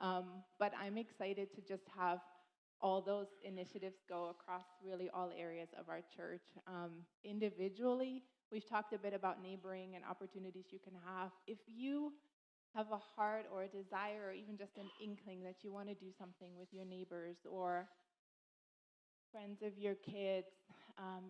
Um, 0.00 0.42
but 0.58 0.72
I'm 0.80 0.98
excited 0.98 1.54
to 1.54 1.60
just 1.60 1.84
have 1.96 2.20
all 2.80 3.00
those 3.00 3.28
initiatives 3.44 3.96
go 4.08 4.30
across 4.30 4.64
really 4.84 5.08
all 5.14 5.30
areas 5.38 5.68
of 5.78 5.88
our 5.88 6.00
church. 6.16 6.42
Um, 6.66 7.04
individually, 7.24 8.24
we've 8.50 8.68
talked 8.68 8.92
a 8.92 8.98
bit 8.98 9.14
about 9.14 9.42
neighboring 9.42 9.94
and 9.94 10.04
opportunities 10.04 10.66
you 10.70 10.80
can 10.82 10.94
have. 11.06 11.30
If 11.46 11.58
you 11.66 12.12
have 12.74 12.86
a 12.90 12.98
heart 12.98 13.46
or 13.52 13.64
a 13.64 13.68
desire 13.68 14.24
or 14.26 14.32
even 14.32 14.56
just 14.56 14.76
an 14.78 14.90
inkling 15.00 15.42
that 15.44 15.56
you 15.62 15.72
want 15.72 15.88
to 15.88 15.94
do 15.94 16.10
something 16.18 16.56
with 16.58 16.68
your 16.72 16.84
neighbors 16.84 17.36
or 17.48 17.86
friends 19.30 19.62
of 19.62 19.78
your 19.78 19.94
kids, 19.94 20.46
um, 20.98 21.22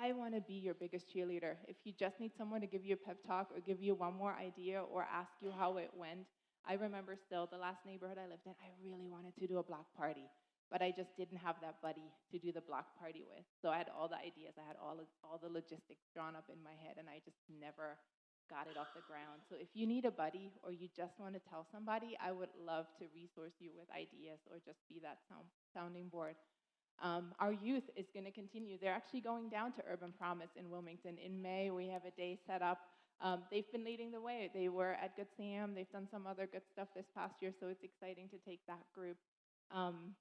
I 0.00 0.12
want 0.12 0.34
to 0.34 0.40
be 0.40 0.54
your 0.54 0.74
biggest 0.74 1.06
cheerleader. 1.14 1.54
If 1.68 1.76
you 1.84 1.92
just 1.92 2.20
need 2.20 2.32
someone 2.36 2.60
to 2.60 2.66
give 2.66 2.84
you 2.84 2.94
a 2.94 2.96
pep 2.96 3.18
talk 3.26 3.48
or 3.54 3.60
give 3.60 3.80
you 3.80 3.94
one 3.94 4.14
more 4.14 4.34
idea 4.34 4.82
or 4.82 5.06
ask 5.10 5.30
you 5.40 5.52
how 5.56 5.76
it 5.78 5.90
went, 5.94 6.26
I 6.68 6.74
remember 6.74 7.16
still 7.16 7.48
the 7.50 7.58
last 7.58 7.84
neighborhood 7.84 8.18
I 8.18 8.30
lived 8.30 8.46
in, 8.46 8.54
I 8.62 8.70
really 8.82 9.08
wanted 9.08 9.34
to 9.38 9.46
do 9.46 9.58
a 9.58 9.62
block 9.62 9.90
party, 9.96 10.30
but 10.70 10.80
I 10.80 10.94
just 10.94 11.16
didn't 11.16 11.38
have 11.38 11.56
that 11.60 11.82
buddy 11.82 12.06
to 12.30 12.38
do 12.38 12.52
the 12.52 12.62
block 12.62 12.94
party 12.98 13.24
with. 13.26 13.44
So 13.60 13.70
I 13.70 13.78
had 13.78 13.90
all 13.90 14.06
the 14.06 14.18
ideas, 14.18 14.54
I 14.58 14.66
had 14.66 14.78
all, 14.78 14.98
of, 15.02 15.10
all 15.24 15.38
the 15.42 15.50
logistics 15.50 16.06
drawn 16.14 16.36
up 16.36 16.46
in 16.46 16.62
my 16.62 16.74
head, 16.86 17.02
and 17.02 17.10
I 17.10 17.18
just 17.24 17.42
never 17.50 17.98
got 18.50 18.68
it 18.68 18.76
off 18.76 18.92
the 18.94 19.02
ground. 19.08 19.42
So 19.48 19.56
if 19.58 19.68
you 19.74 19.86
need 19.86 20.04
a 20.04 20.10
buddy 20.10 20.52
or 20.62 20.72
you 20.72 20.88
just 20.94 21.18
want 21.18 21.34
to 21.34 21.42
tell 21.48 21.66
somebody, 21.72 22.18
I 22.20 22.32
would 22.32 22.50
love 22.58 22.86
to 22.98 23.06
resource 23.14 23.56
you 23.58 23.70
with 23.74 23.88
ideas 23.90 24.38
or 24.50 24.58
just 24.64 24.78
be 24.88 25.00
that 25.02 25.18
sound, 25.28 25.46
sounding 25.74 26.08
board. 26.08 26.36
Um, 27.02 27.34
our 27.40 27.52
youth 27.52 27.88
is 27.96 28.06
going 28.12 28.26
to 28.26 28.30
continue. 28.30 28.78
They're 28.78 28.94
actually 28.94 29.22
going 29.22 29.48
down 29.48 29.72
to 29.74 29.82
Urban 29.90 30.12
Promise 30.12 30.50
in 30.56 30.70
Wilmington. 30.70 31.16
In 31.18 31.40
May, 31.40 31.70
we 31.70 31.88
have 31.88 32.04
a 32.04 32.12
day 32.12 32.38
set 32.46 32.62
up. 32.62 32.91
Um, 33.22 33.42
they've 33.50 33.70
been 33.70 33.84
leading 33.84 34.10
the 34.10 34.20
way. 34.20 34.50
They 34.52 34.68
were 34.68 34.94
at 35.00 35.14
Good 35.14 35.28
Sam. 35.36 35.74
They've 35.74 35.90
done 35.90 36.08
some 36.10 36.26
other 36.26 36.48
good 36.50 36.66
stuff 36.72 36.88
this 36.94 37.06
past 37.14 37.34
year, 37.40 37.52
so 37.58 37.68
it's 37.68 37.84
exciting 37.84 38.28
to 38.30 38.38
take 38.44 38.60
that 38.66 38.82
group 38.92 39.16
um, 39.70 40.14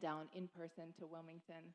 down 0.00 0.28
in 0.34 0.46
person 0.46 0.94
to 1.00 1.06
Wilmington. 1.06 1.74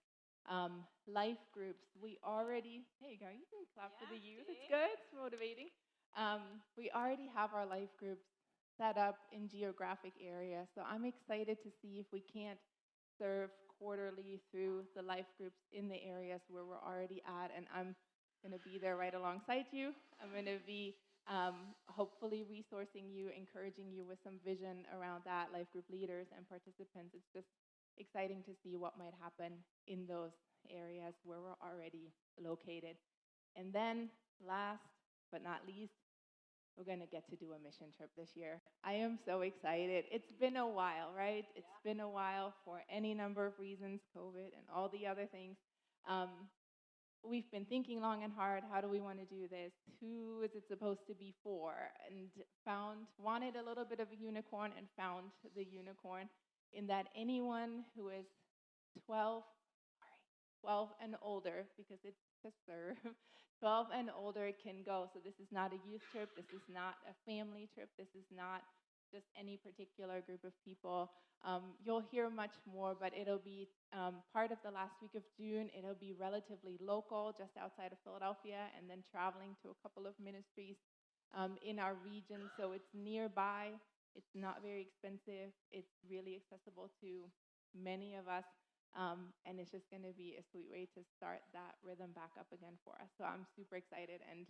Um, 0.50 0.84
life 1.08 1.40
groups, 1.54 1.84
we 2.02 2.18
already, 2.24 2.84
hey, 3.00 3.18
go, 3.20 3.28
you 3.28 3.48
can 3.52 3.68
clap 3.76 3.92
for 4.00 4.08
the 4.08 4.20
youth. 4.20 4.48
It's 4.48 4.68
good, 4.70 4.96
it's 4.96 5.12
motivating. 5.16 5.68
Um, 6.16 6.64
we 6.78 6.92
already 6.96 7.30
have 7.36 7.54
our 7.54 7.66
life 7.66 7.92
groups 8.00 8.24
set 8.78 8.98
up 8.98 9.18
in 9.32 9.48
geographic 9.48 10.14
areas, 10.24 10.68
so 10.76 10.82
I'm 10.88 11.06
excited 11.06 11.58
to 11.64 11.70
see 11.82 12.00
if 12.00 12.06
we 12.12 12.22
can't 12.22 12.60
serve 13.20 13.52
quarterly 13.80 14.40
through 14.52 14.84
the 14.96 15.02
life 15.02 15.28
groups 15.38 15.60
in 15.72 15.88
the 15.88 16.02
areas 16.04 16.42
where 16.50 16.64
we're 16.66 16.82
already 16.82 17.22
at, 17.28 17.52
and 17.56 17.66
I'm 17.74 17.96
going 18.44 18.54
to 18.54 18.64
be 18.68 18.78
there 18.78 19.00
right 19.00 19.16
alongside 19.16 19.72
you. 19.72 19.96
I'm 20.22 20.30
going 20.36 20.52
to 20.52 20.60
be 20.68 20.96
um, 21.32 21.72
hopefully 21.88 22.44
resourcing 22.44 23.08
you, 23.08 23.32
encouraging 23.32 23.88
you 23.90 24.04
with 24.04 24.20
some 24.24 24.36
vision 24.44 24.84
around 24.92 25.24
that, 25.24 25.56
life 25.56 25.72
group 25.72 25.88
leaders 25.90 26.28
and 26.36 26.44
participants. 26.48 27.16
It's 27.16 27.32
just 27.32 27.48
exciting 27.98 28.44
to 28.44 28.52
see 28.64 28.76
what 28.76 29.00
might 29.00 29.16
happen 29.24 29.64
in 29.88 30.06
those 30.06 30.36
areas 30.68 31.16
where 31.24 31.40
we're 31.40 31.60
already 31.64 32.12
located. 32.36 33.00
And 33.56 33.72
then, 33.72 34.10
last 34.44 34.84
but 35.32 35.44
not 35.44 35.64
least, 35.66 35.96
we're 36.76 36.84
going 36.84 37.00
to 37.00 37.08
get 37.08 37.30
to 37.30 37.36
do 37.36 37.54
a 37.54 37.60
mission 37.64 37.88
trip 37.96 38.10
this 38.18 38.30
year. 38.36 38.60
I 38.84 38.94
am 38.94 39.20
so 39.26 39.42
excited. 39.42 40.06
It's 40.12 40.32
been 40.40 40.58
a 40.58 40.68
while, 40.68 41.14
right? 41.16 41.46
It's 41.56 41.78
been 41.84 42.00
a 42.00 42.10
while 42.10 42.54
for 42.66 42.82
any 42.92 43.14
number 43.14 43.46
of 43.46 43.54
reasons, 43.60 44.02
COVID 44.18 44.52
and 44.58 44.66
all 44.74 44.90
the 44.90 45.06
other 45.06 45.28
things. 45.32 45.56
Um, 46.10 46.50
we've 47.24 47.50
been 47.52 47.66
thinking 47.66 48.02
long 48.02 48.24
and 48.24 48.34
hard 48.34 48.64
how 48.72 48.82
do 48.82 48.88
we 48.88 49.00
want 49.00 49.20
to 49.20 49.26
do 49.26 49.48
this? 49.48 49.72
Who 50.02 50.42
is 50.44 50.52
it 50.56 50.68
supposed 50.68 51.08
to 51.08 51.16
be 51.16 51.34
for? 51.44 51.74
And 52.10 52.28
found, 52.66 53.08
wanted 53.18 53.56
a 53.56 53.64
little 53.64 53.86
bit 53.86 54.00
of 54.00 54.08
a 54.12 54.16
unicorn 54.16 54.72
and 54.78 54.88
found 54.98 55.28
the 55.56 55.64
unicorn 55.64 56.28
in 56.74 56.88
that 56.88 57.08
anyone 57.16 57.86
who 57.96 58.10
is 58.10 58.26
12, 59.06 59.44
sorry, 60.00 60.20
12 60.62 60.90
and 61.02 61.16
older, 61.22 61.66
because 61.78 62.00
it's 62.04 62.24
to 62.44 62.52
serve, 62.68 62.98
12 63.60 63.88
and 63.96 64.10
older 64.12 64.52
can 64.62 64.84
go. 64.86 65.08
So 65.14 65.20
this 65.24 65.40
is 65.40 65.52
not 65.52 65.72
a 65.72 65.80
youth 65.90 66.04
trip, 66.12 66.30
this 66.36 66.50
is 66.52 66.66
not 66.68 66.96
a 67.08 67.16
family 67.30 67.70
trip, 67.74 67.90
this 67.98 68.12
is 68.16 68.28
not 68.36 68.62
just 69.14 69.30
any 69.38 69.62
particular 69.62 70.22
group 70.26 70.44
of 70.44 70.52
people. 70.66 71.12
Um, 71.46 71.78
you'll 71.86 72.02
hear 72.02 72.30
much 72.30 72.58
more, 72.66 72.98
but 72.98 73.14
it'll 73.14 73.38
be 73.44 73.70
um, 73.94 74.26
part 74.34 74.52
of 74.52 74.58
the 74.66 74.72
last 74.72 74.98
week 75.02 75.14
of 75.14 75.22
June. 75.38 75.70
It'll 75.78 75.94
be 76.00 76.18
relatively 76.18 76.82
local, 76.82 77.36
just 77.38 77.54
outside 77.54 77.94
of 77.94 78.00
Philadelphia, 78.04 78.74
and 78.74 78.90
then 78.90 79.06
traveling 79.14 79.54
to 79.62 79.70
a 79.70 79.78
couple 79.86 80.08
of 80.10 80.18
ministries 80.18 80.82
um, 81.38 81.62
in 81.62 81.78
our 81.78 81.94
region. 82.02 82.50
So 82.58 82.74
it's 82.74 82.90
nearby. 82.98 83.78
It's 84.18 84.34
not 84.34 84.66
very 84.66 84.82
expensive. 84.82 85.54
It's 85.70 85.94
really 86.10 86.42
accessible 86.42 86.90
to 87.06 87.30
many 87.78 88.16
of 88.18 88.26
us. 88.28 88.46
Um, 88.98 89.34
and 89.46 89.58
it's 89.60 89.74
just 89.74 89.90
going 89.90 90.06
to 90.06 90.14
be 90.14 90.38
a 90.38 90.44
sweet 90.54 90.70
way 90.70 90.86
to 90.94 91.02
start 91.18 91.42
that 91.54 91.78
rhythm 91.86 92.14
back 92.14 92.34
up 92.38 92.50
again 92.54 92.78
for 92.86 92.94
us. 93.02 93.10
So 93.18 93.26
I'm 93.26 93.46
super 93.58 93.78
excited, 93.78 94.22
and 94.30 94.46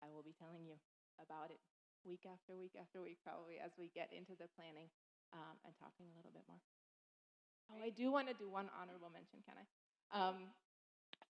I 0.00 0.08
will 0.12 0.24
be 0.24 0.32
telling 0.36 0.64
you 0.64 0.76
about 1.20 1.52
it 1.52 1.60
week 2.04 2.28
after 2.28 2.56
week 2.56 2.76
after 2.78 3.00
week, 3.02 3.18
probably 3.24 3.58
as 3.58 3.72
we 3.76 3.90
get 3.92 4.12
into 4.12 4.36
the 4.36 4.48
planning 4.54 4.88
um, 5.32 5.56
and 5.64 5.72
talking 5.76 6.06
a 6.08 6.14
little 6.16 6.32
bit 6.32 6.44
more. 6.46 6.60
Oh, 7.72 7.80
I 7.80 7.90
do 7.90 8.12
want 8.12 8.28
to 8.28 8.36
do 8.36 8.48
one 8.48 8.68
honorable 8.76 9.08
mention, 9.08 9.40
can 9.44 9.56
I? 9.56 9.66
Um, 10.12 10.52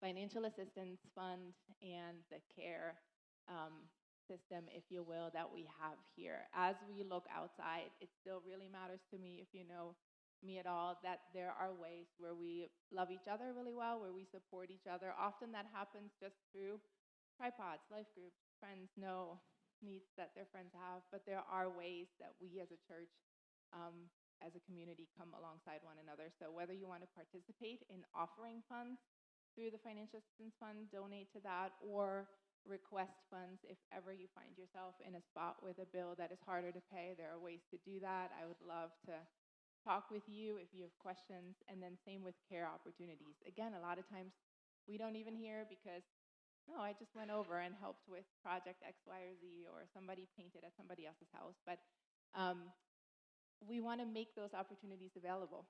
financial 0.03 0.45
assistance 0.45 1.01
fund 1.15 1.55
and 1.81 2.19
the 2.29 2.43
care 2.51 2.99
um, 3.47 3.87
system, 4.27 4.67
if 4.75 4.91
you 4.91 5.07
will, 5.07 5.31
that 5.33 5.47
we 5.47 5.69
have 5.79 5.97
here. 6.17 6.51
As 6.53 6.75
we 6.91 7.05
look 7.07 7.25
outside, 7.31 7.95
it 8.03 8.11
still 8.21 8.43
really 8.43 8.69
matters 8.69 9.01
to 9.13 9.17
me 9.19 9.39
if 9.41 9.49
you 9.55 9.63
know 9.63 9.95
me 10.45 10.59
at 10.59 10.67
all 10.67 11.01
that 11.01 11.33
there 11.33 11.55
are 11.57 11.73
ways 11.73 12.13
where 12.21 12.35
we 12.35 12.69
love 12.93 13.09
each 13.09 13.31
other 13.31 13.57
really 13.57 13.73
well, 13.73 14.01
where 14.01 14.13
we 14.13 14.29
support 14.29 14.69
each 14.69 14.85
other. 14.91 15.15
Often 15.17 15.53
that 15.53 15.65
happens 15.73 16.13
just 16.21 16.37
through 16.53 16.77
tripods, 17.39 17.89
life 17.89 18.11
groups, 18.13 18.45
friends 18.61 18.93
know 18.97 19.41
needs 19.85 20.09
that 20.17 20.33
their 20.33 20.49
friends 20.49 20.73
have, 20.73 21.05
but 21.13 21.23
there 21.29 21.45
are 21.45 21.69
ways 21.69 22.09
that 22.19 22.33
we 22.41 22.59
as 22.65 22.73
a 22.73 22.81
church, 22.89 23.13
um, 23.71 24.09
as 24.41 24.57
a 24.57 24.63
community, 24.65 25.07
come 25.13 25.37
alongside 25.37 25.85
one 25.85 26.01
another. 26.01 26.33
So 26.41 26.49
whether 26.51 26.73
you 26.73 26.89
want 26.89 27.05
to 27.05 27.11
participate 27.13 27.85
in 27.93 28.03
offering 28.17 28.65
funds 28.67 28.99
through 29.55 29.71
the 29.71 29.83
Financial 29.85 30.19
Assistance 30.19 30.57
Fund, 30.59 30.91
donate 30.91 31.31
to 31.37 31.41
that, 31.47 31.77
or 31.85 32.27
request 32.65 33.29
funds 33.29 33.61
if 33.69 33.77
ever 33.93 34.11
you 34.11 34.25
find 34.33 34.57
yourself 34.57 34.97
in 35.05 35.21
a 35.21 35.23
spot 35.29 35.61
with 35.61 35.77
a 35.79 35.89
bill 35.93 36.17
that 36.17 36.33
is 36.33 36.41
harder 36.43 36.73
to 36.73 36.83
pay. 36.89 37.13
There 37.13 37.31
are 37.31 37.39
ways 37.39 37.61
to 37.71 37.79
do 37.85 38.01
that. 38.01 38.33
I 38.33 38.49
would 38.49 38.61
love 38.65 38.91
to 39.05 39.15
talk 39.85 40.09
with 40.09 40.25
you 40.25 40.57
if 40.57 40.73
you 40.73 40.81
have 40.89 40.97
questions, 40.97 41.61
and 41.69 41.77
then 41.79 42.01
same 42.09 42.25
with 42.25 42.35
care 42.49 42.65
opportunities. 42.65 43.37
Again, 43.45 43.77
a 43.77 43.85
lot 43.85 44.01
of 44.01 44.09
times 44.09 44.33
we 44.89 44.97
don't 44.97 45.17
even 45.17 45.37
hear 45.37 45.69
because 45.69 46.05
no, 46.69 46.81
I 46.81 46.97
just 46.97 47.13
went 47.13 47.29
over 47.31 47.61
and 47.61 47.77
helped 47.77 48.09
with 48.09 48.25
project 48.41 48.81
X, 48.81 48.97
Y, 49.05 49.21
or 49.21 49.35
Z, 49.37 49.69
or 49.69 49.85
somebody 49.93 50.29
painted 50.37 50.65
at 50.65 50.73
somebody 50.77 51.05
else's 51.05 51.29
house. 51.33 51.57
But 51.69 51.79
um, 52.33 52.73
we 53.61 53.81
want 53.81 54.01
to 54.01 54.09
make 54.09 54.33
those 54.35 54.53
opportunities 54.57 55.13
available 55.17 55.69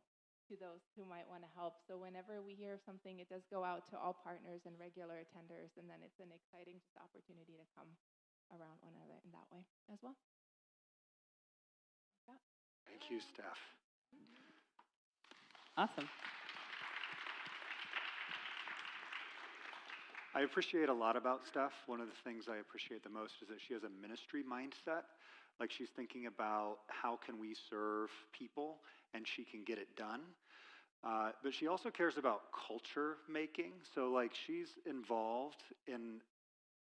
to 0.50 0.54
those 0.60 0.84
who 0.94 1.08
might 1.08 1.24
want 1.26 1.40
to 1.42 1.50
help. 1.56 1.80
So 1.88 1.96
whenever 1.96 2.44
we 2.44 2.52
hear 2.54 2.76
of 2.76 2.82
something, 2.84 3.18
it 3.18 3.32
does 3.32 3.42
go 3.48 3.64
out 3.64 3.88
to 3.90 3.96
all 3.96 4.12
partners 4.12 4.62
and 4.68 4.76
regular 4.76 5.16
attenders, 5.18 5.72
and 5.80 5.88
then 5.88 6.04
it's 6.04 6.20
an 6.20 6.30
exciting 6.30 6.78
just 6.84 6.96
opportunity 7.00 7.56
to 7.56 7.66
come 7.72 7.88
around 8.52 8.76
one 8.84 8.92
another 8.94 9.18
in 9.24 9.32
that 9.32 9.48
way 9.50 9.64
as 9.90 9.98
well. 10.04 10.16
Thank 12.86 13.10
you, 13.10 13.18
Steph. 13.20 13.58
Awesome. 15.76 16.08
I 20.34 20.40
appreciate 20.40 20.88
a 20.88 20.92
lot 20.92 21.16
about 21.16 21.46
Steph. 21.46 21.72
One 21.86 22.00
of 22.00 22.08
the 22.08 22.18
things 22.28 22.46
I 22.50 22.56
appreciate 22.56 23.04
the 23.04 23.10
most 23.10 23.34
is 23.40 23.48
that 23.48 23.58
she 23.66 23.72
has 23.74 23.84
a 23.84 23.92
ministry 24.02 24.42
mindset. 24.42 25.06
Like 25.60 25.70
she's 25.70 25.90
thinking 25.94 26.26
about 26.26 26.78
how 26.88 27.18
can 27.24 27.38
we 27.38 27.54
serve 27.70 28.10
people 28.32 28.78
and 29.14 29.24
she 29.26 29.44
can 29.44 29.62
get 29.62 29.78
it 29.78 29.94
done. 29.96 30.20
Uh, 31.04 31.30
but 31.44 31.54
she 31.54 31.68
also 31.68 31.90
cares 31.90 32.18
about 32.18 32.50
culture 32.50 33.18
making. 33.30 33.72
So 33.94 34.10
like 34.10 34.32
she's 34.34 34.74
involved 34.86 35.62
in 35.86 36.18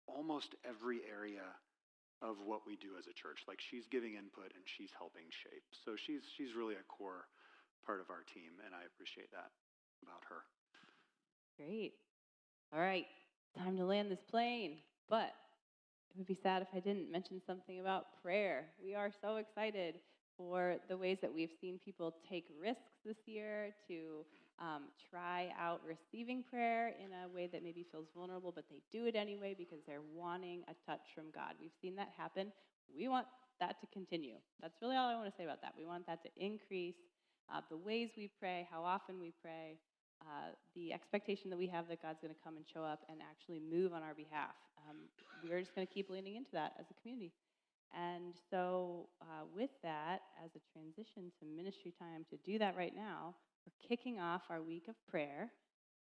almost 0.08 0.56
every 0.66 1.00
area 1.06 1.46
of 2.22 2.36
what 2.44 2.66
we 2.66 2.74
do 2.76 2.98
as 2.98 3.06
a 3.06 3.14
church. 3.14 3.46
Like 3.46 3.60
she's 3.62 3.86
giving 3.86 4.14
input 4.14 4.50
and 4.58 4.64
she's 4.66 4.90
helping 4.98 5.30
shape. 5.30 5.62
So 5.84 5.94
she's 5.94 6.22
she's 6.36 6.54
really 6.58 6.74
a 6.74 6.86
core 6.90 7.28
part 7.86 8.00
of 8.00 8.10
our 8.10 8.26
team, 8.26 8.58
and 8.66 8.74
I 8.74 8.82
appreciate 8.90 9.30
that 9.30 9.54
about 10.02 10.26
her. 10.28 10.42
Great. 11.56 11.94
All 12.74 12.80
right, 12.80 13.06
time 13.56 13.76
to 13.76 13.84
land 13.84 14.10
this 14.10 14.22
plane. 14.30 14.78
But 15.08 15.32
it 16.10 16.18
would 16.18 16.26
be 16.26 16.38
sad 16.42 16.62
if 16.62 16.68
I 16.74 16.80
didn't 16.80 17.10
mention 17.10 17.40
something 17.46 17.80
about 17.80 18.06
prayer. 18.22 18.66
We 18.82 18.94
are 18.94 19.10
so 19.20 19.36
excited 19.36 19.96
for 20.36 20.76
the 20.88 20.96
ways 20.96 21.18
that 21.22 21.32
we've 21.32 21.52
seen 21.60 21.78
people 21.84 22.14
take 22.28 22.46
risks 22.60 23.00
this 23.04 23.16
year 23.26 23.70
to 23.88 24.24
um, 24.58 24.84
try 25.10 25.52
out 25.58 25.80
receiving 25.86 26.42
prayer 26.42 26.92
in 27.02 27.10
a 27.12 27.34
way 27.34 27.48
that 27.52 27.62
maybe 27.62 27.84
feels 27.90 28.06
vulnerable, 28.14 28.52
but 28.54 28.64
they 28.70 28.82
do 28.90 29.06
it 29.06 29.16
anyway 29.16 29.54
because 29.56 29.78
they're 29.86 30.04
wanting 30.14 30.62
a 30.68 30.90
touch 30.90 31.02
from 31.14 31.24
God. 31.34 31.54
We've 31.60 31.76
seen 31.80 31.96
that 31.96 32.10
happen. 32.16 32.52
We 32.94 33.08
want 33.08 33.26
that 33.60 33.80
to 33.80 33.86
continue. 33.92 34.36
That's 34.60 34.76
really 34.82 34.96
all 34.96 35.08
I 35.08 35.14
want 35.14 35.26
to 35.30 35.36
say 35.36 35.44
about 35.44 35.62
that. 35.62 35.74
We 35.78 35.84
want 35.84 36.06
that 36.06 36.22
to 36.22 36.30
increase 36.36 36.96
uh, 37.52 37.60
the 37.70 37.76
ways 37.76 38.10
we 38.16 38.30
pray, 38.38 38.66
how 38.70 38.82
often 38.82 39.20
we 39.20 39.32
pray, 39.42 39.78
uh, 40.22 40.54
the 40.74 40.92
expectation 40.92 41.50
that 41.50 41.58
we 41.58 41.66
have 41.66 41.88
that 41.88 42.02
God's 42.02 42.18
going 42.20 42.34
to 42.34 42.40
come 42.42 42.56
and 42.56 42.64
show 42.66 42.82
up 42.82 43.00
and 43.08 43.18
actually 43.20 43.60
move 43.60 43.92
on 43.92 44.02
our 44.02 44.14
behalf. 44.14 44.54
Um, 44.88 44.96
we're 45.42 45.60
just 45.60 45.74
going 45.74 45.86
to 45.86 45.92
keep 45.92 46.10
leaning 46.10 46.36
into 46.36 46.50
that 46.52 46.72
as 46.78 46.86
a 46.90 46.94
community. 47.00 47.32
And 47.94 48.34
so, 48.50 49.08
uh, 49.22 49.44
with 49.54 49.70
that, 49.82 50.20
as 50.44 50.50
a 50.56 50.60
transition 50.72 51.30
to 51.38 51.46
ministry 51.46 51.94
time, 51.98 52.26
to 52.30 52.36
do 52.44 52.58
that 52.58 52.76
right 52.76 52.94
now, 52.94 53.34
we're 53.64 53.88
kicking 53.88 54.18
off 54.18 54.42
our 54.50 54.60
week 54.60 54.88
of 54.88 54.94
prayer, 55.08 55.50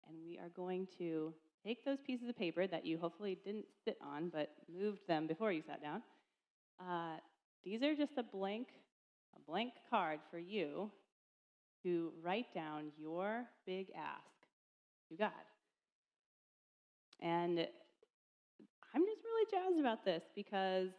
and 0.07 0.18
we 0.24 0.38
are 0.39 0.49
going 0.55 0.88
to 0.97 1.34
take 1.66 1.86
those 1.86 1.97
pieces 2.05 2.30
of 2.30 2.38
paper 2.38 2.68
that 2.68 2.86
you 2.86 2.97
hopefully 2.97 3.38
didn't 3.45 3.66
sit 3.86 3.97
on 4.03 4.30
but 4.30 4.51
moved 4.74 4.99
them 5.07 5.28
before 5.28 5.51
you 5.51 5.61
sat 5.66 5.82
down. 5.82 6.01
Uh, 6.80 7.18
these 7.64 7.82
are 7.84 7.95
just 7.95 8.14
a 8.18 8.24
blank, 8.24 8.68
a 9.36 9.51
blank 9.51 9.74
card 9.89 10.20
for 10.32 10.39
you 10.39 10.89
to 11.84 12.12
write 12.22 12.54
down 12.54 12.92
your 12.98 13.46
big 13.66 13.88
ask 13.96 14.24
to 15.10 15.16
God. 15.16 15.32
And 17.22 17.60
I'm 17.60 19.02
just 19.06 19.22
really 19.24 19.46
jazzed 19.52 19.80
about 19.80 20.06
this 20.06 20.24
because 20.36 20.90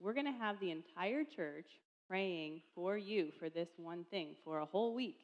we're 0.00 0.14
going 0.14 0.26
to 0.26 0.38
have 0.38 0.60
the 0.60 0.70
entire 0.70 1.24
church 1.24 1.66
praying 2.08 2.60
for 2.74 2.96
you 2.96 3.30
for 3.38 3.48
this 3.48 3.68
one 3.76 4.04
thing 4.10 4.34
for 4.44 4.58
a 4.58 4.64
whole 4.64 4.94
week. 4.94 5.20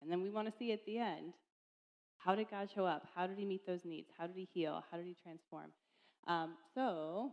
And 0.00 0.10
then 0.10 0.22
we 0.22 0.30
want 0.30 0.48
to 0.48 0.54
see 0.58 0.72
at 0.72 0.84
the 0.86 0.98
end 0.98 1.32
how 2.18 2.36
did 2.36 2.50
God 2.50 2.68
show 2.72 2.84
up? 2.84 3.06
How 3.14 3.26
did 3.26 3.36
He 3.36 3.44
meet 3.44 3.66
those 3.66 3.84
needs? 3.84 4.08
How 4.16 4.26
did 4.26 4.36
He 4.36 4.48
heal? 4.52 4.84
How 4.90 4.96
did 4.96 5.06
He 5.06 5.16
transform? 5.20 5.70
Um, 6.28 6.54
so, 6.74 7.32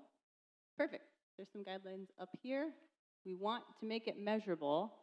perfect. 0.77 1.03
There's 1.37 1.49
some 1.51 1.63
guidelines 1.63 2.07
up 2.19 2.29
here. 2.41 2.71
We 3.25 3.35
want 3.35 3.63
to 3.79 3.85
make 3.85 4.07
it 4.07 4.19
measurable 4.19 4.93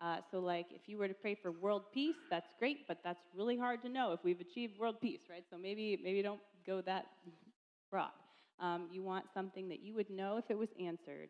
uh, 0.00 0.16
so, 0.30 0.40
like, 0.40 0.66
if 0.70 0.88
you 0.88 0.98
were 0.98 1.08
to 1.08 1.14
pray 1.14 1.34
for 1.34 1.52
world 1.52 1.84
peace, 1.92 2.16
that's 2.30 2.48
great, 2.58 2.88
but 2.88 2.98
that's 3.04 3.20
really 3.36 3.56
hard 3.56 3.82
to 3.82 3.88
know 3.88 4.12
if 4.12 4.20
we've 4.24 4.40
achieved 4.40 4.78
world 4.78 4.96
peace, 5.00 5.20
right? 5.30 5.44
So 5.50 5.56
maybe 5.56 5.98
maybe 6.02 6.22
don't 6.22 6.40
go 6.66 6.80
that 6.82 7.06
broad. 7.90 8.10
Um, 8.58 8.88
you 8.92 9.02
want 9.02 9.26
something 9.34 9.68
that 9.68 9.80
you 9.80 9.94
would 9.94 10.10
know 10.10 10.38
if 10.38 10.44
it 10.50 10.58
was 10.58 10.68
answered 10.80 11.28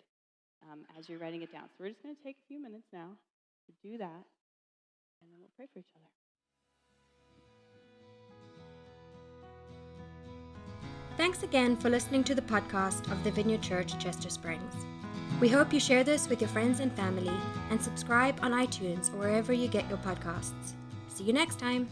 um, 0.70 0.80
as 0.98 1.08
you're 1.08 1.18
writing 1.18 1.42
it 1.42 1.52
down. 1.52 1.64
So 1.64 1.84
we're 1.84 1.90
just 1.90 2.02
going 2.02 2.14
to 2.14 2.22
take 2.22 2.36
a 2.36 2.46
few 2.48 2.62
minutes 2.62 2.86
now 2.92 3.08
to 3.66 3.88
do 3.88 3.98
that, 3.98 4.24
and 5.20 5.30
then 5.30 5.38
we'll 5.38 5.50
pray 5.56 5.66
for 5.72 5.78
each 5.78 5.86
other. 5.96 6.08
Thanks 11.16 11.42
again 11.42 11.76
for 11.76 11.90
listening 11.90 12.24
to 12.24 12.34
the 12.34 12.42
podcast 12.42 13.10
of 13.12 13.22
the 13.22 13.30
Vineyard 13.30 13.62
Church 13.62 13.98
Chester 13.98 14.30
Springs. 14.30 14.74
We 15.42 15.48
hope 15.48 15.72
you 15.72 15.80
share 15.80 16.04
this 16.04 16.28
with 16.28 16.40
your 16.40 16.46
friends 16.50 16.78
and 16.78 16.92
family 16.92 17.32
and 17.70 17.82
subscribe 17.82 18.38
on 18.42 18.52
iTunes 18.52 19.12
or 19.12 19.16
wherever 19.16 19.52
you 19.52 19.66
get 19.66 19.88
your 19.88 19.98
podcasts. 19.98 20.74
See 21.08 21.24
you 21.24 21.32
next 21.32 21.58
time. 21.58 21.88